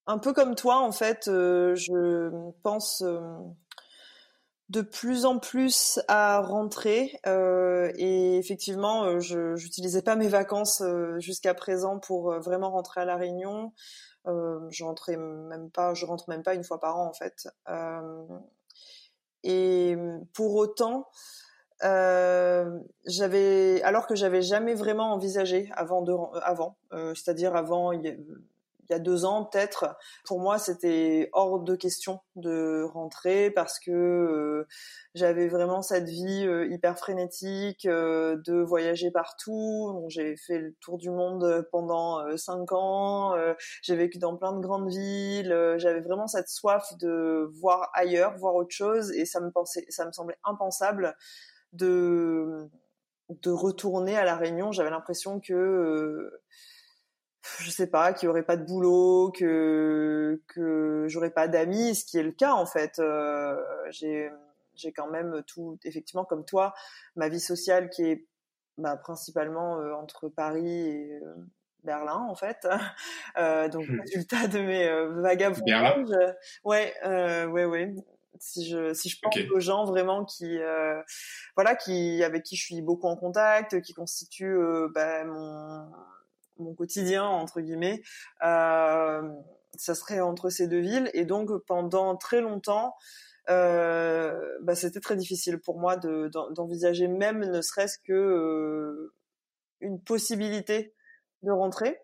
un 0.06 0.18
peu 0.18 0.32
comme 0.32 0.54
toi, 0.54 0.80
en 0.80 0.92
fait, 0.92 1.28
euh, 1.28 1.74
je 1.74 2.52
pense 2.62 3.02
euh, 3.02 3.38
de 4.70 4.80
plus 4.80 5.24
en 5.24 5.38
plus 5.38 6.00
à 6.08 6.40
rentrer. 6.40 7.18
Euh, 7.26 7.92
et 7.96 8.36
effectivement, 8.38 9.20
je 9.20 9.54
n'utilisais 9.54 10.02
pas 10.02 10.16
mes 10.16 10.28
vacances 10.28 10.82
jusqu'à 11.18 11.54
présent 11.54 11.98
pour 11.98 12.32
vraiment 12.40 12.70
rentrer 12.70 13.02
à 13.02 13.04
la 13.04 13.16
Réunion. 13.16 13.72
je 14.26 14.84
rentrais 14.84 15.16
même 15.16 15.70
pas, 15.70 15.94
je 15.94 16.06
rentre 16.06 16.28
même 16.28 16.42
pas 16.42 16.54
une 16.54 16.64
fois 16.64 16.80
par 16.80 16.98
an 16.98 17.08
en 17.08 17.12
fait. 17.12 17.48
et 19.42 19.96
pour 20.32 20.54
autant, 20.54 21.08
euh, 21.82 22.78
j'avais, 23.06 23.82
alors 23.82 24.06
que 24.06 24.14
j'avais 24.14 24.42
jamais 24.42 24.74
vraiment 24.74 25.12
envisagé 25.12 25.70
avant 25.74 26.02
de, 26.02 26.14
avant, 26.42 26.76
euh, 26.92 27.14
c'est-à-dire 27.14 27.56
avant 27.56 27.92
il 28.88 28.92
y, 28.92 28.94
a, 28.94 28.98
deux 28.98 29.24
ans 29.24 29.44
peut-être. 29.44 29.96
Pour 30.24 30.40
moi, 30.40 30.58
c'était 30.58 31.30
hors 31.32 31.60
de 31.60 31.74
question 31.74 32.20
de 32.36 32.82
rentrer 32.84 33.50
parce 33.50 33.78
que 33.78 33.90
euh, 33.90 34.66
j'avais 35.14 35.48
vraiment 35.48 35.82
cette 35.82 36.08
vie 36.08 36.46
euh, 36.46 36.66
hyper 36.70 36.98
frénétique 36.98 37.86
euh, 37.86 38.36
de 38.46 38.60
voyager 38.60 39.10
partout. 39.10 40.04
J'ai 40.08 40.36
fait 40.36 40.58
le 40.58 40.74
tour 40.80 40.98
du 40.98 41.10
monde 41.10 41.66
pendant 41.70 42.36
cinq 42.36 42.72
ans. 42.72 43.34
j'ai 43.82 43.96
vécu 43.96 44.18
dans 44.18 44.36
plein 44.36 44.52
de 44.52 44.60
grandes 44.60 44.88
villes. 44.88 45.74
j'avais 45.76 46.00
vraiment 46.00 46.26
cette 46.26 46.48
soif 46.48 46.92
de 47.00 47.50
voir 47.60 47.90
ailleurs, 47.94 48.36
voir 48.38 48.54
autre 48.54 48.74
chose, 48.74 49.12
et 49.12 49.24
ça 49.24 49.40
me 49.40 49.50
pensait, 49.50 49.84
ça 49.88 50.06
me 50.06 50.12
semblait 50.12 50.38
impensable 50.44 51.16
de 51.72 52.68
de 53.30 53.50
retourner 53.50 54.16
à 54.16 54.24
la 54.24 54.36
Réunion. 54.36 54.72
J'avais 54.72 54.90
l'impression 54.90 55.40
que 55.40 56.30
je 57.60 57.70
sais 57.70 57.86
pas, 57.86 58.12
qu'il 58.12 58.26
y 58.26 58.30
aurait 58.30 58.42
pas 58.42 58.56
de 58.56 58.64
boulot, 58.64 59.30
que 59.32 60.42
que 60.48 61.06
j'aurais 61.08 61.30
pas 61.30 61.48
d'amis, 61.48 61.94
ce 61.94 62.04
qui 62.04 62.18
est 62.18 62.22
le 62.22 62.32
cas 62.32 62.52
en 62.52 62.66
fait. 62.66 62.98
Euh, 62.98 63.56
j'ai 63.90 64.30
j'ai 64.74 64.92
quand 64.92 65.08
même 65.08 65.42
tout, 65.46 65.78
effectivement 65.84 66.24
comme 66.24 66.44
toi, 66.44 66.74
ma 67.16 67.28
vie 67.28 67.40
sociale 67.40 67.90
qui 67.90 68.04
est 68.04 68.26
bah, 68.76 68.96
principalement 68.96 69.78
euh, 69.78 69.92
entre 69.94 70.28
Paris 70.28 70.88
et 70.88 71.20
euh, 71.22 71.34
Berlin 71.84 72.26
en 72.28 72.34
fait. 72.34 72.66
Euh, 73.36 73.68
donc 73.68 73.88
mmh. 73.88 74.00
résultat 74.00 74.46
de 74.46 74.60
mes 74.60 75.06
vagabondages. 75.20 76.06
Ouais, 76.64 76.94
ouais, 77.02 77.64
ouais 77.64 77.92
si 78.44 78.68
je 78.68 78.92
si 78.94 79.08
je 79.08 79.18
pense 79.20 79.36
aux 79.52 79.60
gens 79.60 79.84
vraiment 79.84 80.24
qui 80.24 80.58
euh, 80.58 81.00
voilà 81.56 81.74
qui 81.74 82.22
avec 82.22 82.42
qui 82.42 82.56
je 82.56 82.64
suis 82.64 82.82
beaucoup 82.82 83.06
en 83.06 83.16
contact 83.16 83.80
qui 83.80 83.94
constituent 83.94 84.58
euh, 84.58 84.88
bah, 84.94 85.24
mon 85.24 85.90
mon 86.58 86.74
quotidien 86.74 87.24
entre 87.24 87.60
guillemets 87.60 88.02
euh, 88.44 89.22
ça 89.76 89.94
serait 89.94 90.20
entre 90.20 90.50
ces 90.50 90.68
deux 90.68 90.80
villes 90.80 91.10
et 91.14 91.24
donc 91.24 91.50
pendant 91.66 92.16
très 92.16 92.40
longtemps 92.40 92.94
euh, 93.50 94.40
bah, 94.62 94.74
c'était 94.74 95.00
très 95.00 95.16
difficile 95.16 95.58
pour 95.58 95.78
moi 95.78 95.96
de 95.96 96.30
d'envisager 96.54 97.08
même 97.08 97.44
ne 97.44 97.60
serait-ce 97.60 97.98
que 97.98 98.12
euh, 98.12 99.14
une 99.80 100.00
possibilité 100.00 100.94
de 101.42 101.50
rentrer 101.50 102.00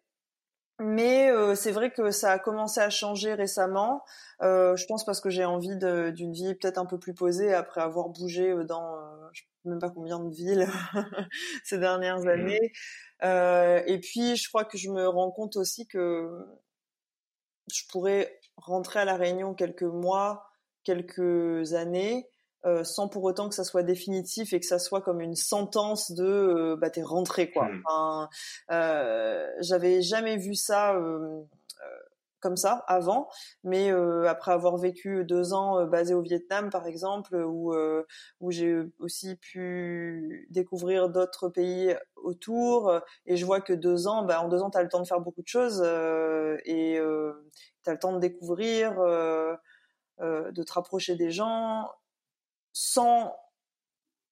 mais 0.82 1.30
euh, 1.30 1.54
c'est 1.54 1.72
vrai 1.72 1.90
que 1.90 2.10
ça 2.10 2.32
a 2.32 2.38
commencé 2.38 2.80
à 2.80 2.88
changer 2.88 3.34
récemment. 3.34 4.02
Euh, 4.40 4.76
je 4.76 4.86
pense 4.86 5.04
parce 5.04 5.20
que 5.20 5.28
j'ai 5.28 5.44
envie 5.44 5.76
d'une 5.76 6.32
vie 6.32 6.54
peut-être 6.54 6.78
un 6.78 6.86
peu 6.86 6.98
plus 6.98 7.12
posée 7.12 7.52
après 7.52 7.82
avoir 7.82 8.08
bougé 8.08 8.54
dans 8.64 8.96
je 9.32 9.42
sais 9.42 9.68
même 9.68 9.78
pas 9.78 9.90
combien 9.90 10.18
de 10.18 10.30
villes 10.30 10.66
ces 11.64 11.76
dernières 11.76 12.20
mmh. 12.20 12.28
années. 12.28 12.72
Euh, 13.22 13.82
et 13.86 13.98
puis 13.98 14.36
je 14.36 14.48
crois 14.48 14.64
que 14.64 14.78
je 14.78 14.90
me 14.90 15.08
rends 15.08 15.30
compte 15.30 15.56
aussi 15.56 15.86
que 15.86 16.28
je 17.72 17.82
pourrais 17.90 18.40
rentrer 18.56 19.00
à 19.00 19.04
la 19.04 19.16
Réunion 19.16 19.54
quelques 19.54 19.82
mois, 19.82 20.44
quelques 20.84 21.74
années 21.74 22.28
euh, 22.66 22.84
sans 22.84 23.08
pour 23.08 23.24
autant 23.24 23.48
que 23.48 23.54
ça 23.54 23.64
soit 23.64 23.82
définitif 23.82 24.52
et 24.52 24.60
que 24.60 24.66
ça 24.66 24.78
soit 24.78 25.00
comme 25.00 25.22
une 25.22 25.34
sentence 25.34 26.12
de 26.12 26.24
euh, 26.24 26.76
bah 26.76 26.90
t'es 26.90 27.02
rentré 27.02 27.50
quoi. 27.50 27.68
Mmh. 27.68 27.82
Enfin, 27.86 28.28
euh, 28.70 29.46
J'avais 29.60 30.02
jamais 30.02 30.36
vu 30.36 30.54
ça 30.54 30.94
comme 32.40 32.56
ça 32.56 32.84
avant, 32.88 33.28
mais 33.64 33.90
après 34.28 34.52
avoir 34.52 34.76
vécu 34.76 35.24
deux 35.24 35.52
ans 35.52 35.86
basé 35.86 36.14
au 36.14 36.22
Vietnam 36.22 36.70
par 36.70 36.86
exemple, 36.86 37.36
où 37.36 37.74
où 38.40 38.50
j'ai 38.50 38.76
aussi 38.98 39.36
pu 39.36 40.46
découvrir 40.50 41.08
d'autres 41.10 41.48
pays 41.48 41.96
autour, 42.16 43.00
et 43.26 43.36
je 43.36 43.46
vois 43.46 43.60
que 43.60 43.72
deux 43.72 44.06
ans, 44.06 44.24
bah, 44.24 44.40
en 44.42 44.48
deux 44.48 44.62
ans 44.62 44.70
t'as 44.70 44.82
le 44.82 44.88
temps 44.88 45.00
de 45.00 45.06
faire 45.06 45.20
beaucoup 45.20 45.42
de 45.42 45.48
choses 45.48 45.82
et 46.64 46.98
t'as 47.82 47.92
le 47.92 47.98
temps 47.98 48.12
de 48.12 48.20
découvrir. 48.20 48.94
de 50.20 50.62
te 50.62 50.72
rapprocher 50.72 51.16
des 51.16 51.30
gens 51.30 51.88
sans 52.72 53.34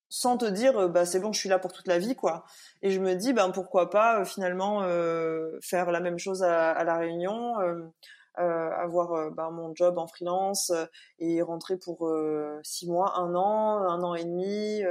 sans 0.09 0.37
te 0.37 0.45
dire 0.45 0.77
euh, 0.77 0.87
bah 0.87 1.05
c'est 1.05 1.19
bon 1.19 1.31
je 1.31 1.39
suis 1.39 1.49
là 1.49 1.59
pour 1.59 1.71
toute 1.71 1.87
la 1.87 1.99
vie 1.99 2.15
quoi. 2.15 2.43
Et 2.81 2.91
je 2.91 2.99
me 2.99 3.15
dis 3.15 3.33
ben 3.33 3.51
pourquoi 3.51 3.89
pas 3.89 4.21
euh, 4.21 4.25
finalement 4.25 4.81
euh, 4.83 5.57
faire 5.61 5.91
la 5.91 5.99
même 5.99 6.17
chose 6.17 6.43
à, 6.43 6.71
à 6.71 6.83
la 6.83 6.97
Réunion 6.97 7.59
euh, 7.61 7.81
euh 8.39 8.71
avoir 8.71 9.31
ben, 9.31 9.51
mon 9.51 9.73
job 9.75 9.97
en 9.97 10.07
freelance 10.07 10.71
et 11.19 11.41
rentrer 11.41 11.77
pour 11.77 12.09
six 12.63 12.87
mois 12.87 13.17
un 13.17 13.35
an 13.35 13.79
un 13.79 14.03
an 14.03 14.15
et 14.15 14.23
demi 14.23 14.81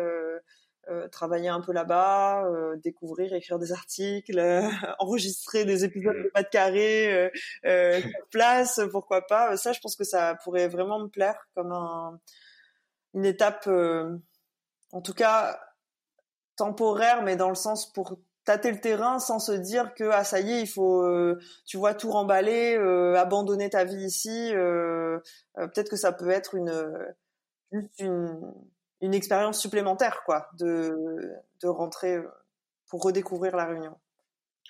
travailler 1.13 1.49
un 1.49 1.61
peu 1.61 1.73
là-bas 1.73 2.45
découvrir 2.83 3.33
écrire 3.33 3.59
des 3.59 3.73
articles 3.73 4.41
enregistrer 4.99 5.65
des 5.65 5.85
épisodes 5.85 6.17
de 6.17 6.31
pas 6.31 6.43
de 6.43 6.49
carré 6.49 7.31
place 8.31 8.81
pourquoi 8.91 9.27
pas. 9.27 9.57
Ça 9.57 9.73
je 9.73 9.81
pense 9.81 9.97
que 9.97 10.05
ça 10.05 10.37
pourrait 10.45 10.69
vraiment 10.69 10.99
me 10.99 11.09
plaire 11.09 11.49
comme 11.55 11.73
un 11.73 12.19
une 13.15 13.25
étape, 13.25 13.69
en 14.93 15.01
tout 15.01 15.15
cas 15.15 15.61
temporaire, 16.57 17.23
mais 17.23 17.37
dans 17.37 17.49
le 17.49 17.55
sens 17.55 17.93
pour 17.93 18.19
tâter 18.45 18.71
le 18.73 18.81
terrain 18.81 19.19
sans 19.19 19.39
se 19.39 19.53
dire 19.53 19.95
que 19.95 20.05
ah 20.05 20.25
ça 20.25 20.41
y 20.41 20.53
est 20.53 20.63
il 20.63 20.67
faut 20.67 21.03
euh, 21.03 21.39
tu 21.67 21.77
vois 21.77 21.95
tout 21.95 22.11
remballer 22.11 22.77
euh, 22.79 23.15
abandonner 23.15 23.69
ta 23.69 23.85
vie 23.85 24.03
ici 24.07 24.51
peut-être 25.55 25.91
que 25.91 25.97
ça 25.97 26.13
peut 26.13 26.31
être 26.31 26.55
une 26.55 26.73
une, 27.99 28.55
une 29.03 29.15
expérience 29.15 29.61
supplémentaire 29.61 30.23
quoi 30.25 30.49
de 30.55 31.31
de 31.61 31.69
rentrer 31.69 32.23
pour 32.89 33.03
redécouvrir 33.03 33.55
la 33.57 33.67
Réunion. 33.67 33.97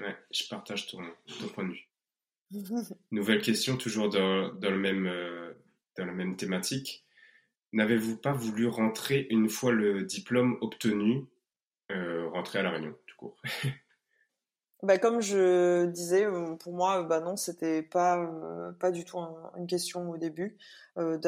Ouais, 0.00 0.16
je 0.32 0.46
partage 0.48 0.86
ton, 0.88 0.98
point 1.54 1.64
de 1.64 1.72
vue. 1.72 1.88
Nouvelle 3.10 3.42
question, 3.42 3.76
toujours 3.76 4.08
dans, 4.08 4.52
dans 4.54 4.70
le 4.70 4.78
même, 4.78 5.10
dans 5.96 6.04
la 6.04 6.12
même 6.12 6.36
thématique. 6.36 7.04
N'avez-vous 7.72 8.16
pas 8.16 8.32
voulu 8.32 8.66
rentrer 8.66 9.26
une 9.30 9.48
fois 9.48 9.72
le 9.72 10.04
diplôme 10.04 10.56
obtenu, 10.60 11.26
rentrer 11.90 12.60
à 12.60 12.62
la 12.62 12.70
Réunion, 12.70 12.94
tout 13.06 13.16
court? 13.16 13.36
Bah, 14.84 14.96
comme 14.96 15.20
je 15.20 15.86
disais, 15.86 16.24
euh, 16.24 16.54
pour 16.54 16.72
moi, 16.72 17.02
bah 17.02 17.18
non, 17.20 17.34
c'était 17.34 17.82
pas 17.82 18.16
euh, 18.16 18.70
pas 18.78 18.92
du 18.92 19.04
tout 19.04 19.18
une 19.56 19.66
question 19.66 20.08
au 20.08 20.16
début. 20.18 20.56
Euh, 20.98 21.18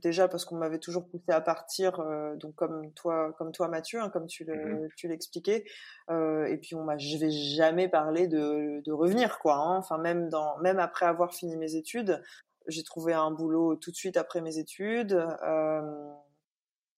déjà 0.00 0.28
parce 0.28 0.44
qu'on 0.44 0.56
m'avait 0.56 0.78
toujours 0.78 1.08
poussé 1.08 1.24
à 1.30 1.40
partir, 1.40 2.00
donc 2.36 2.54
comme 2.54 2.92
toi, 2.92 3.32
comme 3.36 3.50
toi 3.50 3.66
Mathieu, 3.66 4.00
hein, 4.00 4.10
comme 4.10 4.26
tu 4.26 4.44
le, 4.44 4.54
mmh 4.54 4.88
tu 4.96 5.08
l'expliquais. 5.08 5.64
et 6.08 6.58
puis 6.62 6.76
on 6.76 6.84
m'a, 6.84 6.98
je 6.98 7.16
vais 7.16 7.30
jamais 7.30 7.88
parler 7.88 8.28
de, 8.28 8.80
de 8.84 8.92
revenir 8.92 9.40
quoi. 9.40 9.56
Hein. 9.56 9.78
Enfin 9.78 9.98
même 9.98 10.28
dans, 10.28 10.58
même 10.58 10.78
après 10.78 11.06
avoir 11.06 11.34
fini 11.34 11.56
mes 11.56 11.74
études, 11.74 12.22
j'ai 12.70 12.82
trouvé 12.82 13.12
un 13.12 13.30
boulot 13.30 13.76
tout 13.76 13.90
de 13.90 13.96
suite 13.96 14.16
après 14.16 14.40
mes 14.40 14.58
études. 14.58 15.22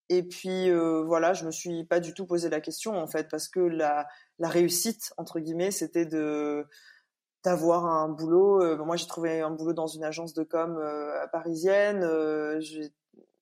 Et 0.09 0.23
puis 0.23 0.71
voilà, 0.71 1.33
je 1.33 1.45
me 1.45 1.51
suis 1.51 1.85
pas 1.85 2.01
du 2.01 2.15
tout 2.15 2.27
posé 2.27 2.51
la 2.51 2.61
question 2.61 2.97
en 2.97 3.07
fait 3.07 3.29
parce 3.31 3.49
que 3.49 3.61
la, 3.61 4.07
réussite 4.41 5.13
entre 5.17 5.41
guillemets, 5.41 5.71
c'était 5.71 6.07
d'avoir 7.45 7.87
un 7.87 8.09
boulot. 8.09 8.77
moi, 8.85 8.97
j'ai 8.97 9.07
trouvé 9.07 9.41
un 9.41 9.51
boulot 9.51 9.73
dans 9.73 9.87
une 9.87 10.05
agence 10.05 10.35
de 10.35 10.43
com 10.43 10.79
parisienne. 11.33 12.07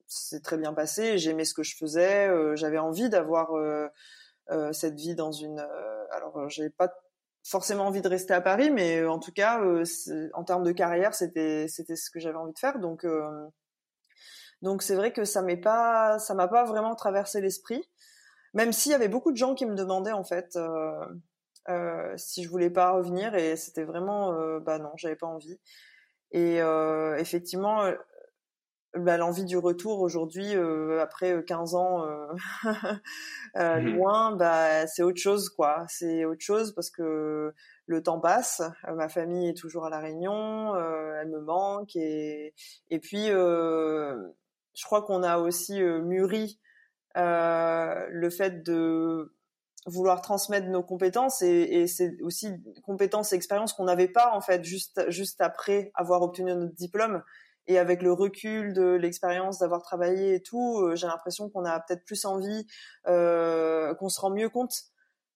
c'est 0.06 0.42
très 0.42 0.58
bien 0.58 0.72
passé. 0.72 1.18
J'aimais 1.18 1.44
ce 1.44 1.54
que 1.54 1.62
je 1.62 1.76
faisais. 1.76 2.30
J'avais 2.56 2.78
envie 2.78 3.08
d'avoir 3.08 3.50
cette 4.72 4.94
vie 4.94 5.14
dans 5.14 5.32
une. 5.32 5.58
alors, 6.12 6.48
j'avais 6.48 6.70
pas 6.70 6.92
forcément 7.44 7.86
envie 7.86 8.02
de 8.02 8.08
rester 8.08 8.34
à 8.34 8.40
Paris, 8.40 8.70
mais 8.70 9.04
en 9.04 9.18
tout 9.18 9.32
cas, 9.32 9.60
en 10.34 10.44
termes 10.44 10.62
de 10.62 10.72
carrière, 10.72 11.14
c'était 11.14 11.66
c'était 11.68 11.96
ce 11.96 12.10
que 12.10 12.20
j'avais 12.20 12.36
envie 12.36 12.52
de 12.52 12.58
faire. 12.58 12.78
Donc 12.78 13.04
donc 14.62 14.82
c'est 14.82 14.94
vrai 14.94 15.12
que 15.12 15.24
ça 15.24 15.42
m'est 15.42 15.56
pas, 15.56 16.18
ça 16.18 16.34
m'a 16.34 16.48
pas 16.48 16.64
vraiment 16.64 16.94
traversé 16.94 17.40
l'esprit, 17.40 17.82
même 18.54 18.72
s'il 18.72 18.92
y 18.92 18.94
avait 18.94 19.08
beaucoup 19.08 19.32
de 19.32 19.36
gens 19.36 19.54
qui 19.54 19.66
me 19.66 19.74
demandaient 19.74 20.12
en 20.12 20.24
fait 20.24 20.56
euh, 20.56 21.06
euh, 21.68 22.14
si 22.16 22.42
je 22.42 22.48
voulais 22.50 22.70
pas 22.70 22.90
revenir 22.92 23.34
et 23.34 23.56
c'était 23.56 23.84
vraiment, 23.84 24.32
euh, 24.34 24.60
bah 24.60 24.78
non, 24.78 24.92
j'avais 24.96 25.16
pas 25.16 25.26
envie. 25.26 25.58
Et 26.32 26.60
euh, 26.62 27.16
effectivement, 27.16 27.82
euh, 27.84 27.94
bah, 28.94 29.16
l'envie 29.16 29.44
du 29.44 29.56
retour 29.56 30.00
aujourd'hui, 30.00 30.54
euh, 30.54 31.00
après 31.00 31.44
15 31.44 31.74
ans 31.74 32.06
mmh 33.54 33.78
loin, 33.96 34.36
bah 34.36 34.86
c'est 34.86 35.02
autre 35.02 35.20
chose 35.20 35.48
quoi. 35.48 35.84
C'est 35.88 36.24
autre 36.24 36.42
chose 36.42 36.74
parce 36.74 36.90
que 36.90 37.52
le 37.86 38.02
temps 38.02 38.20
passe, 38.20 38.62
ma 38.94 39.08
famille 39.08 39.48
est 39.48 39.56
toujours 39.56 39.84
à 39.86 39.90
la 39.90 39.98
Réunion, 39.98 40.74
elle 40.76 41.28
me 41.28 41.40
manque 41.40 41.94
et 41.96 42.54
et 42.90 42.98
puis 42.98 43.30
je 44.74 44.84
crois 44.84 45.02
qu'on 45.02 45.22
a 45.22 45.38
aussi 45.38 45.80
euh, 45.82 46.00
mûri 46.00 46.58
euh, 47.16 48.06
le 48.08 48.30
fait 48.30 48.62
de 48.62 49.34
vouloir 49.86 50.20
transmettre 50.20 50.68
nos 50.68 50.82
compétences 50.82 51.42
et, 51.42 51.48
et 51.48 51.86
c'est 51.86 52.20
aussi 52.22 52.52
compétences 52.82 53.32
et 53.32 53.36
expériences 53.36 53.72
qu'on 53.72 53.84
n'avait 53.84 54.08
pas 54.08 54.32
en 54.34 54.40
fait 54.40 54.62
juste 54.62 55.02
juste 55.08 55.40
après 55.40 55.90
avoir 55.94 56.22
obtenu 56.22 56.54
notre 56.54 56.74
diplôme 56.74 57.22
et 57.70 57.78
avec 57.78 58.02
le 58.02 58.12
recul 58.12 58.72
de 58.72 58.92
l'expérience 58.94 59.58
d'avoir 59.58 59.82
travaillé 59.82 60.34
et 60.34 60.42
tout 60.42 60.80
euh, 60.80 60.96
j'ai 60.96 61.06
l'impression 61.06 61.48
qu'on 61.48 61.64
a 61.64 61.80
peut-être 61.80 62.04
plus 62.04 62.24
envie 62.24 62.66
euh, 63.06 63.94
qu'on 63.94 64.08
se 64.08 64.20
rend 64.20 64.30
mieux 64.30 64.48
compte 64.48 64.74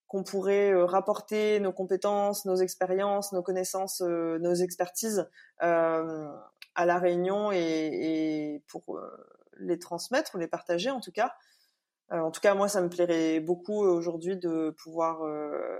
qu'on 0.07 0.23
pourrait 0.23 0.73
rapporter 0.83 1.59
nos 1.59 1.73
compétences 1.73 2.45
nos 2.45 2.55
expériences 2.55 3.31
nos 3.31 3.41
connaissances 3.41 4.01
nos 4.01 4.53
expertises 4.53 5.27
à 5.59 6.85
la 6.85 6.99
réunion 6.99 7.51
et, 7.51 8.61
pour 8.67 8.99
les 9.57 9.79
transmettre, 9.79 10.37
les 10.37 10.47
partager 10.47 10.91
en 10.91 10.99
tout 10.99 11.11
cas. 11.11 11.33
Euh, 12.11 12.19
en 12.19 12.31
tout 12.31 12.41
cas, 12.41 12.53
moi, 12.53 12.67
ça 12.67 12.81
me 12.81 12.89
plairait 12.89 13.39
beaucoup 13.39 13.83
aujourd'hui 13.83 14.37
de 14.37 14.75
pouvoir 14.77 15.23
euh, 15.23 15.79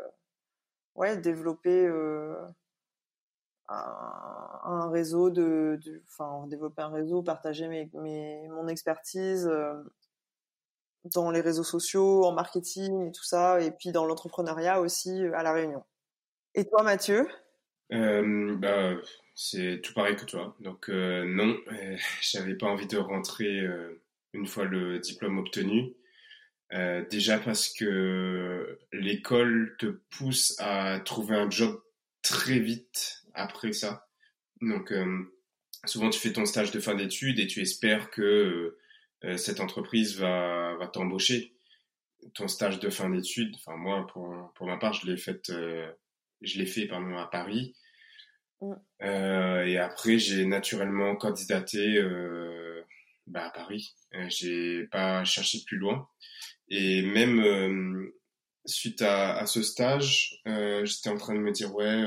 ouais, 0.96 1.18
développer 1.18 1.86
euh, 1.86 2.36
un, 3.68 4.90
réseau 4.92 5.30
de, 5.30 5.80
enfin, 6.08 6.48
développer 6.48 6.82
un 6.82 6.90
réseau, 6.90 7.24
partager 7.24 7.68
mes, 7.68 7.90
mes 7.94 8.48
mon 8.50 8.68
expertise 8.68 9.50
dans 11.14 11.32
les 11.32 11.42
réseaux 11.42 11.64
sociaux, 11.64 12.26
en 12.26 12.32
marketing 12.32 13.08
et 13.08 13.12
tout 13.12 13.24
ça, 13.24 13.62
et 13.62 13.72
puis 13.72 13.92
dans 13.92 14.06
l'entrepreneuriat 14.06 14.82
aussi 14.82 15.26
à 15.34 15.44
la 15.44 15.54
Réunion. 15.54 15.84
Et 16.54 16.66
toi, 16.66 16.84
Mathieu? 16.84 17.28
Bah, 17.90 18.96
c'est 19.36 19.82
tout 19.84 19.94
pareil 19.94 20.16
que 20.16 20.26
toi. 20.26 20.56
Donc 20.62 20.90
euh, 20.90 21.26
non, 21.26 21.58
euh, 21.72 21.98
j'avais 22.22 22.56
pas 22.56 22.68
envie 22.68 22.88
de 22.88 22.98
rentrer 22.98 23.60
euh, 23.60 24.02
une 24.34 24.48
fois 24.48 24.66
le 24.66 25.00
diplôme 25.00 25.38
obtenu. 25.38 25.94
déjà 27.10 27.38
parce 27.40 27.70
que 27.70 28.80
l'école 28.92 29.76
te 29.78 29.86
pousse 30.18 30.56
à 30.60 31.00
trouver 31.00 31.36
un 31.36 31.50
job 31.50 31.82
très 32.22 32.60
vite 32.60 33.25
après 33.36 33.74
ça. 33.74 34.08
Donc 34.62 34.94
souvent 35.86 36.10
tu 36.10 36.20
fais 36.20 36.34
ton 36.34 36.46
stage 36.46 36.72
de 36.72 36.80
fin 36.80 36.96
d'études 36.96 37.40
et 37.40 37.48
tu 37.48 37.62
espères 37.62 38.10
que 38.10 38.78
cette 39.38 39.60
entreprise 39.60 40.18
va, 40.18 40.76
va 40.76 40.88
t'embaucher. 40.88 41.54
Ton 42.34 42.48
stage 42.48 42.80
de 42.80 42.90
fin 42.90 43.10
d'études, 43.10 43.56
enfin 43.56 43.78
moi 43.78 44.08
pour, 44.08 44.52
pour 44.56 44.68
ma 44.68 44.78
part 44.78 44.94
je 44.94 45.06
l'ai 45.06 45.18
fait, 45.18 45.52
je 46.42 46.58
l'ai 46.58 46.66
fait 46.66 46.86
pardon, 46.88 47.18
à 47.18 47.28
Paris. 47.28 47.76
Mm. 48.62 48.74
Euh, 49.04 49.66
et 49.66 49.78
après, 49.78 50.18
j'ai 50.18 50.46
naturellement 50.46 51.16
candidaté 51.16 51.98
euh, 51.98 52.82
bah, 53.28 53.46
à 53.46 53.50
Paris. 53.50 53.96
Euh, 54.14 54.28
j'ai 54.30 54.86
pas 54.88 55.24
cherché 55.24 55.60
plus 55.66 55.78
loin. 55.78 56.08
Et 56.70 57.02
même 57.02 57.40
euh, 57.40 58.16
suite 58.66 59.02
à, 59.02 59.38
à, 59.38 59.46
ce 59.46 59.62
stage, 59.62 60.42
euh, 60.48 60.86
j'étais 60.86 61.10
en 61.10 61.18
train 61.18 61.36
de 61.36 61.40
me 61.40 61.52
dire 61.52 61.74
ouais, 61.76 62.04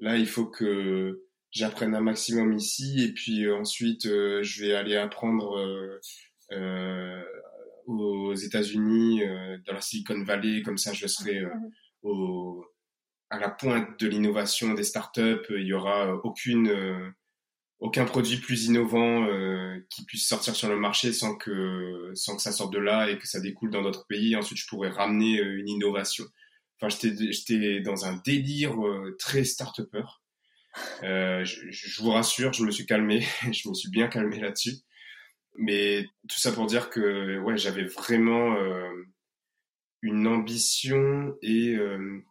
là 0.00 0.16
il 0.16 0.26
faut 0.26 0.46
que 0.46 1.22
j'apprenne 1.50 1.94
un 1.94 2.00
maximum 2.00 2.52
ici 2.52 3.04
et 3.04 3.12
puis 3.12 3.50
ensuite 3.50 4.04
je 4.04 4.64
vais 4.64 4.74
aller 4.74 4.96
apprendre 4.96 6.00
aux 7.86 8.34
États-Unis, 8.34 9.22
dans 9.66 9.72
la 9.72 9.80
Silicon 9.80 10.22
Valley, 10.22 10.62
comme 10.62 10.78
ça 10.78 10.92
je 10.92 11.06
serai 11.06 11.42
au 12.02 12.64
à 13.30 13.38
la 13.38 13.48
pointe 13.48 13.98
de 14.00 14.08
l'innovation 14.08 14.74
des 14.74 14.82
startups. 14.82 15.46
Il 15.50 15.66
y 15.66 15.72
aura 15.72 16.08
euh, 16.08 16.18
aucune, 16.24 16.68
euh, 16.68 17.08
aucun 17.78 18.04
produit 18.04 18.38
plus 18.38 18.66
innovant 18.66 19.24
euh, 19.26 19.78
qui 19.88 20.04
puisse 20.04 20.26
sortir 20.26 20.54
sur 20.56 20.68
le 20.68 20.76
marché 20.76 21.12
sans 21.12 21.36
que, 21.36 22.10
sans 22.14 22.36
que 22.36 22.42
ça 22.42 22.52
sorte 22.52 22.72
de 22.72 22.80
là 22.80 23.08
et 23.08 23.18
que 23.18 23.28
ça 23.28 23.40
découle 23.40 23.70
dans 23.70 23.82
notre 23.82 24.06
pays. 24.06 24.36
Ensuite, 24.36 24.58
je 24.58 24.66
pourrais 24.66 24.90
ramener 24.90 25.40
une 25.40 25.68
innovation. 25.68 26.24
Enfin, 26.80 26.96
j'étais 27.02 27.80
dans 27.80 28.06
un 28.06 28.16
délire 28.24 28.76
très 29.18 29.44
start-upper. 29.44 30.04
Euh, 31.02 31.44
je, 31.44 31.68
je, 31.70 32.00
vous 32.00 32.12
rassure, 32.12 32.52
je 32.52 32.64
me 32.64 32.70
suis 32.70 32.86
calmé, 32.86 33.26
je 33.52 33.68
me 33.68 33.74
suis 33.74 33.90
bien 33.90 34.06
calmé 34.06 34.38
là-dessus. 34.38 34.76
Mais 35.56 36.06
tout 36.28 36.38
ça 36.38 36.52
pour 36.52 36.66
dire 36.66 36.90
que 36.90 37.38
ouais, 37.40 37.58
j'avais 37.58 37.84
vraiment 37.84 38.54
euh, 38.54 38.88
une 40.02 40.26
ambition 40.26 41.36
et 41.42 41.74
euh, 41.74 42.22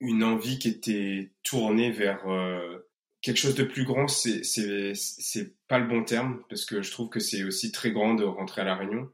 une 0.00 0.24
envie 0.24 0.58
qui 0.58 0.68
était 0.68 1.32
tournée 1.42 1.90
vers 1.90 2.28
euh, 2.28 2.78
quelque 3.22 3.38
chose 3.38 3.54
de 3.54 3.64
plus 3.64 3.84
grand, 3.84 4.08
c'est 4.08 4.44
c'est 4.44 4.92
c'est 4.94 5.56
pas 5.68 5.78
le 5.78 5.86
bon 5.86 6.04
terme 6.04 6.42
parce 6.48 6.64
que 6.64 6.82
je 6.82 6.90
trouve 6.90 7.08
que 7.08 7.20
c'est 7.20 7.44
aussi 7.44 7.72
très 7.72 7.92
grand 7.92 8.14
de 8.14 8.24
rentrer 8.24 8.62
à 8.62 8.64
la 8.64 8.76
Réunion, 8.76 9.10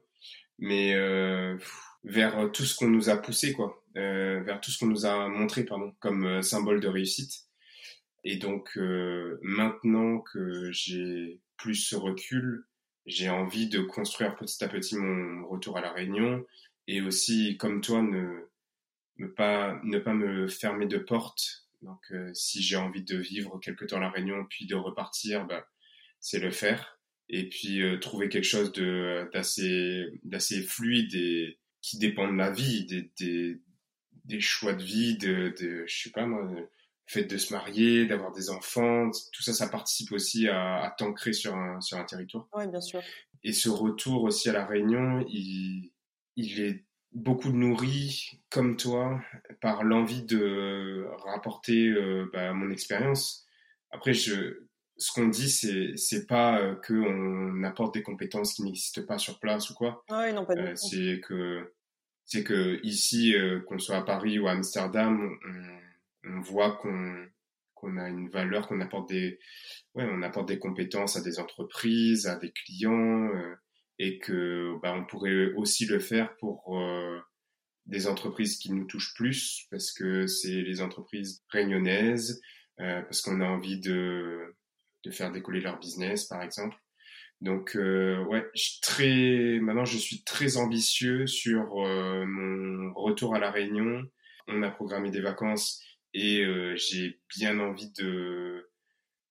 mais 0.59 0.95
euh, 0.95 1.57
vers 2.05 2.51
tout 2.53 2.65
ce 2.65 2.75
qu'on 2.75 2.89
nous 2.89 3.11
a 3.11 3.17
poussé 3.17 3.53
quoi, 3.53 3.83
euh, 3.86 3.86
vers 3.97 4.61
tout 4.61 4.71
ce 4.71 4.79
qu'on 4.79 4.87
nous 4.87 5.07
a 5.07 5.29
montré 5.29 5.65
pardon 5.65 5.95
comme 6.01 6.27
euh, 6.27 6.43
symbole 6.43 6.81
de 6.81 6.89
réussite. 6.89 7.47
Et 8.25 8.37
donc 8.37 8.77
euh, 8.77 9.39
maintenant 9.43 10.19
que 10.19 10.71
j'ai 10.73 11.41
plus 11.57 11.77
ce 11.77 11.97
recul, 11.97 12.67
j'ai 13.07 13.31
envie 13.31 13.69
de 13.69 13.81
construire 13.81 14.35
petit 14.35 14.63
à 14.65 14.69
petit 14.69 14.97
mon 14.97 15.47
retour 15.47 15.79
à 15.79 15.81
la 15.81 15.93
Réunion 15.93 16.45
et 16.89 17.01
aussi 17.01 17.57
comme 17.57 17.81
toi 17.81 18.03
ne 18.03 19.27
pas 19.29 19.81
ne 19.85 19.99
pas 19.99 20.13
me 20.13 20.49
fermer 20.49 20.87
de 20.87 20.99
porte. 20.99 21.69
Donc 21.83 22.01
euh, 22.11 22.33
si 22.35 22.63
j'ai 22.63 22.77
envie 22.77 23.05
de 23.05 23.17
vivre 23.17 23.61
quelque 23.61 23.85
temps 23.85 23.99
à 23.99 24.01
la 24.01 24.11
Réunion 24.11 24.45
puis 24.51 24.67
de 24.67 24.75
repartir, 24.75 25.47
bah, 25.47 25.67
c'est 26.19 26.41
le 26.41 26.51
faire. 26.51 26.99
Et 27.29 27.49
puis 27.49 27.81
euh, 27.81 27.99
trouver 27.99 28.29
quelque 28.29 28.45
chose 28.45 28.73
d'assez 28.73 30.63
fluide 30.63 31.15
et 31.15 31.59
qui 31.81 31.99
dépend 31.99 32.27
de 32.27 32.37
la 32.37 32.51
vie, 32.51 32.87
des, 32.87 33.13
des, 33.21 33.61
des 34.27 34.41
choix 34.41 34.75
de 34.75 34.83
vie, 34.83 35.17
de, 35.19 35.55
de 35.61 35.85
je 35.87 36.03
sais 36.05 36.11
pas 36.11 36.27
moi, 36.27 36.43
le 36.53 36.69
fait 37.07 37.25
de 37.25 37.37
se 37.37 37.53
marier, 37.53 38.07
d'avoir 38.07 38.33
des 38.33 38.51
enfants, 38.51 39.11
tout 39.33 39.43
ça, 39.43 39.53
ça 39.55 39.69
participe 39.69 40.13
aussi 40.13 40.49
à, 40.49 40.83
à 40.83 40.91
t'ancrer 40.91 41.33
sur 41.33 41.55
un 41.55 41.81
sur 41.81 41.99
un 41.99 42.05
territoire. 42.05 42.49
Oui, 42.55 42.67
bien 42.69 42.81
sûr. 42.81 43.03
Et 43.45 43.53
ce 43.53 43.69
retour 43.69 44.25
aussi 44.25 44.49
à 44.49 44.53
la 44.53 44.67
Réunion, 44.67 45.25
il 45.29 45.93
il 46.37 46.61
est 46.61 46.85
beaucoup 47.13 47.51
nourri, 47.51 48.41
comme 48.51 48.77
toi, 48.77 49.21
par 49.63 49.85
l'envie 49.85 50.25
de 50.25 51.07
rapporter 51.25 51.89
euh, 51.89 52.29
bah, 52.33 52.53
mon 52.53 52.71
expérience. 52.71 53.47
Après, 53.91 54.13
je, 54.13 54.67
ce 54.99 55.13
qu'on 55.13 55.29
dit, 55.29 55.49
c'est 55.49 55.93
c'est 55.97 56.27
pas 56.27 56.61
euh, 56.61 56.75
que 56.75 56.93
on 56.95 57.63
apporte 57.63 57.95
des 57.95 58.03
compétences 58.03 58.55
qui 58.55 58.63
n'existent 58.65 59.03
pas 59.07 59.17
sur 59.19 59.39
place 59.39 59.71
ou 59.71 59.75
quoi. 59.75 60.03
Oui, 60.11 60.33
non, 60.35 60.45
pas 60.45 60.57
du 60.57 60.63
Euh, 60.63 60.71
tout. 60.73 60.77
c'est 60.91 61.21
que 61.21 61.73
c'est 62.27 62.45
que 62.45 62.81
ici, 62.83 63.35
euh, 63.35 63.61
qu'on 63.61 63.79
soit 63.79 63.97
à 63.97 64.03
Paris 64.03 64.39
ou 64.39 64.49
à 64.49 64.53
Amsterdam, 64.53 65.39
on, 66.25 66.37
on 66.37 66.41
voit 66.41 66.77
qu'on 66.77 67.97
a 67.99 68.09
une 68.09 68.29
valeur, 68.29 68.67
qu'on 68.69 68.81
apporte 68.81 69.09
des 69.09 69.39
ouais, 69.95 70.07
on 70.11 70.23
apporte 70.23 70.49
des 70.49 70.59
compétences 70.59 71.17
à 71.17 71.23
des 71.23 71.39
entreprises, 71.39 72.27
à 72.27 72.37
des 72.37 72.53
clients, 72.53 73.29
euh, 73.35 73.55
et 73.99 74.19
que 74.19 74.75
bah, 74.83 74.95
on 74.95 75.07
pourrait 75.07 75.53
aussi 75.55 75.87
le 75.87 76.01
faire 76.01 76.37
pour 76.37 76.79
euh, 76.79 77.19
des 77.87 78.09
entreprises 78.09 78.59
qui 78.59 78.73
nous 78.73 78.85
touchent 78.85 79.15
plus, 79.15 79.67
parce 79.71 79.93
que 79.93 80.27
c'est 80.27 80.63
les 80.63 80.83
entreprises 80.83 81.45
réunionnaises, 81.49 82.43
euh, 82.81 83.03
parce 83.03 83.23
qu'on 83.23 83.41
a 83.41 83.47
envie 83.47 83.81
de 83.81 84.55
de 85.05 85.11
faire 85.13 85.31
décoller 85.31 85.61
leur 85.61 85.79
business, 85.79 86.25
par 86.27 86.43
exemple. 86.43 86.77
Donc 87.41 87.77
euh, 87.77 88.25
ouais, 88.25 88.47
je 88.55 88.81
très 88.81 89.59
maintenant 89.61 89.85
je 89.85 89.99
suis 89.99 90.25
très 90.25 90.57
ambitieux 90.57 91.27
sur 91.27 91.85
euh, 91.85 92.25
mon 92.27 92.93
retour 92.95 93.35
à 93.35 93.39
la 93.39 93.51
Réunion. 93.51 94.03
On 94.49 94.63
a 94.63 94.71
programmé 94.71 95.11
des 95.11 95.21
vacances 95.21 95.83
et 96.15 96.45
euh, 96.45 96.75
j'ai 96.77 97.21
bien 97.37 97.59
envie 97.61 97.93
de 97.93 98.71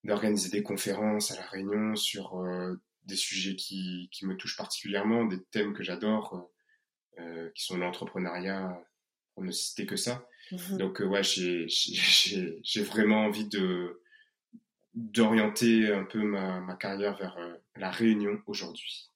d'organiser 0.03 0.49
des 0.49 0.61
conférences 0.61 1.31
à 1.31 1.35
la 1.35 1.47
Réunion 1.47 1.95
sur 1.95 2.37
euh, 2.37 2.75
des 3.05 3.15
sujets 3.15 3.55
qui 3.55 4.07
qui 4.11 4.27
me 4.27 4.37
touchent 4.37 4.57
particulièrement, 4.57 5.25
des 5.25 5.43
thèmes 5.45 5.73
que 5.73 5.83
j'adore, 5.83 6.51
euh, 7.19 7.49
qui 7.55 7.63
sont 7.63 7.77
l'entrepreneuriat, 7.77 8.79
pour 9.33 9.43
ne 9.43 9.51
citer 9.51 9.87
que 9.87 9.95
ça. 9.95 10.27
Donc 10.77 11.01
euh, 11.01 11.05
ouais, 11.05 11.23
j'ai 11.23 11.67
j'ai 11.67 12.59
j'ai 12.63 12.83
vraiment 12.83 13.25
envie 13.25 13.47
de 13.47 13.99
d'orienter 14.95 15.93
un 15.93 16.03
peu 16.05 16.21
ma, 16.23 16.75
carrière 16.75 17.17
vers 17.17 17.37
euh, 17.37 17.55
la 17.75 17.91
Réunion 17.91 18.39
aujourd'hui. 18.47 19.11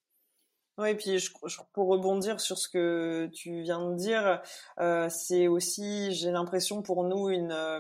Oui, 0.77 0.95
puis 0.95 1.19
je, 1.19 1.29
je- 1.45 1.57
pour 1.73 1.87
rebondir 1.89 2.39
sur 2.39 2.57
ce 2.57 2.69
que 2.69 3.29
tu 3.33 3.61
viens 3.63 3.89
de 3.91 3.95
dire, 3.95 4.41
euh, 4.79 5.09
c'est 5.09 5.47
aussi, 5.47 6.13
j'ai 6.13 6.31
l'impression 6.31 6.81
pour 6.81 7.03
nous 7.03 7.29
une 7.29 7.51
euh, 7.51 7.79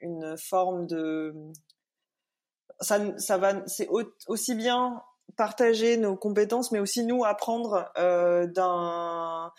une 0.00 0.36
forme 0.38 0.86
de 0.86 1.34
ça 2.80 3.00
ça 3.18 3.38
va 3.38 3.66
c'est 3.66 3.88
au- 3.88 4.12
aussi 4.28 4.54
bien 4.54 5.02
partager 5.36 5.96
nos 5.96 6.16
compétences, 6.16 6.72
mais 6.72 6.78
aussi 6.78 7.04
nous 7.04 7.24
apprendre 7.24 7.90
euh, 7.98 8.46
d'un 8.46 9.52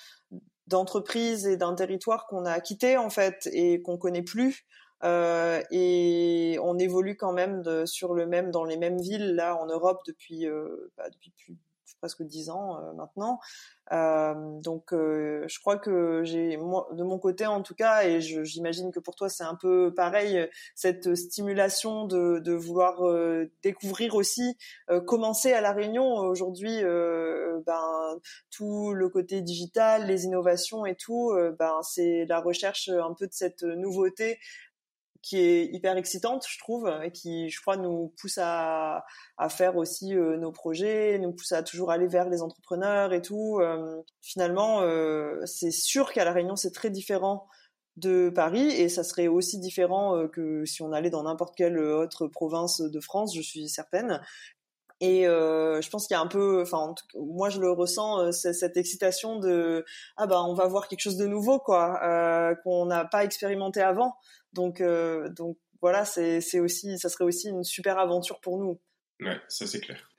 d'entreprise 0.67 1.47
et 1.47 1.57
d'un 1.57 1.73
territoire 1.75 2.27
qu'on 2.27 2.45
a 2.45 2.59
quitté 2.59 2.97
en 2.97 3.09
fait 3.09 3.49
et 3.51 3.81
qu'on 3.81 3.97
connaît 3.97 4.21
plus. 4.23 4.65
Euh, 5.03 5.61
et 5.71 6.57
on 6.61 6.77
évolue 6.77 7.15
quand 7.15 7.31
même 7.31 7.61
de, 7.61 7.85
sur 7.85 8.13
le 8.13 8.25
même 8.25 8.51
dans 8.51 8.65
les 8.65 8.77
mêmes 8.77 8.99
villes 8.99 9.35
là 9.35 9.55
en 9.55 9.65
Europe 9.65 10.01
depuis 10.05 10.45
euh, 10.45 10.91
bah, 10.97 11.09
depuis 11.09 11.31
plus 11.31 11.55
presque 11.99 12.23
dix 12.23 12.49
ans 12.49 12.79
euh, 12.79 12.93
maintenant. 12.93 13.39
Euh, 13.91 14.35
donc 14.61 14.93
euh, 14.93 15.43
je 15.47 15.59
crois 15.59 15.77
que 15.77 16.21
j'ai 16.23 16.57
moi 16.57 16.87
de 16.93 17.03
mon 17.03 17.17
côté 17.17 17.47
en 17.47 17.63
tout 17.63 17.73
cas 17.73 18.03
et 18.03 18.21
j'imagine 18.21 18.91
que 18.91 18.99
pour 18.99 19.15
toi 19.15 19.29
c'est 19.29 19.43
un 19.43 19.55
peu 19.55 19.91
pareil 19.95 20.47
cette 20.75 21.15
stimulation 21.15 22.05
de, 22.05 22.37
de 22.37 22.53
vouloir 22.53 23.07
euh, 23.07 23.51
découvrir 23.63 24.13
aussi 24.13 24.57
commencer 25.07 25.53
à 25.53 25.61
la 25.61 25.71
Réunion 25.71 26.05
aujourd'hui 26.05 26.81
ben 27.65 28.19
tout 28.51 28.93
le 28.93 29.09
côté 29.09 29.41
digital 29.41 30.05
les 30.05 30.25
innovations 30.25 30.85
et 30.85 30.95
tout 30.95 31.33
ben 31.57 31.79
c'est 31.81 32.25
la 32.25 32.41
recherche 32.41 32.89
un 32.89 33.15
peu 33.15 33.25
de 33.25 33.33
cette 33.33 33.63
nouveauté 33.63 34.37
qui 35.21 35.37
est 35.37 35.65
hyper 35.65 35.97
excitante, 35.97 36.45
je 36.47 36.57
trouve, 36.59 36.89
et 37.03 37.11
qui, 37.11 37.49
je 37.49 37.61
crois, 37.61 37.77
nous 37.77 38.13
pousse 38.19 38.37
à, 38.41 39.03
faire 39.49 39.75
aussi 39.77 40.15
euh, 40.15 40.37
nos 40.37 40.51
projets, 40.51 41.17
nous 41.19 41.33
pousse 41.33 41.51
à 41.51 41.63
toujours 41.63 41.91
aller 41.91 42.07
vers 42.07 42.29
les 42.29 42.41
entrepreneurs 42.41 43.13
et 43.13 43.21
tout. 43.21 43.59
Euh, 43.59 44.01
finalement, 44.21 44.81
euh, 44.81 45.41
c'est 45.45 45.71
sûr 45.71 46.11
qu'à 46.13 46.25
La 46.25 46.31
Réunion, 46.31 46.55
c'est 46.55 46.71
très 46.71 46.89
différent 46.89 47.47
de 47.97 48.29
Paris, 48.29 48.67
et 48.67 48.87
ça 48.87 49.03
serait 49.03 49.27
aussi 49.27 49.59
différent 49.59 50.15
euh, 50.15 50.27
que 50.27 50.63
si 50.65 50.81
on 50.81 50.91
allait 50.93 51.09
dans 51.09 51.23
n'importe 51.23 51.55
quelle 51.55 51.77
autre 51.79 52.27
province 52.27 52.79
de 52.81 52.99
France, 52.99 53.35
je 53.35 53.41
suis 53.41 53.67
certaine. 53.67 54.21
Et 55.01 55.27
euh, 55.27 55.81
je 55.81 55.89
pense 55.89 56.07
qu'il 56.07 56.15
y 56.15 56.17
a 56.17 56.21
un 56.21 56.27
peu, 56.27 56.61
enfin, 56.61 56.93
moi 57.15 57.49
je 57.49 57.59
le 57.59 57.71
ressens, 57.71 58.19
euh, 58.19 58.31
cette 58.31 58.75
excitation 58.75 59.39
de 59.39 59.85
ah 60.17 60.27
bah 60.27 60.43
on 60.43 60.53
va 60.53 60.67
voir 60.67 60.89
quelque 60.89 60.99
chose 60.99 61.15
de 61.15 61.25
nouveau 61.25 61.59
quoi, 61.59 62.01
euh, 62.03 62.55
qu'on 62.63 62.85
n'a 62.85 63.05
pas 63.05 63.23
expérimenté 63.23 63.81
avant. 63.81 64.15
Donc 64.51 64.81
donc 64.81 65.57
voilà, 65.81 66.03
c'est 66.03 66.41
c'est 66.41 66.59
aussi, 66.59 66.97
ça 66.99 67.07
serait 67.07 67.23
aussi 67.23 67.49
une 67.49 67.63
super 67.63 67.97
aventure 67.97 68.41
pour 68.41 68.57
nous. 68.57 68.81
Ouais, 69.21 69.39
ça 69.47 69.67
c'est 69.67 69.79
clair. 69.79 70.09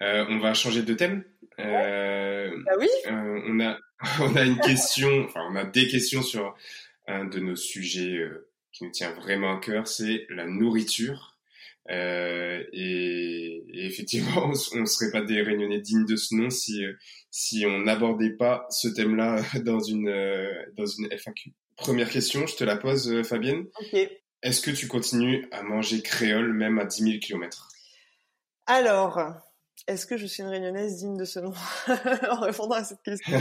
On 0.00 0.38
va 0.38 0.54
changer 0.54 0.82
de 0.82 0.94
thème. 0.94 1.24
Euh, 1.58 2.50
Bah 2.64 2.72
oui. 2.78 2.88
on 3.08 3.60
a 3.60 3.78
on 4.20 4.36
a 4.36 4.44
une 4.44 4.60
question, 4.60 5.24
enfin 5.24 5.40
on 5.50 5.56
a 5.56 5.64
des 5.64 5.88
questions 5.88 6.22
sur 6.22 6.54
un 7.06 7.24
de 7.24 7.38
nos 7.38 7.56
sujets 7.56 8.18
qui 8.72 8.84
nous 8.84 8.90
tient 8.90 9.12
vraiment 9.12 9.56
à 9.56 9.60
cœur, 9.60 9.86
c'est 9.86 10.26
la 10.30 10.46
nourriture. 10.46 11.35
Euh, 11.90 12.62
et, 12.72 13.64
et 13.72 13.86
effectivement, 13.86 14.50
on 14.74 14.80
ne 14.80 14.86
serait 14.86 15.10
pas 15.10 15.22
des 15.22 15.42
réunionnais 15.42 15.80
dignes 15.80 16.06
de 16.06 16.16
ce 16.16 16.34
nom 16.34 16.50
si 16.50 16.84
euh, 16.84 16.92
si 17.30 17.64
on 17.66 17.80
n'abordait 17.80 18.30
pas 18.36 18.66
ce 18.70 18.88
thème-là 18.88 19.42
dans 19.64 19.80
une 19.80 20.08
euh, 20.08 20.52
dans 20.76 20.86
une 20.86 21.08
FAQ. 21.10 21.52
Première 21.76 22.10
question, 22.10 22.46
je 22.46 22.56
te 22.56 22.64
la 22.64 22.76
pose, 22.76 23.22
Fabienne. 23.22 23.66
Ok. 23.80 24.10
Est-ce 24.42 24.60
que 24.60 24.70
tu 24.70 24.86
continues 24.88 25.46
à 25.50 25.62
manger 25.62 26.02
créole 26.02 26.52
même 26.52 26.78
à 26.78 26.84
10 26.84 27.02
000 27.02 27.18
km 27.20 27.68
Alors, 28.66 29.20
est-ce 29.86 30.06
que 30.06 30.16
je 30.16 30.26
suis 30.26 30.42
une 30.42 30.48
réunionnaise 30.48 30.96
digne 30.96 31.16
de 31.16 31.24
ce 31.24 31.38
nom 31.38 31.52
en 32.30 32.40
répondant 32.40 32.76
à 32.76 32.84
cette 32.84 33.02
question? 33.02 33.38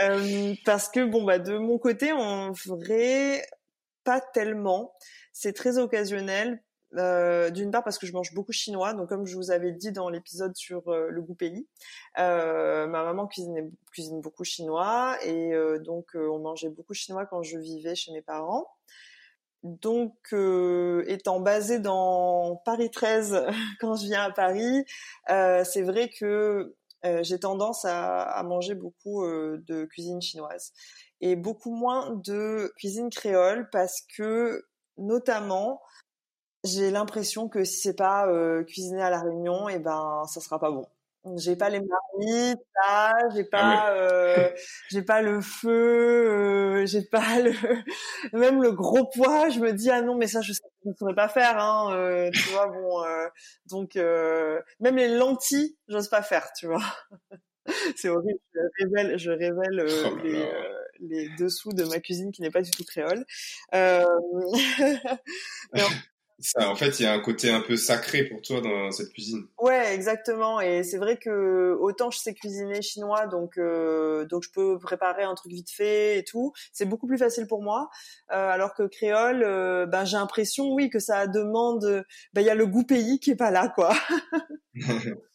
Euh, 0.00 0.54
Parce 0.64 0.88
que 0.88 1.04
bon 1.04 1.22
bah 1.22 1.38
de 1.38 1.56
mon 1.56 1.78
côté, 1.78 2.12
en 2.12 2.50
vrai, 2.66 3.44
pas 4.04 4.20
tellement. 4.20 4.92
C'est 5.32 5.52
très 5.52 5.78
occasionnel. 5.78 6.60
Euh, 6.96 7.50
D'une 7.50 7.70
part 7.70 7.84
parce 7.84 7.98
que 7.98 8.06
je 8.06 8.12
mange 8.12 8.34
beaucoup 8.34 8.52
chinois, 8.52 8.92
donc 8.94 9.08
comme 9.08 9.24
je 9.26 9.36
vous 9.36 9.50
avais 9.50 9.72
dit 9.72 9.92
dans 9.92 10.08
l'épisode 10.08 10.54
sur 10.56 10.88
euh, 10.88 11.08
le 11.08 11.22
goût 11.22 11.34
pays, 11.34 11.66
euh, 12.18 12.86
ma 12.86 13.02
maman 13.02 13.26
cuisine, 13.26 13.72
cuisine 13.92 14.20
beaucoup 14.20 14.44
chinois 14.44 15.16
et 15.24 15.52
donc 15.84 16.10
on 16.14 16.38
mangeait 16.38 16.68
beaucoup 16.68 16.94
chinois 16.94 17.26
quand 17.26 17.42
je 17.42 17.58
vivais 17.58 17.94
chez 17.94 18.12
mes 18.12 18.22
parents. 18.22 18.66
Donc, 19.62 20.34
étant 21.06 21.38
basée 21.38 21.78
dans 21.78 22.56
Paris 22.64 22.90
13 22.90 23.46
quand 23.80 23.94
je 23.94 24.06
viens 24.06 24.24
à 24.24 24.30
Paris, 24.30 24.84
c'est 25.28 25.82
vrai 25.82 26.10
que 26.10 26.74
j'ai 27.22 27.38
tendance 27.38 27.84
à, 27.84 28.42
manger 28.44 28.74
beaucoup 28.74 29.24
de 29.24 29.84
cuisine 29.84 30.20
chinoise 30.20 30.72
et 31.20 31.36
beaucoup 31.36 31.74
moins 31.74 32.10
de 32.10 32.72
cuisine 32.76 33.08
créole 33.08 33.68
parce 33.70 34.02
que, 34.16 34.66
notamment, 34.98 35.80
j'ai 36.64 36.90
l'impression 36.90 37.48
que 37.48 37.64
si 37.64 37.80
c'est 37.80 37.96
pas 37.96 38.26
euh, 38.28 38.62
cuisiné 38.64 39.02
à 39.02 39.10
la 39.10 39.20
Réunion, 39.20 39.68
et 39.68 39.78
ben 39.78 40.24
ça 40.28 40.40
sera 40.40 40.58
pas 40.58 40.70
bon. 40.70 40.86
J'ai 41.36 41.54
pas 41.56 41.70
les 41.70 41.80
marmites, 41.80 42.58
là, 42.84 43.12
j'ai 43.34 43.44
pas, 43.44 43.60
Ah 43.62 43.92
euh, 43.92 44.50
j'ai 44.90 45.02
pas 45.02 45.22
le 45.22 45.40
feu, 45.40 45.70
euh, 46.82 46.86
j'ai 46.86 47.02
pas 47.02 47.38
le, 47.40 47.52
même 48.32 48.60
le 48.62 48.72
gros 48.72 49.04
poids. 49.06 49.48
Je 49.50 49.60
me 49.60 49.72
dis 49.72 49.90
ah 49.90 50.02
non 50.02 50.16
mais 50.16 50.26
ça 50.26 50.40
je, 50.40 50.52
je 50.52 50.88
ne 50.88 50.94
saurais 50.94 51.14
pas 51.14 51.28
faire, 51.28 51.58
hein, 51.58 51.94
euh, 51.94 52.30
tu 52.32 52.50
vois 52.50 52.66
bon. 52.68 53.02
euh, 53.04 53.28
donc 53.66 53.96
euh, 53.96 54.60
même 54.80 54.96
les 54.96 55.08
lentilles, 55.16 55.76
j'ose 55.88 56.08
pas 56.08 56.22
faire, 56.22 56.52
tu 56.54 56.66
vois. 56.66 56.82
C'est 57.96 58.08
horrible. 58.08 58.38
Je 58.54 58.60
révèle, 58.84 59.18
je 59.18 59.30
révèle 59.30 59.80
euh, 59.80 60.10
Oh 60.12 60.16
les, 60.24 60.42
euh, 60.42 60.78
les 61.00 61.28
dessous 61.38 61.72
de 61.72 61.84
ma 61.84 62.00
cuisine 62.00 62.32
qui 62.32 62.42
n'est 62.42 62.50
pas 62.50 62.62
du 62.62 62.70
tout 62.70 62.84
créole. 62.84 63.24
Euh... 63.74 64.04
Ça, 66.42 66.68
en 66.68 66.74
fait, 66.74 66.98
il 66.98 67.04
y 67.04 67.06
a 67.06 67.12
un 67.12 67.20
côté 67.20 67.50
un 67.50 67.60
peu 67.60 67.76
sacré 67.76 68.24
pour 68.24 68.42
toi 68.42 68.60
dans 68.60 68.90
cette 68.90 69.12
cuisine. 69.12 69.46
Ouais, 69.60 69.94
exactement. 69.94 70.60
Et 70.60 70.82
c'est 70.82 70.98
vrai 70.98 71.16
que 71.16 71.76
autant 71.78 72.10
je 72.10 72.18
sais 72.18 72.34
cuisiner 72.34 72.82
chinois, 72.82 73.28
donc 73.28 73.58
euh, 73.58 74.24
donc 74.26 74.42
je 74.42 74.50
peux 74.50 74.76
préparer 74.80 75.22
un 75.22 75.36
truc 75.36 75.52
vite 75.52 75.70
fait 75.70 76.18
et 76.18 76.24
tout. 76.24 76.52
C'est 76.72 76.84
beaucoup 76.84 77.06
plus 77.06 77.16
facile 77.18 77.46
pour 77.46 77.62
moi. 77.62 77.90
Euh, 78.32 78.48
alors 78.50 78.74
que 78.74 78.82
créole, 78.82 79.44
euh, 79.44 79.86
ben 79.86 80.04
j'ai 80.04 80.16
l'impression, 80.16 80.72
oui, 80.72 80.90
que 80.90 80.98
ça 80.98 81.28
demande. 81.28 82.04
Ben 82.32 82.40
il 82.40 82.46
y 82.46 82.50
a 82.50 82.56
le 82.56 82.66
goût 82.66 82.84
pays 82.84 83.20
qui 83.20 83.30
est 83.30 83.36
pas 83.36 83.52
là, 83.52 83.68
quoi. 83.68 83.94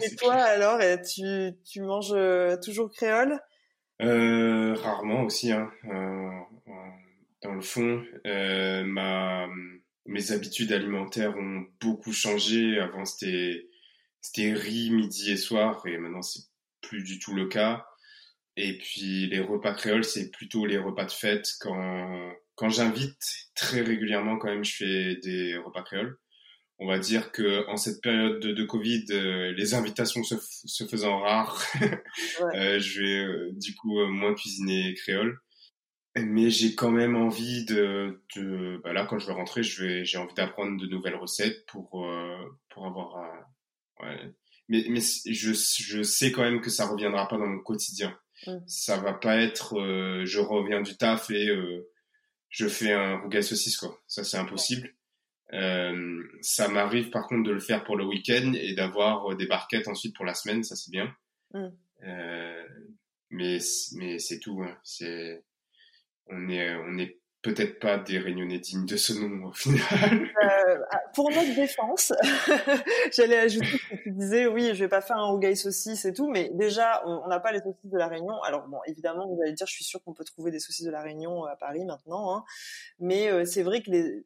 Et 0.00 0.16
toi 0.16 0.34
alors, 0.34 0.78
tu 1.02 1.52
tu 1.70 1.82
manges 1.82 2.16
toujours 2.62 2.90
créole? 2.90 3.40
Rarement 4.00 5.24
aussi, 5.24 5.52
hein. 5.52 5.70
Dans 7.42 7.52
le 7.52 7.60
fond, 7.60 8.02
ma, 8.24 9.46
mes 10.06 10.32
habitudes 10.32 10.72
alimentaires 10.72 11.36
ont 11.36 11.66
beaucoup 11.80 12.12
changé. 12.12 12.78
Avant, 12.78 13.04
c'était, 13.04 13.68
c'était 14.20 14.52
riz 14.52 14.90
midi 14.90 15.32
et 15.32 15.36
soir, 15.36 15.86
et 15.86 15.96
maintenant, 15.98 16.22
c'est 16.22 16.42
plus 16.80 17.02
du 17.02 17.18
tout 17.18 17.34
le 17.34 17.46
cas. 17.46 17.86
Et 18.56 18.78
puis 18.78 19.26
les 19.26 19.40
repas 19.40 19.74
créoles, 19.74 20.04
c'est 20.04 20.30
plutôt 20.30 20.64
les 20.66 20.78
repas 20.78 21.06
de 21.06 21.10
fête 21.10 21.48
quand 21.60 22.32
quand 22.56 22.70
j'invite 22.70 23.48
très 23.54 23.80
régulièrement 23.80 24.38
quand 24.38 24.48
même, 24.48 24.64
je 24.64 24.76
fais 24.76 25.16
des 25.16 25.56
repas 25.56 25.82
créoles. 25.82 26.16
On 26.78 26.88
va 26.88 26.98
dire 26.98 27.30
que 27.32 27.66
en 27.68 27.76
cette 27.76 28.00
période 28.02 28.40
de, 28.40 28.52
de 28.52 28.64
Covid, 28.64 29.06
euh, 29.10 29.52
les 29.52 29.74
invitations 29.74 30.22
se, 30.24 30.34
se 30.40 30.84
faisant 30.86 31.20
rares, 31.20 31.64
euh, 32.54 32.78
je 32.80 33.00
vais 33.00 33.24
euh, 33.24 33.50
du 33.54 33.74
coup 33.74 34.04
moins 34.06 34.34
cuisiner 34.34 34.94
créole. 34.94 35.38
Mais 36.16 36.50
j'ai 36.50 36.74
quand 36.74 36.92
même 36.92 37.16
envie 37.16 37.64
de, 37.64 38.22
de 38.36 38.80
bah 38.84 38.92
là 38.92 39.04
quand 39.04 39.18
je 39.18 39.26
vais 39.26 39.32
rentrer, 39.32 39.64
je 39.64 39.84
vais 39.84 40.04
j'ai 40.04 40.18
envie 40.18 40.34
d'apprendre 40.34 40.80
de 40.80 40.86
nouvelles 40.86 41.16
recettes 41.16 41.66
pour 41.66 42.08
pour 42.70 42.86
avoir 42.86 43.16
ouais. 44.00 44.32
Mais 44.68 44.86
mais 44.90 45.00
je 45.00 45.52
je 45.52 46.02
sais 46.02 46.30
quand 46.30 46.42
même 46.42 46.60
que 46.60 46.70
ça 46.70 46.86
reviendra 46.86 47.26
pas 47.26 47.36
dans 47.36 47.48
mon 47.48 47.58
quotidien. 47.58 48.16
Mmh. 48.46 48.58
Ça 48.68 48.96
va 48.98 49.12
pas 49.12 49.38
être 49.38 49.74
je 50.24 50.38
reviens 50.38 50.82
du 50.82 50.96
taf 50.96 51.30
et 51.30 51.48
je 52.48 52.68
fais 52.68 52.92
un 52.92 53.18
rougail 53.18 53.42
saucisse 53.42 53.76
quoi. 53.76 54.00
Ça 54.06 54.22
c'est 54.22 54.38
impossible. 54.38 54.94
Euh, 55.52 56.22
ça 56.40 56.68
m'arrive 56.68 57.10
par 57.10 57.26
contre 57.26 57.44
de 57.44 57.52
le 57.52 57.60
faire 57.60 57.84
pour 57.84 57.96
le 57.96 58.04
week-end 58.04 58.54
et 58.54 58.74
d'avoir 58.74 59.30
euh, 59.30 59.36
des 59.36 59.46
barquettes 59.46 59.88
ensuite 59.88 60.16
pour 60.16 60.24
la 60.24 60.34
semaine, 60.34 60.64
ça 60.64 60.74
c'est 60.74 60.90
bien. 60.90 61.14
Mm. 61.52 61.68
Euh, 62.04 62.68
mais 63.30 63.58
mais 63.92 64.18
c'est 64.18 64.38
tout. 64.40 64.62
Hein. 64.62 64.76
C'est 64.82 65.44
on 66.28 66.48
est 66.48 66.74
on 66.76 66.98
est 66.98 67.18
peut-être 67.42 67.78
pas 67.78 67.98
des 67.98 68.18
réunionnais 68.18 68.58
dignes 68.58 68.86
de 68.86 68.96
ce 68.96 69.12
nom 69.12 69.48
au 69.48 69.52
final. 69.52 69.80
Euh, 70.44 70.78
ah, 70.90 71.00
pour 71.14 71.30
notre 71.30 71.54
défense, 71.54 72.12
j'allais 73.16 73.38
ajouter 73.38 73.66
que 73.66 74.02
tu 74.02 74.10
disais 74.12 74.46
oui, 74.46 74.70
je 74.74 74.84
vais 74.84 74.88
pas 74.88 75.00
faire 75.00 75.16
un 75.16 75.26
rougail 75.26 75.56
saucisse 75.56 76.04
et 76.04 76.12
tout, 76.12 76.28
mais 76.28 76.50
déjà 76.52 77.02
on 77.06 77.26
n'a 77.28 77.40
pas 77.40 77.52
les 77.52 77.60
saucisses 77.60 77.90
de 77.90 77.98
la 77.98 78.08
Réunion. 78.08 78.42
Alors 78.42 78.66
bon, 78.68 78.78
évidemment, 78.86 79.26
vous 79.26 79.40
allez 79.42 79.52
dire, 79.52 79.66
je 79.66 79.72
suis 79.72 79.84
sûre 79.84 80.02
qu'on 80.04 80.12
peut 80.12 80.24
trouver 80.24 80.50
des 80.50 80.58
saucisses 80.58 80.84
de 80.86 80.90
la 80.90 81.02
Réunion 81.02 81.44
à 81.44 81.56
Paris 81.56 81.84
maintenant, 81.84 82.36
hein. 82.36 82.44
mais 82.98 83.30
euh, 83.30 83.44
c'est 83.44 83.62
vrai 83.62 83.82
que 83.82 83.90
les 83.90 84.24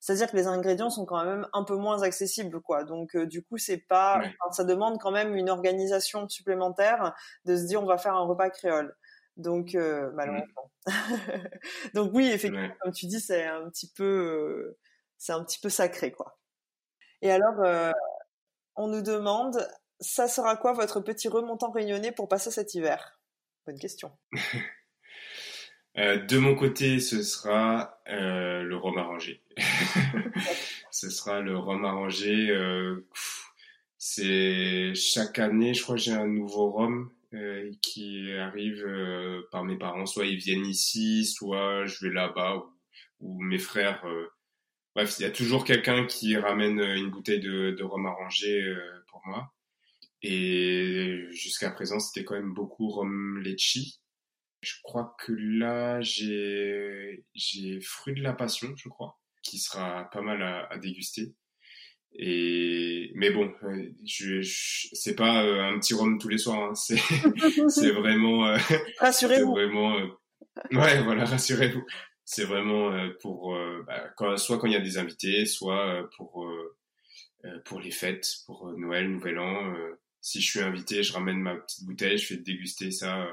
c'est-à-dire 0.00 0.30
que 0.30 0.36
les 0.36 0.46
ingrédients 0.46 0.90
sont 0.90 1.04
quand 1.04 1.24
même 1.24 1.46
un 1.52 1.64
peu 1.64 1.76
moins 1.76 2.02
accessibles, 2.02 2.60
quoi. 2.60 2.84
Donc, 2.84 3.16
euh, 3.16 3.26
du 3.26 3.42
coup, 3.42 3.58
c'est 3.58 3.78
pas, 3.78 4.22
ça 4.52 4.64
demande 4.64 4.98
quand 5.00 5.10
même 5.10 5.34
une 5.34 5.50
organisation 5.50 6.28
supplémentaire 6.28 7.14
de 7.44 7.56
se 7.56 7.64
dire 7.64 7.82
on 7.82 7.86
va 7.86 7.98
faire 7.98 8.14
un 8.14 8.24
repas 8.24 8.50
créole. 8.50 8.94
Donc, 9.38 9.76
euh, 9.76 10.10
malheureusement. 10.14 10.72
Donc 11.94 12.10
oui, 12.12 12.26
effectivement, 12.26 12.74
comme 12.80 12.92
tu 12.92 13.06
dis, 13.06 13.20
c'est 13.20 13.44
un 13.44 13.70
petit 13.70 13.90
peu, 13.90 14.04
euh, 14.04 14.78
c'est 15.16 15.32
un 15.32 15.44
petit 15.44 15.60
peu 15.60 15.68
sacré, 15.68 16.10
quoi. 16.10 16.38
Et 17.22 17.30
alors, 17.30 17.60
euh, 17.60 17.92
on 18.74 18.88
nous 18.88 19.00
demande, 19.00 19.66
ça 20.00 20.26
sera 20.26 20.56
quoi 20.56 20.72
votre 20.72 21.00
petit 21.00 21.28
remontant 21.28 21.70
réunionnais 21.70 22.10
pour 22.10 22.28
passer 22.28 22.50
cet 22.50 22.74
hiver? 22.74 23.20
Bonne 23.64 23.78
question. 23.78 24.10
de 25.94 26.38
mon 26.38 26.56
côté, 26.56 26.98
ce 26.98 27.22
sera 27.22 28.00
le 28.06 28.74
rhum 28.74 28.98
arrangé. 28.98 29.40
ce 30.90 31.10
sera 31.10 31.40
le 31.40 31.56
rhum 31.56 31.84
arrangé. 31.84 32.52
c'est 33.98 34.94
chaque 34.96 35.38
année, 35.38 35.74
je 35.74 35.82
crois, 35.84 35.96
j'ai 35.96 36.12
un 36.12 36.26
nouveau 36.26 36.70
rhum 36.70 37.12
euh, 37.34 37.70
qui 37.82 38.32
arrivent 38.32 38.86
euh, 38.86 39.42
par 39.52 39.62
mes 39.62 39.76
parents. 39.76 40.06
Soit 40.06 40.26
ils 40.26 40.38
viennent 40.38 40.64
ici, 40.64 41.26
soit 41.26 41.84
je 41.84 42.06
vais 42.06 42.14
là-bas, 42.14 42.64
ou, 43.20 43.42
mes 43.42 43.58
frères. 43.58 44.02
Euh. 44.06 44.28
Bref, 44.94 45.16
il 45.18 45.22
y 45.22 45.26
a 45.26 45.30
toujours 45.30 45.64
quelqu'un 45.64 46.06
qui 46.06 46.36
ramène 46.38 46.80
une 46.80 47.10
bouteille 47.10 47.40
de, 47.40 47.72
de 47.72 47.84
rhum 47.84 48.06
arrangé 48.06 48.74
pour 49.08 49.20
moi. 49.26 49.52
Et 50.22 51.26
jusqu'à 51.30 51.70
présent, 51.70 52.00
c'était 52.00 52.24
quand 52.24 52.34
même 52.34 52.54
beaucoup 52.54 52.88
rhum 52.88 53.38
litchi. 53.40 54.00
Je 54.62 54.74
crois 54.82 55.14
que 55.20 55.32
là, 55.32 56.00
j'ai 56.00 57.22
fruit 57.82 58.14
de 58.14 58.22
la 58.22 58.32
passion, 58.32 58.74
je 58.76 58.88
crois, 58.88 59.20
qui 59.42 59.58
sera 59.58 60.08
pas 60.10 60.22
mal 60.22 60.42
à, 60.42 60.66
à 60.72 60.78
déguster. 60.78 61.34
Et 62.20 63.12
mais 63.14 63.30
bon, 63.30 63.54
euh, 63.62 63.90
je, 64.04 64.42
je 64.42 64.88
c'est 64.92 65.14
pas 65.14 65.44
euh, 65.44 65.62
un 65.62 65.78
petit 65.78 65.94
rhum 65.94 66.18
tous 66.18 66.28
les 66.28 66.38
soirs. 66.38 66.70
Hein. 66.70 66.74
C'est 66.74 66.98
c'est 67.68 67.92
vraiment 67.92 68.48
euh, 68.48 68.58
rassurez-vous. 68.98 69.52
Vraiment 69.52 69.94
ouais 70.72 71.02
voilà 71.02 71.24
rassurez-vous. 71.24 71.84
C'est 72.24 72.44
vraiment 72.44 72.92
pour 73.20 73.56
bah, 73.86 74.10
quand, 74.16 74.36
soit 74.36 74.58
quand 74.58 74.66
il 74.66 74.74
y 74.74 74.76
a 74.76 74.80
des 74.80 74.98
invités, 74.98 75.46
soit 75.46 76.10
pour 76.16 76.46
pour 77.64 77.80
les 77.80 77.92
fêtes, 77.92 78.28
pour 78.44 78.70
Noël, 78.76 79.08
Nouvel 79.10 79.38
An. 79.38 79.74
si 80.20 80.42
je 80.42 80.50
suis 80.50 80.60
invité, 80.60 81.02
je 81.02 81.14
ramène 81.14 81.38
ma 81.38 81.54
petite 81.54 81.86
bouteille, 81.86 82.18
je 82.18 82.26
fais 82.26 82.36
déguster 82.36 82.90
ça 82.90 83.28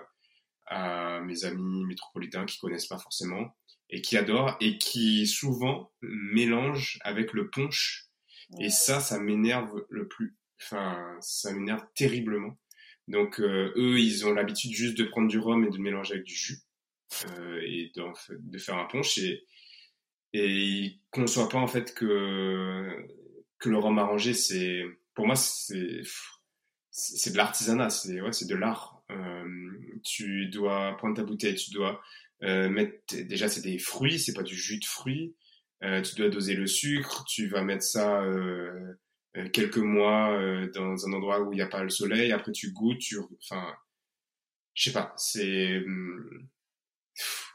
à 0.67 1.19
mes 1.21 1.43
amis 1.43 1.83
métropolitains 1.83 2.45
qui 2.45 2.57
connaissent 2.57 2.88
pas 2.88 2.97
forcément 2.97 3.53
et 3.89 4.01
qui 4.01 4.15
adorent 4.15 4.55
et 4.61 4.77
qui 4.77 5.27
souvent 5.27 5.91
mélangent 6.01 6.97
avec 7.01 7.33
le 7.33 7.49
punch 7.49 8.07
et 8.59 8.69
ça, 8.69 8.99
ça 8.99 9.19
m'énerve 9.19 9.85
le 9.89 10.07
plus. 10.07 10.35
Enfin, 10.61 11.17
ça 11.21 11.53
m'énerve 11.53 11.83
terriblement. 11.95 12.57
Donc, 13.07 13.39
euh, 13.39 13.71
eux, 13.75 13.99
ils 13.99 14.25
ont 14.25 14.33
l'habitude 14.33 14.71
juste 14.71 14.97
de 14.97 15.03
prendre 15.03 15.27
du 15.27 15.37
rhum 15.37 15.63
et 15.63 15.69
de 15.69 15.77
le 15.77 15.83
mélanger 15.83 16.15
avec 16.15 16.25
du 16.25 16.35
jus 16.35 16.59
euh, 17.37 17.61
et 17.63 17.91
de, 17.95 18.03
de, 18.39 18.57
faire 18.57 18.77
un 18.77 18.85
punch. 18.85 19.17
Et, 19.19 19.43
et 20.33 20.47
ils 20.47 21.01
conçoivent 21.11 21.49
pas 21.49 21.59
en 21.59 21.67
fait 21.67 21.93
que 21.93 22.89
que 23.59 23.69
le 23.69 23.77
rhum 23.77 23.97
arrangé, 23.99 24.33
c'est 24.33 24.83
pour 25.13 25.25
moi, 25.25 25.35
c'est 25.35 26.01
c'est 26.91 27.31
de 27.31 27.37
l'artisanat, 27.37 27.89
c'est 27.89 28.21
ouais, 28.21 28.31
c'est 28.31 28.47
de 28.47 28.55
l'art. 28.55 29.03
Euh, 29.11 29.99
tu 30.03 30.47
dois 30.47 30.95
prendre 30.97 31.15
ta 31.15 31.23
bouteille, 31.23 31.55
tu 31.55 31.71
dois 31.71 32.01
euh, 32.43 32.69
mettre 32.69 33.15
déjà 33.23 33.49
c'est 33.49 33.61
des 33.61 33.77
fruits, 33.77 34.17
c'est 34.17 34.33
pas 34.33 34.43
du 34.43 34.55
jus 34.55 34.79
de 34.79 34.85
fruits. 34.85 35.35
Euh, 35.84 36.01
tu 36.01 36.15
dois 36.15 36.30
doser 36.30 36.55
le 36.55 36.67
sucre, 36.67 37.26
tu 37.26 37.47
vas 37.47 37.61
mettre 37.61 37.84
ça 37.84 38.21
euh, 38.21 38.93
euh, 39.38 39.49
quelques 39.49 39.78
mois 39.78 40.38
dans 40.73 41.05
un 41.05 41.13
endroit 41.13 41.41
où 41.41 41.51
il 41.51 41.57
n'y 41.57 41.61
a 41.61 41.67
pas 41.67 41.84
le 41.84 41.89
soleil, 41.89 42.32
après 42.32 42.51
tu 42.51 42.71
goûtes, 42.71 42.99
tu, 42.99 43.17
enfin, 43.43 43.76
je 44.73 44.84
sais 44.84 44.93
pas, 44.93 45.13
c'est 45.17 45.78
hum, 45.78 46.47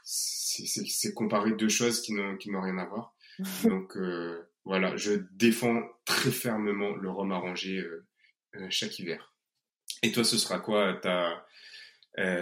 c'est 0.03 1.13
comparer 1.13 1.53
deux 1.53 1.69
choses 1.69 2.01
qui 2.01 2.13
n'ont 2.13 2.37
qui 2.37 2.51
n'ont 2.51 2.61
rien 2.61 2.77
à 2.77 2.85
voir. 2.85 3.15
Donc 3.63 3.97
voilà, 4.63 4.95
je 4.97 5.13
défends 5.31 5.81
très 6.05 6.31
fermement 6.31 6.95
le 6.95 7.09
rhum 7.09 7.31
arrangé 7.31 7.83
chaque 8.69 8.99
hiver. 8.99 9.33
Et 10.03 10.11
toi, 10.11 10.23
ce 10.23 10.37
sera 10.37 10.59
quoi 10.59 10.93
ta, 10.93 11.45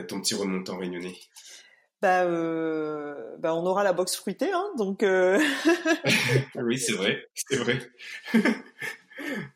ton 0.07 0.19
petit 0.19 0.35
remontant 0.35 0.77
réunionnais? 0.77 1.15
Bah, 2.01 2.23
euh, 2.23 3.35
bah, 3.39 3.53
on 3.53 3.65
aura 3.65 3.83
la 3.83 3.93
box 3.93 4.15
fruitée, 4.15 4.51
hein, 4.51 4.69
donc. 4.77 5.03
Euh... 5.03 5.39
oui, 6.55 6.77
c'est 6.77 6.93
vrai, 6.93 7.25
c'est 7.33 7.57
vrai. 7.57 7.79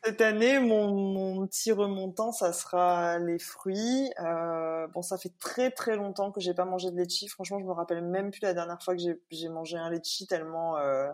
Cette 0.04 0.20
année, 0.20 0.58
mon, 0.58 0.92
mon, 0.92 1.46
petit 1.46 1.72
remontant, 1.72 2.32
ça 2.32 2.52
sera 2.52 3.18
les 3.18 3.38
fruits. 3.38 4.10
Euh, 4.20 4.86
bon, 4.88 5.02
ça 5.02 5.16
fait 5.16 5.32
très 5.38 5.70
très 5.70 5.96
longtemps 5.96 6.30
que 6.30 6.40
j'ai 6.40 6.54
pas 6.54 6.66
mangé 6.66 6.90
de 6.90 6.96
litchi. 6.96 7.28
Franchement, 7.28 7.58
je 7.58 7.64
me 7.64 7.72
rappelle 7.72 8.02
même 8.02 8.30
plus 8.30 8.42
la 8.42 8.52
dernière 8.52 8.82
fois 8.82 8.94
que 8.94 9.02
j'ai 9.30 9.48
mangé 9.48 9.76
un 9.76 9.90
litchi 9.90 10.26
tellement 10.26 10.76
euh, 10.76 11.08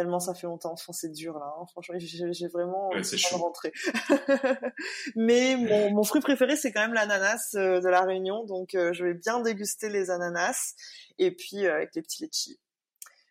tellement 0.00 0.18
ça 0.18 0.32
fait 0.32 0.46
longtemps. 0.46 0.72
Enfin, 0.72 0.94
c'est 0.94 1.12
dur 1.12 1.34
là. 1.34 1.54
Hein. 1.58 1.66
Franchement, 1.72 1.96
j'ai 1.98 2.48
vraiment 2.48 2.88
ouais, 2.88 3.02
de 3.02 3.34
rentrer. 3.34 3.70
Mais 5.14 5.56
mon, 5.56 5.92
mon, 5.92 6.02
fruit 6.02 6.22
préféré, 6.22 6.56
c'est 6.56 6.72
quand 6.72 6.80
même 6.80 6.94
l'ananas 6.94 7.54
euh, 7.54 7.82
de 7.82 7.88
la 7.88 8.00
Réunion. 8.00 8.44
Donc, 8.44 8.74
euh, 8.74 8.94
je 8.94 9.04
vais 9.04 9.12
bien 9.12 9.40
déguster 9.40 9.90
les 9.90 10.10
ananas 10.10 10.74
et 11.18 11.32
puis 11.32 11.66
euh, 11.66 11.74
avec 11.74 11.94
les 11.94 12.00
petits 12.00 12.22
litchis. 12.22 12.58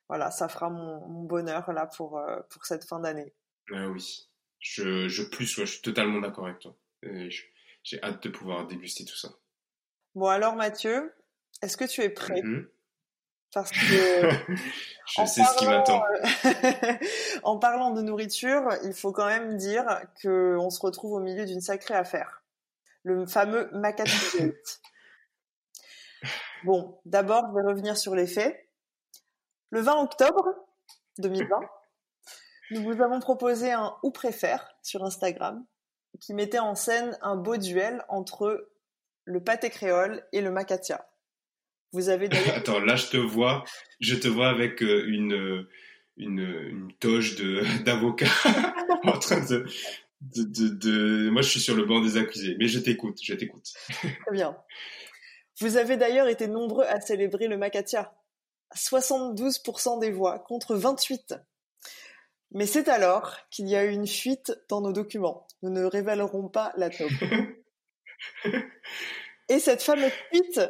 Voilà, 0.10 0.30
ça 0.30 0.48
fera 0.48 0.70
mon, 0.70 1.08
mon 1.08 1.24
bonheur 1.24 1.72
là 1.72 1.88
pour 1.88 2.22
pour 2.50 2.66
cette 2.66 2.84
fin 2.84 3.00
d'année. 3.00 3.34
Ah 3.74 3.88
oui, 3.90 4.28
je 4.60 5.08
je 5.08 5.24
plus, 5.24 5.48
je 5.48 5.66
suis 5.66 5.82
totalement 5.82 6.20
d'accord 6.20 6.46
avec 6.46 6.60
toi. 6.60 6.76
J'ai 7.02 8.04
hâte 8.04 8.24
de 8.24 8.30
pouvoir 8.30 8.68
déguster 8.68 9.06
tout 9.06 9.18
ça. 9.18 9.30
Bon 10.16 10.28
alors 10.28 10.56
Mathieu, 10.56 11.14
est-ce 11.62 11.78
que 11.78 11.86
tu 11.86 12.02
es 12.02 12.10
prêt 12.10 12.42
mm-hmm. 12.42 12.68
Parce 13.54 13.72
que 13.72 13.76
je 15.08 15.26
sais 15.26 15.44
ce 15.44 15.58
qui 15.58 15.66
m'attend. 15.66 16.04
en 17.44 17.58
parlant 17.58 17.92
de 17.92 18.02
nourriture, 18.02 18.70
il 18.84 18.94
faut 18.94 19.12
quand 19.12 19.26
même 19.26 19.58
dire 19.58 20.02
que 20.22 20.56
on 20.60 20.70
se 20.70 20.80
retrouve 20.80 21.14
au 21.14 21.20
milieu 21.20 21.46
d'une 21.46 21.62
sacrée 21.62 21.96
affaire, 21.96 22.44
le 23.04 23.26
fameux 23.26 23.70
Macatee 23.74 24.54
Bon, 26.66 27.00
d'abord, 27.06 27.46
je 27.50 27.56
vais 27.56 27.68
revenir 27.68 27.98
sur 27.98 28.14
les 28.14 28.28
faits. 28.28 28.70
Le 29.70 29.82
20 29.82 30.04
octobre 30.04 30.46
2020, 31.20 31.60
nous 32.72 32.84
vous 32.84 33.02
avons 33.02 33.20
proposé 33.20 33.72
un 33.72 33.96
ou 34.04 34.12
préfère 34.12 34.76
sur 34.84 35.04
Instagram 35.04 35.66
qui 36.20 36.34
mettait 36.34 36.60
en 36.60 36.76
scène 36.76 37.18
un 37.22 37.36
beau 37.36 37.58
duel 37.58 38.04
entre 38.10 38.70
le 39.24 39.44
pâté 39.44 39.70
créole 39.70 40.26
et 40.32 40.42
le 40.42 40.52
macatia. 40.52 41.09
Vous 41.92 42.10
avez 42.10 42.30
Attends, 42.56 42.80
là 42.80 42.96
je 42.96 43.08
te 43.08 43.18
vois, 43.18 43.64
je 44.00 44.16
te 44.16 44.28
vois 44.28 44.50
avec 44.50 44.82
euh, 44.84 45.06
une 45.08 45.66
une, 46.20 46.40
une 46.40 46.94
toge 47.00 47.36
de 47.36 47.64
d'avocat 47.84 48.28
en 49.04 49.18
train 49.18 49.44
de, 49.46 49.66
de, 50.22 50.68
de, 50.68 51.30
Moi, 51.30 51.42
je 51.42 51.50
suis 51.50 51.60
sur 51.60 51.76
le 51.76 51.86
banc 51.86 52.02
des 52.02 52.18
accusés, 52.18 52.56
mais 52.60 52.68
je 52.68 52.80
t'écoute, 52.80 53.18
je 53.24 53.34
t'écoute. 53.34 53.74
Très 53.88 54.32
bien. 54.32 54.56
Vous 55.60 55.78
avez 55.78 55.98
d'ailleurs 55.98 56.28
été 56.28 56.48
nombreux 56.48 56.86
à 56.86 57.02
célébrer 57.02 57.48
le 57.48 57.58
Makatia. 57.58 58.14
72% 58.76 60.00
des 60.00 60.12
voix 60.12 60.40
contre 60.40 60.76
28. 60.76 61.36
Mais 62.52 62.66
c'est 62.66 62.88
alors 62.88 63.36
qu'il 63.50 63.68
y 63.68 63.76
a 63.76 63.86
eu 63.86 63.92
une 63.92 64.08
fuite 64.08 64.54
dans 64.70 64.82
nos 64.82 64.94
documents. 64.94 65.48
Nous 65.64 65.70
ne 65.70 65.84
révélerons 65.84 66.50
pas 66.50 66.72
la 66.78 66.90
taupe. 66.90 67.12
Et 69.50 69.60
cette 69.60 69.82
fameuse 69.82 70.12
fuite 70.32 70.62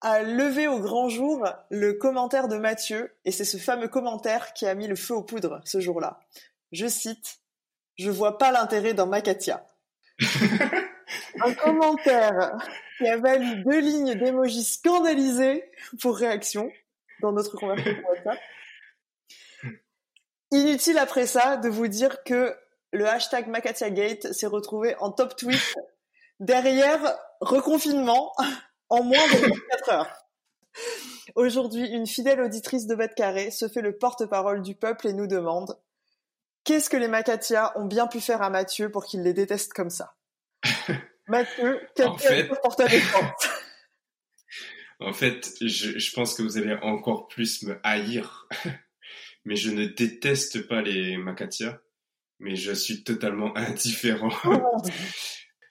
a 0.00 0.22
levé 0.22 0.66
au 0.66 0.80
grand 0.80 1.08
jour 1.08 1.46
le 1.70 1.92
commentaire 1.92 2.48
de 2.48 2.56
Mathieu, 2.56 3.14
et 3.24 3.32
c'est 3.32 3.44
ce 3.44 3.58
fameux 3.58 3.88
commentaire 3.88 4.52
qui 4.52 4.66
a 4.66 4.74
mis 4.74 4.86
le 4.86 4.96
feu 4.96 5.14
aux 5.14 5.22
poudres 5.22 5.60
ce 5.64 5.80
jour-là. 5.80 6.20
Je 6.72 6.86
cite, 6.86 7.38
Je 7.98 8.10
vois 8.10 8.38
pas 8.38 8.52
l'intérêt 8.52 8.94
dans 8.94 9.06
Makatia. 9.06 9.66
Un 11.42 11.54
commentaire 11.54 12.56
qui 12.98 13.08
a 13.08 13.16
valu 13.16 13.62
deux 13.64 13.80
lignes 13.80 14.14
d'émojis 14.14 14.64
scandalisés 14.64 15.64
pour 16.00 16.16
réaction 16.16 16.70
dans 17.20 17.32
notre 17.32 17.56
conversation 17.56 18.02
WhatsApp. 18.08 18.38
Inutile 20.52 20.98
après 20.98 21.26
ça 21.26 21.56
de 21.56 21.68
vous 21.68 21.88
dire 21.88 22.22
que 22.24 22.56
le 22.92 23.06
hashtag 23.06 23.48
MakatiaGate 23.48 24.32
s'est 24.32 24.46
retrouvé 24.46 24.96
en 24.96 25.12
top 25.12 25.36
tweet 25.36 25.76
derrière 26.40 27.16
reconfinement 27.40 28.32
en 28.90 29.02
moins 29.02 29.26
de 29.28 29.38
24 29.38 29.92
heures. 29.92 30.26
Aujourd'hui, 31.36 31.88
une 31.88 32.06
fidèle 32.06 32.40
auditrice 32.40 32.86
de 32.86 32.94
Bête 32.94 33.14
Carré 33.14 33.50
se 33.50 33.68
fait 33.68 33.82
le 33.82 33.96
porte-parole 33.96 34.62
du 34.62 34.74
peuple 34.74 35.08
et 35.08 35.12
nous 35.12 35.26
demande 35.26 35.78
Qu'est-ce 36.64 36.90
que 36.90 36.96
les 36.96 37.08
Macatia 37.08 37.72
ont 37.78 37.86
bien 37.86 38.06
pu 38.06 38.20
faire 38.20 38.42
à 38.42 38.50
Mathieu 38.50 38.90
pour 38.90 39.06
qu'il 39.06 39.22
les 39.22 39.32
déteste 39.32 39.72
comme 39.72 39.90
ça? 39.90 40.16
Mathieu, 41.28 41.80
quel 41.94 42.18
fait... 42.18 42.42
défense 42.88 43.48
En 45.00 45.14
fait, 45.14 45.54
je, 45.62 45.98
je, 45.98 46.12
pense 46.12 46.34
que 46.34 46.42
vous 46.42 46.58
allez 46.58 46.76
encore 46.82 47.26
plus 47.28 47.62
me 47.62 47.80
haïr. 47.82 48.46
mais 49.44 49.56
je 49.56 49.70
ne 49.70 49.86
déteste 49.86 50.68
pas 50.68 50.82
les 50.82 51.16
Macatia, 51.16 51.80
mais 52.38 52.56
je 52.56 52.72
suis 52.72 53.02
totalement 53.02 53.56
indifférent. 53.56 54.30
Oh 54.44 54.82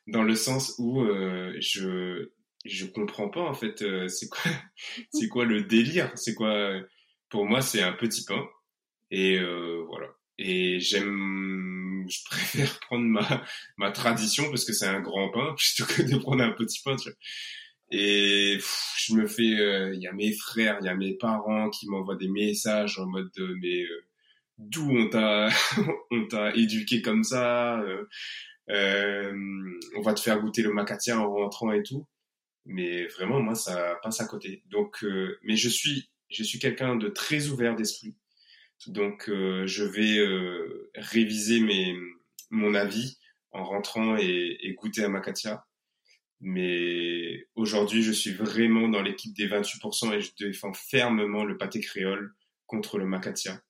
Dans 0.08 0.24
le 0.24 0.36
sens 0.36 0.74
où 0.80 1.02
euh, 1.02 1.56
je 1.60 2.32
je 2.66 2.86
comprends 2.86 3.30
pas 3.30 3.42
en 3.42 3.54
fait 3.54 3.82
euh, 3.82 4.08
c'est 4.08 4.28
quoi 4.28 4.52
c'est 5.14 5.28
quoi 5.28 5.46
le 5.46 5.64
délire? 5.64 6.12
C'est 6.16 6.36
quoi 6.36 6.74
pour 7.30 7.46
moi 7.46 7.62
c'est 7.62 7.82
un 7.82 7.94
petit 7.94 8.26
pain. 8.26 8.46
Et 9.12 9.40
euh, 9.40 9.84
voilà. 9.88 10.08
Et 10.38 10.80
j'aime 10.80 12.06
je 12.10 12.20
préfère 12.26 12.80
prendre 12.88 13.06
ma 13.06 13.44
ma 13.78 13.92
tradition 13.92 14.50
parce 14.50 14.66
que 14.66 14.74
c'est 14.74 14.88
un 14.88 15.02
grand 15.02 15.30
pain 15.30 15.56
plutôt 15.58 15.86
que 15.94 16.02
de 16.02 16.18
prendre 16.18 16.44
un 16.44 16.52
petit 16.52 16.82
pain 16.84 16.96
tu 16.96 17.10
vois. 17.10 17.18
Et 17.92 18.60
je 18.98 19.16
me 19.16 19.26
fais 19.26 19.60
euh, 19.60 19.94
il 19.96 20.02
y 20.02 20.08
a 20.08 20.14
mes 20.14 20.32
frères 20.34 20.78
il 20.82 20.86
y 20.86 20.90
a 20.90 20.96
mes 20.96 21.16
parents 21.16 21.70
qui 21.70 21.90
m'envoient 21.90 22.16
des 22.16 22.28
messages 22.28 23.00
en 23.00 23.08
mode 23.08 23.32
de 23.36 23.56
mais 23.62 23.82
euh, 23.84 24.06
d'où 24.58 24.90
on 24.92 25.10
t'a 25.10 25.50
on 26.12 26.28
t'a 26.28 26.54
éduqué 26.56 27.02
comme 27.02 27.24
ça 27.24 27.82
euh, 28.70 29.34
on 29.96 30.02
va 30.02 30.14
te 30.14 30.20
faire 30.20 30.40
goûter 30.40 30.62
le 30.62 30.72
macatia 30.72 31.20
en 31.20 31.32
rentrant 31.32 31.72
et 31.72 31.82
tout 31.82 32.06
mais 32.70 33.08
vraiment 33.08 33.42
moi 33.42 33.56
ça 33.56 34.00
passe 34.02 34.22
à 34.22 34.26
côté 34.26 34.64
donc 34.68 35.06
mais 35.44 35.56
je 35.56 35.70
suis 35.70 36.10
je 36.30 36.44
suis 36.44 36.60
quelqu'un 36.60 36.96
de 36.96 37.10
très 37.10 37.48
ouvert 37.48 37.76
d'esprit 37.76 38.16
donc 38.88 39.30
euh, 39.30 39.68
je 39.68 39.84
vais 39.84 40.18
euh, 40.20 40.90
réviser 40.96 41.60
mes, 41.60 41.96
mon 42.50 42.74
avis 42.74 43.18
en 43.52 43.64
rentrant 43.64 44.18
et, 44.18 44.58
et 44.62 44.74
goûter 44.74 45.04
à 45.04 45.10
Makatia. 45.10 45.66
Mais 46.42 47.48
aujourd'hui, 47.56 48.02
je 48.02 48.14
suis 48.14 48.32
vraiment 48.32 48.88
dans 48.88 49.02
l'équipe 49.02 49.36
des 49.36 49.50
28% 49.50 50.14
et 50.14 50.22
je 50.22 50.32
défends 50.40 50.74
fermement 50.74 51.44
le 51.44 51.58
pâté 51.58 51.82
créole 51.82 52.34
contre 52.66 52.98
le 52.98 53.06
Makatia. 53.06 53.62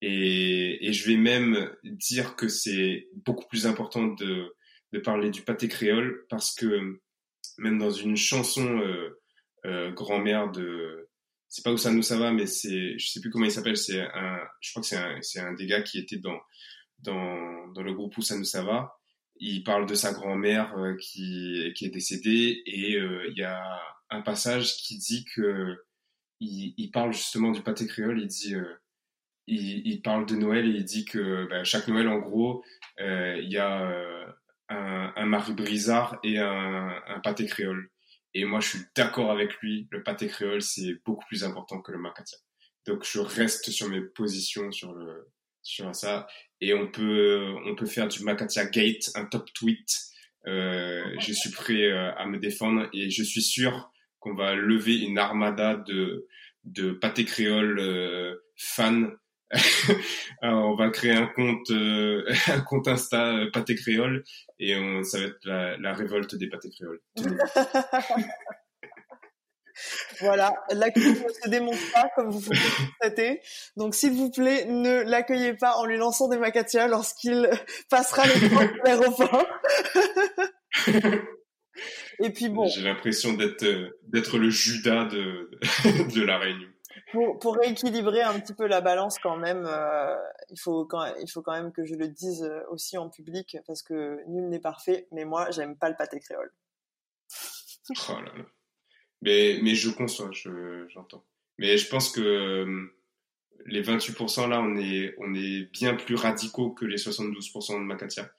Et, 0.00 0.86
et 0.86 0.92
je 0.92 1.08
vais 1.08 1.16
même 1.16 1.74
dire 1.82 2.36
que 2.36 2.46
c'est 2.46 3.08
beaucoup 3.26 3.48
plus 3.48 3.66
important 3.66 4.06
de, 4.06 4.54
de 4.92 4.98
parler 5.00 5.30
du 5.30 5.42
pâté 5.42 5.66
créole 5.66 6.24
parce 6.28 6.54
que 6.54 7.00
même 7.58 7.78
dans 7.78 7.90
une 7.90 8.16
chanson 8.16 8.78
euh, 8.78 9.20
euh 9.66 9.90
grand-mère 9.92 10.50
de 10.50 11.08
c'est 11.48 11.62
pas 11.62 11.72
où 11.72 11.76
ça 11.76 11.92
nous 11.92 12.02
ça 12.02 12.18
va, 12.18 12.32
mais 12.32 12.46
c'est, 12.46 12.98
je 12.98 13.06
sais 13.06 13.20
plus 13.20 13.30
comment 13.30 13.44
il 13.44 13.50
s'appelle, 13.52 13.76
c'est 13.76 14.00
un, 14.00 14.40
je 14.60 14.70
crois 14.70 14.82
que 14.82 14.88
c'est 14.88 14.96
un, 14.96 15.18
c'est 15.22 15.38
un 15.38 15.52
des 15.52 15.66
gars 15.66 15.82
qui 15.82 16.00
était 16.00 16.18
dans, 16.18 16.40
dans, 16.98 17.68
dans 17.68 17.82
le 17.82 17.94
groupe 17.94 18.16
où 18.18 18.22
ça 18.22 18.36
nous 18.36 18.44
ça 18.44 18.64
va. 18.64 18.98
Il 19.36 19.62
parle 19.62 19.86
de 19.86 19.94
sa 19.94 20.12
grand-mère 20.12 20.76
euh, 20.76 20.96
qui, 20.96 21.72
qui 21.76 21.86
est 21.86 21.90
décédée 21.90 22.62
et 22.66 22.96
euh, 22.96 23.28
il 23.30 23.38
y 23.38 23.44
a 23.44 23.62
un 24.10 24.20
passage 24.22 24.76
qui 24.78 24.98
dit 24.98 25.24
que 25.34 25.76
il, 26.40 26.74
il 26.76 26.90
parle 26.90 27.12
justement 27.12 27.52
du 27.52 27.62
pâté 27.62 27.86
créole. 27.86 28.20
Il 28.20 28.26
dit, 28.26 28.54
il, 29.46 29.86
il, 29.86 30.02
parle 30.02 30.26
de 30.26 30.34
Noël 30.34 30.66
et 30.66 30.78
il 30.78 30.84
dit 30.84 31.04
que 31.04 31.46
ben, 31.48 31.62
chaque 31.64 31.86
Noël, 31.86 32.08
en 32.08 32.18
gros, 32.18 32.64
il 32.98 33.48
y 33.48 33.58
a 33.58 34.34
un, 34.68 35.12
un 35.16 35.26
Marie 35.26 35.54
Brizard 35.54 36.18
et 36.22 36.38
un, 36.38 37.02
un 37.06 37.20
pâté 37.20 37.46
créole. 37.46 37.90
Et 38.34 38.44
moi, 38.44 38.60
je 38.60 38.68
suis 38.68 38.80
d'accord 38.96 39.30
avec 39.30 39.54
lui. 39.60 39.86
Le 39.90 40.02
pâté 40.02 40.26
créole, 40.26 40.62
c'est 40.62 41.00
beaucoup 41.04 41.24
plus 41.26 41.44
important 41.44 41.80
que 41.80 41.92
le 41.92 41.98
macatia. 41.98 42.38
Donc, 42.86 43.04
je 43.04 43.20
reste 43.20 43.70
sur 43.70 43.88
mes 43.88 44.00
positions 44.00 44.70
sur 44.72 44.92
le 44.92 45.30
sur 45.62 45.94
ça. 45.94 46.26
Et 46.60 46.74
on 46.74 46.88
peut 46.90 47.54
on 47.64 47.74
peut 47.74 47.86
faire 47.86 48.08
du 48.08 48.22
macatia 48.22 48.66
gate, 48.66 49.10
un 49.14 49.24
top 49.24 49.52
tweet. 49.54 49.88
Euh, 50.46 51.04
je 51.20 51.32
suis 51.32 51.50
prêt 51.50 51.84
euh, 51.84 52.12
à 52.16 52.26
me 52.26 52.38
défendre 52.38 52.88
et 52.92 53.08
je 53.08 53.22
suis 53.22 53.42
sûr 53.42 53.90
qu'on 54.18 54.34
va 54.34 54.54
lever 54.54 54.98
une 54.98 55.18
armada 55.18 55.76
de 55.76 56.26
de 56.64 56.92
pâté 56.92 57.24
créole 57.24 57.78
euh, 57.78 58.36
fans 58.56 59.10
Alors, 60.42 60.70
on 60.70 60.74
va 60.74 60.90
créer 60.90 61.12
un 61.12 61.26
compte, 61.26 61.70
euh, 61.70 62.24
un 62.48 62.60
compte 62.60 62.88
Insta 62.88 63.34
euh, 63.34 63.50
pâté 63.50 63.74
créole 63.74 64.24
et 64.58 64.76
on, 64.76 65.02
ça 65.02 65.18
va 65.18 65.24
être 65.24 65.38
la, 65.44 65.76
la 65.78 65.94
révolte 65.94 66.34
des 66.34 66.48
pâtés 66.48 66.70
créoles. 66.70 67.00
voilà, 70.20 70.54
l'accueil 70.70 71.10
ne 71.10 71.14
se 71.14 71.48
démonte 71.48 71.92
pas 71.92 72.08
comme 72.14 72.30
vous 72.30 72.40
pouvez 72.40 72.56
le 72.56 72.86
constater. 72.86 73.40
Donc, 73.76 73.94
s'il 73.94 74.12
vous 74.12 74.30
plaît, 74.30 74.66
ne 74.66 75.02
l'accueillez 75.02 75.54
pas 75.54 75.76
en 75.76 75.86
lui 75.86 75.96
lançant 75.96 76.28
des 76.28 76.38
macatia 76.38 76.88
lorsqu'il 76.88 77.48
passera 77.90 78.26
les 78.26 78.48
portes 78.48 78.72
de 78.72 78.80
l'aéroport. 78.84 79.46
Et 82.20 82.30
puis 82.30 82.48
bon. 82.48 82.66
J'ai 82.68 82.82
l'impression 82.82 83.32
d'être 83.32 83.64
d'être 84.06 84.38
le 84.38 84.50
Judas 84.50 85.06
de 85.06 85.50
de 86.14 86.22
la 86.22 86.38
Réunion 86.38 86.68
pour, 87.12 87.56
rééquilibrer 87.56 88.22
un 88.22 88.38
petit 88.40 88.54
peu 88.54 88.66
la 88.66 88.80
balance 88.80 89.18
quand 89.18 89.36
même, 89.36 89.64
euh, 89.66 90.16
il, 90.50 90.58
faut 90.58 90.84
quand, 90.84 91.04
il 91.20 91.30
faut 91.30 91.42
quand 91.42 91.52
même 91.52 91.72
que 91.72 91.84
je 91.84 91.94
le 91.94 92.08
dise 92.08 92.42
euh, 92.42 92.60
aussi 92.70 92.98
en 92.98 93.08
public 93.08 93.56
parce 93.66 93.82
que 93.82 94.20
nul 94.28 94.48
n'est 94.48 94.60
parfait, 94.60 95.06
mais 95.12 95.24
moi 95.24 95.50
j'aime 95.50 95.76
pas 95.76 95.88
le 95.88 95.96
pâté 95.96 96.20
créole. 96.20 96.52
oh 98.08 98.12
là 98.12 98.32
là. 98.36 98.44
Mais, 99.22 99.58
mais 99.62 99.74
je 99.74 99.90
conçois, 99.90 100.30
j'entends. 100.88 101.24
mais 101.58 101.78
je 101.78 101.88
pense 101.88 102.10
que 102.10 102.20
euh, 102.20 102.92
les 103.64 103.82
28% 103.82 104.48
là, 104.48 104.60
on 104.60 104.76
est, 104.76 105.14
on 105.18 105.34
est 105.34 105.70
bien 105.72 105.94
plus 105.94 106.16
radicaux 106.16 106.70
que 106.70 106.84
les 106.84 106.98
72% 106.98 107.74
de 107.74 107.84
Makatia. 107.84 108.30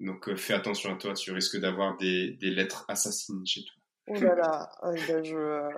Donc 0.00 0.34
fais 0.34 0.54
attention 0.54 0.92
à 0.92 0.96
toi, 0.96 1.14
tu 1.14 1.30
risques 1.30 1.60
d'avoir 1.60 1.96
des, 1.96 2.32
des 2.32 2.50
lettres 2.50 2.84
assassines 2.88 3.46
chez 3.46 3.62
toi. 3.62 3.74
Oh 4.08 4.14
là 4.14 4.34
là, 4.34 4.70
oh, 4.82 4.92
ben, 5.06 5.22
je, 5.22 5.68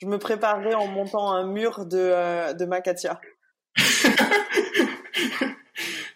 je 0.00 0.06
me 0.06 0.18
préparerai 0.18 0.74
en 0.74 0.86
montant 0.86 1.32
un 1.32 1.46
mur 1.46 1.86
de, 1.86 1.98
euh, 1.98 2.52
de 2.52 2.64
Macatia. 2.64 3.20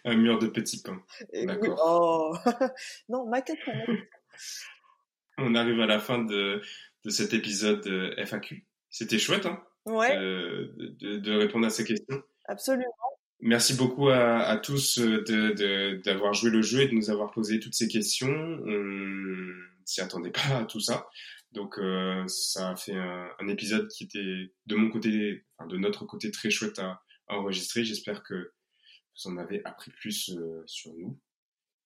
un 0.05 0.17
mur 0.17 0.39
de 0.39 0.47
petits 0.49 0.83
pains. 0.83 1.03
D'accord. 1.33 1.81
Oh. 1.85 2.37
non, 3.09 3.27
Macatia. 3.27 3.73
On 5.39 5.55
arrive 5.55 5.81
à 5.81 5.87
la 5.87 6.01
fin 6.01 6.19
de, 6.19 6.61
de 7.05 7.11
cet 7.11 7.33
épisode 7.33 7.87
FAQ. 8.19 8.67
C'était 8.91 9.19
chouette, 9.19 9.47
hein 9.47 9.63
ouais. 9.87 10.17
Euh, 10.17 10.73
de, 10.77 11.19
de, 11.19 11.33
répondre 11.37 11.67
à 11.67 11.71
ces 11.71 11.85
questions. 11.85 12.23
Absolument. 12.47 12.87
Merci 13.41 13.75
beaucoup 13.75 14.09
à, 14.09 14.41
à 14.41 14.57
tous 14.57 14.99
d'avoir 14.99 16.35
joué 16.35 16.51
le 16.51 16.63
jeu 16.63 16.81
et 16.81 16.89
de 16.89 16.95
nous 16.95 17.11
avoir 17.11 17.31
posé 17.31 17.61
toutes 17.61 17.75
ces 17.75 17.87
questions. 17.87 18.29
On 18.29 19.53
s'y 19.85 20.01
attendait 20.01 20.31
pas 20.31 20.59
à 20.59 20.65
tout 20.65 20.81
ça. 20.81 21.07
Donc 21.53 21.79
euh, 21.79 22.27
ça 22.29 22.71
a 22.71 22.77
fait 22.77 22.97
un, 22.97 23.49
épisode 23.49 23.89
qui 23.89 24.05
était 24.05 24.53
de 24.67 24.77
mon 24.77 24.91
côté, 24.91 25.47
enfin, 25.57 25.67
de 25.69 25.79
notre 25.79 26.05
côté 26.05 26.31
très 26.31 26.51
chouette 26.51 26.79
à, 26.79 27.03
à 27.29 27.37
enregistrer. 27.37 27.85
J'espère 27.85 28.23
que 28.23 28.53
vous 29.17 29.31
en 29.31 29.39
avez 29.39 29.65
appris 29.65 29.91
plus 29.91 30.31
euh, 30.31 30.63
sur 30.67 30.93
nous. 30.95 31.19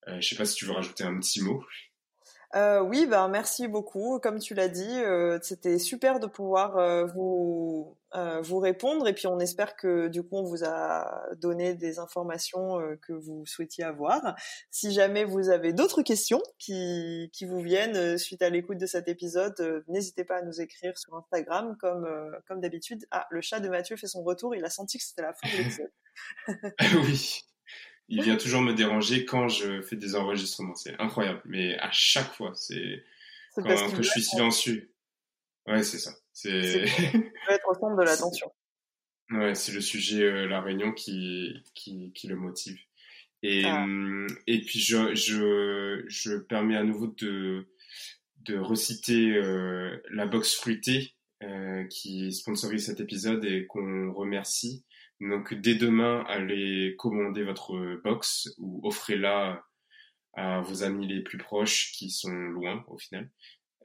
Euh, 0.09 0.21
je 0.21 0.29
sais 0.29 0.37
pas 0.37 0.45
si 0.45 0.57
tu 0.57 0.65
veux 0.65 0.73
rajouter 0.73 1.05
un 1.05 1.19
petit 1.19 1.43
mot. 1.43 1.65
Euh, 2.55 2.81
oui, 2.81 3.07
ben 3.07 3.29
merci 3.29 3.67
beaucoup. 3.67 4.19
Comme 4.21 4.39
tu 4.39 4.55
l'as 4.55 4.69
dit, 4.69 5.01
euh, 5.03 5.39
c'était 5.43 5.79
super 5.79 6.21
de 6.21 6.27
pouvoir 6.27 6.77
euh, 6.77 7.07
vous 7.07 7.97
vous 8.43 8.59
répondre 8.59 9.09
et 9.09 9.15
puis 9.15 9.27
on 9.27 9.39
espère 9.39 9.75
que 9.75 10.09
du 10.09 10.23
coup 10.23 10.37
on 10.37 10.43
vous 10.43 10.65
a 10.65 11.25
donné 11.37 11.73
des 11.73 11.99
informations 11.99 12.79
que 13.01 13.15
vous 13.15 13.47
souhaitiez 13.47 13.85
avoir. 13.85 14.37
Si 14.71 14.93
jamais 14.93 15.25
vous 15.25 15.49
avez 15.49 15.73
d'autres 15.73 16.03
questions 16.03 16.43
qui 16.59 17.31
qui 17.33 17.47
vous 17.47 17.61
viennent 17.61 18.19
suite 18.19 18.43
à 18.43 18.51
l'écoute 18.51 18.77
de 18.77 18.85
cet 18.85 19.09
épisode, 19.09 19.83
n'hésitez 19.89 20.25
pas 20.25 20.37
à 20.37 20.43
nous 20.43 20.61
écrire 20.61 20.99
sur 20.99 21.15
Instagram 21.15 21.75
comme 21.81 22.07
comme 22.47 22.61
d'habitude. 22.61 23.07
Ah, 23.11 23.27
le 23.31 23.41
chat 23.41 23.61
de 23.61 23.71
Mathieu 23.71 23.97
fait 23.97 24.09
son 24.09 24.23
retour. 24.23 24.55
Il 24.55 24.65
a 24.67 24.71
senti 24.71 24.99
que 24.99 25.05
c'était 25.05 25.23
la 25.23 25.33
fin 25.33 25.49
de 25.49 25.57
l'épisode. 25.57 25.93
oui 27.09 27.45
il 28.13 28.23
vient 28.23 28.37
toujours 28.37 28.61
me 28.61 28.75
déranger 28.75 29.25
quand 29.25 29.49
je 29.49 29.81
fais 29.81 29.97
des 29.97 30.15
enregistrements. 30.15 30.75
C'est 30.75 31.01
incroyable. 31.01 31.41
Mais 31.47 31.79
à 31.79 31.91
chaque 31.93 32.31
fois, 32.35 32.53
c'est 32.55 33.05
quand, 33.55 33.97
je 33.97 34.03
suis 34.03 34.23
silencieux. 34.23 34.93
Ouais, 35.67 35.83
c'est 35.83 35.99
ça. 35.99 36.13
C'est 36.35 36.51
être 36.51 37.69
au 37.69 37.75
centre 37.75 37.97
de 37.97 38.05
l'attention. 38.05 38.53
Ouais, 39.31 39.55
c'est 39.55 39.73
le 39.73 39.81
sujet, 39.81 40.25
euh, 40.25 40.47
la 40.47 40.61
réunion 40.61 40.93
qui, 40.93 41.55
qui, 41.75 42.13
qui 42.13 42.27
le 42.27 42.37
motive. 42.37 42.79
Et, 43.43 43.65
ah. 43.65 43.85
hum, 43.85 44.27
et 44.47 44.61
puis, 44.63 44.79
je, 44.79 45.15
je, 45.15 46.05
je 46.07 46.37
permets 46.37 46.77
à 46.77 46.83
nouveau 46.83 47.07
de, 47.07 47.67
de 48.41 48.59
reciter 48.59 49.31
euh, 49.37 49.97
la 50.11 50.27
box 50.27 50.55
fruitée 50.55 51.15
euh, 51.43 51.85
qui 51.85 52.31
sponsorise 52.31 52.85
cet 52.85 53.01
épisode 53.01 53.43
et 53.47 53.65
qu'on 53.67 54.13
remercie. 54.13 54.85
Donc 55.23 55.55
dès 55.55 55.75
demain, 55.77 56.25
allez 56.29 56.97
commander 56.99 57.45
votre 57.45 58.01
box 58.03 58.53
ou 58.59 58.87
offrez-la 58.87 59.65
à 60.35 60.61
vos 60.61 60.83
amis 60.83 61.07
les 61.07 61.23
plus 61.23 61.39
proches 61.39 61.93
qui 61.93 62.11
sont 62.11 62.33
loin 62.33 62.85
au 62.89 62.99
final. 62.99 63.31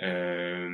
Euh, 0.01 0.69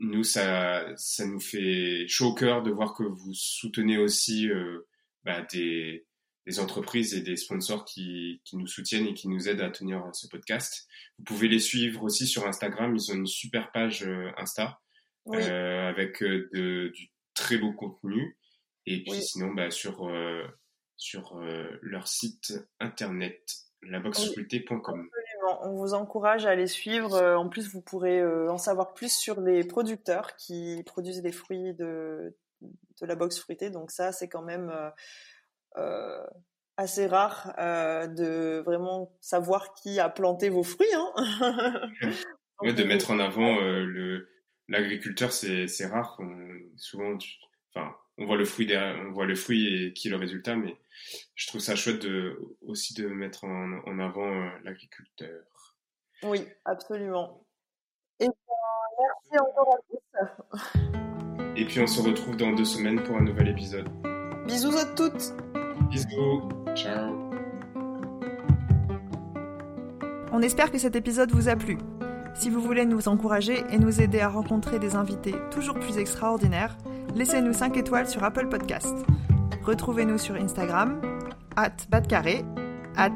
nous, 0.00 0.24
ça, 0.24 0.86
ça 0.96 1.26
nous 1.26 1.40
fait 1.40 2.06
chaud 2.08 2.28
au 2.28 2.34
cœur 2.34 2.62
de 2.62 2.70
voir 2.70 2.94
que 2.94 3.02
vous 3.02 3.34
soutenez 3.34 3.98
aussi 3.98 4.48
euh, 4.50 4.86
bah, 5.24 5.42
des, 5.52 6.06
des, 6.46 6.60
entreprises 6.60 7.14
et 7.14 7.20
des 7.20 7.36
sponsors 7.36 7.84
qui, 7.84 8.40
qui, 8.44 8.56
nous 8.56 8.66
soutiennent 8.66 9.06
et 9.06 9.14
qui 9.14 9.28
nous 9.28 9.48
aident 9.48 9.60
à 9.60 9.70
tenir 9.70 10.02
ce 10.12 10.28
podcast. 10.28 10.86
Vous 11.18 11.24
pouvez 11.24 11.48
les 11.48 11.58
suivre 11.58 12.02
aussi 12.02 12.26
sur 12.26 12.46
Instagram. 12.46 12.94
Ils 12.94 13.10
ont 13.10 13.16
une 13.16 13.26
super 13.26 13.70
page 13.72 14.02
euh, 14.04 14.30
Insta 14.36 14.80
euh, 15.28 15.88
avec 15.88 16.22
euh, 16.22 16.48
de, 16.52 16.92
du 16.94 17.10
très 17.34 17.58
beau 17.58 17.72
contenu. 17.72 18.36
Et 18.86 19.02
puis 19.02 19.20
sinon, 19.22 19.52
bah, 19.52 19.70
sur, 19.70 20.08
euh, 20.08 20.44
sur 20.96 21.38
euh, 21.38 21.68
leur 21.82 22.06
site 22.06 22.54
internet. 22.78 23.42
Absolument, 25.06 25.60
on 25.64 25.76
vous 25.76 25.94
encourage 25.94 26.46
à 26.46 26.54
les 26.54 26.68
suivre. 26.68 27.14
Euh, 27.14 27.36
en 27.36 27.48
plus, 27.48 27.68
vous 27.72 27.82
pourrez 27.82 28.24
en 28.24 28.58
savoir 28.58 28.94
plus 28.94 29.12
sur 29.12 29.40
les 29.40 29.64
producteurs 29.64 30.36
qui 30.36 30.82
produisent 30.86 31.22
des 31.22 31.32
fruits 31.32 31.74
de, 31.74 32.36
de 32.62 33.06
la 33.06 33.14
box 33.16 33.38
fruitée. 33.38 33.70
Donc 33.70 33.90
ça, 33.90 34.12
c'est 34.12 34.28
quand 34.28 34.42
même 34.42 34.72
assez 36.76 37.06
rare 37.06 37.54
de 37.56 38.62
vraiment 38.64 39.16
savoir 39.20 39.74
qui 39.74 39.98
a 40.00 40.08
planté 40.08 40.48
vos 40.48 40.62
fruits. 40.62 40.94
Hein 40.94 41.90
ouais, 42.62 42.72
de 42.72 42.84
mettre 42.84 43.10
en 43.10 43.18
avant 43.18 43.60
le 43.60 44.28
l'agriculteur, 44.68 45.32
c'est 45.32 45.86
rare. 45.86 46.20
souvent, 46.76 47.16
enfin, 47.72 47.94
on 48.18 48.26
voit 48.26 48.36
le 48.36 48.44
fruit 48.44 48.66
derrière, 48.66 48.96
on 49.06 49.12
voit 49.12 49.26
le 49.26 49.34
fruit 49.34 49.86
et 49.86 49.92
qui 49.92 50.08
est 50.08 50.10
le 50.10 50.16
résultat, 50.16 50.56
mais 50.56 50.76
je 51.34 51.46
trouve 51.46 51.60
ça 51.60 51.76
chouette 51.76 52.02
de, 52.02 52.38
aussi 52.62 52.94
de 52.94 53.08
mettre 53.08 53.44
en, 53.44 53.98
avant 53.98 54.32
euh, 54.32 54.48
l'agriculteur. 54.64 55.44
Oui, 56.22 56.46
absolument. 56.64 57.46
Et 58.20 58.28
merci 58.28 59.38
encore 59.38 59.74
à 59.74 59.78
tous. 59.90 61.56
Et 61.56 61.64
puis 61.64 61.80
on 61.80 61.86
se 61.86 62.00
retrouve 62.00 62.36
dans 62.36 62.52
deux 62.52 62.64
semaines 62.64 63.02
pour 63.02 63.16
un 63.16 63.22
nouvel 63.22 63.48
épisode. 63.48 63.88
Bisous 64.46 64.76
à 64.76 64.84
toutes. 64.94 65.34
Bisous. 65.90 66.48
Ciao. 66.74 67.26
On 70.32 70.42
espère 70.42 70.70
que 70.70 70.78
cet 70.78 70.96
épisode 70.96 71.32
vous 71.32 71.48
a 71.48 71.56
plu. 71.56 71.78
Si 72.34 72.50
vous 72.50 72.60
voulez 72.60 72.84
nous 72.84 73.08
encourager 73.08 73.64
et 73.70 73.78
nous 73.78 74.02
aider 74.02 74.20
à 74.20 74.28
rencontrer 74.28 74.78
des 74.78 74.94
invités 74.94 75.34
toujours 75.50 75.78
plus 75.78 75.96
extraordinaires, 75.96 76.76
laissez-nous 77.16 77.54
5 77.54 77.76
étoiles 77.78 78.08
sur 78.08 78.22
Apple 78.22 78.48
Podcast. 78.48 78.94
Retrouvez-nous 79.64 80.18
sur 80.18 80.34
Instagram, 80.36 81.00
at 81.56 81.72
batcarré, 81.90 82.44
at 82.96 83.14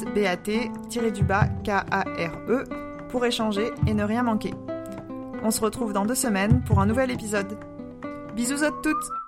bat-k-a-r-e, 1.22 2.64
pour 3.08 3.24
échanger 3.26 3.70
et 3.86 3.94
ne 3.94 4.04
rien 4.04 4.22
manquer. 4.22 4.54
On 5.42 5.50
se 5.50 5.60
retrouve 5.60 5.92
dans 5.92 6.06
deux 6.06 6.14
semaines 6.14 6.62
pour 6.64 6.80
un 6.80 6.86
nouvel 6.86 7.10
épisode. 7.10 7.58
Bisous 8.34 8.64
à 8.64 8.70
toutes 8.82 9.19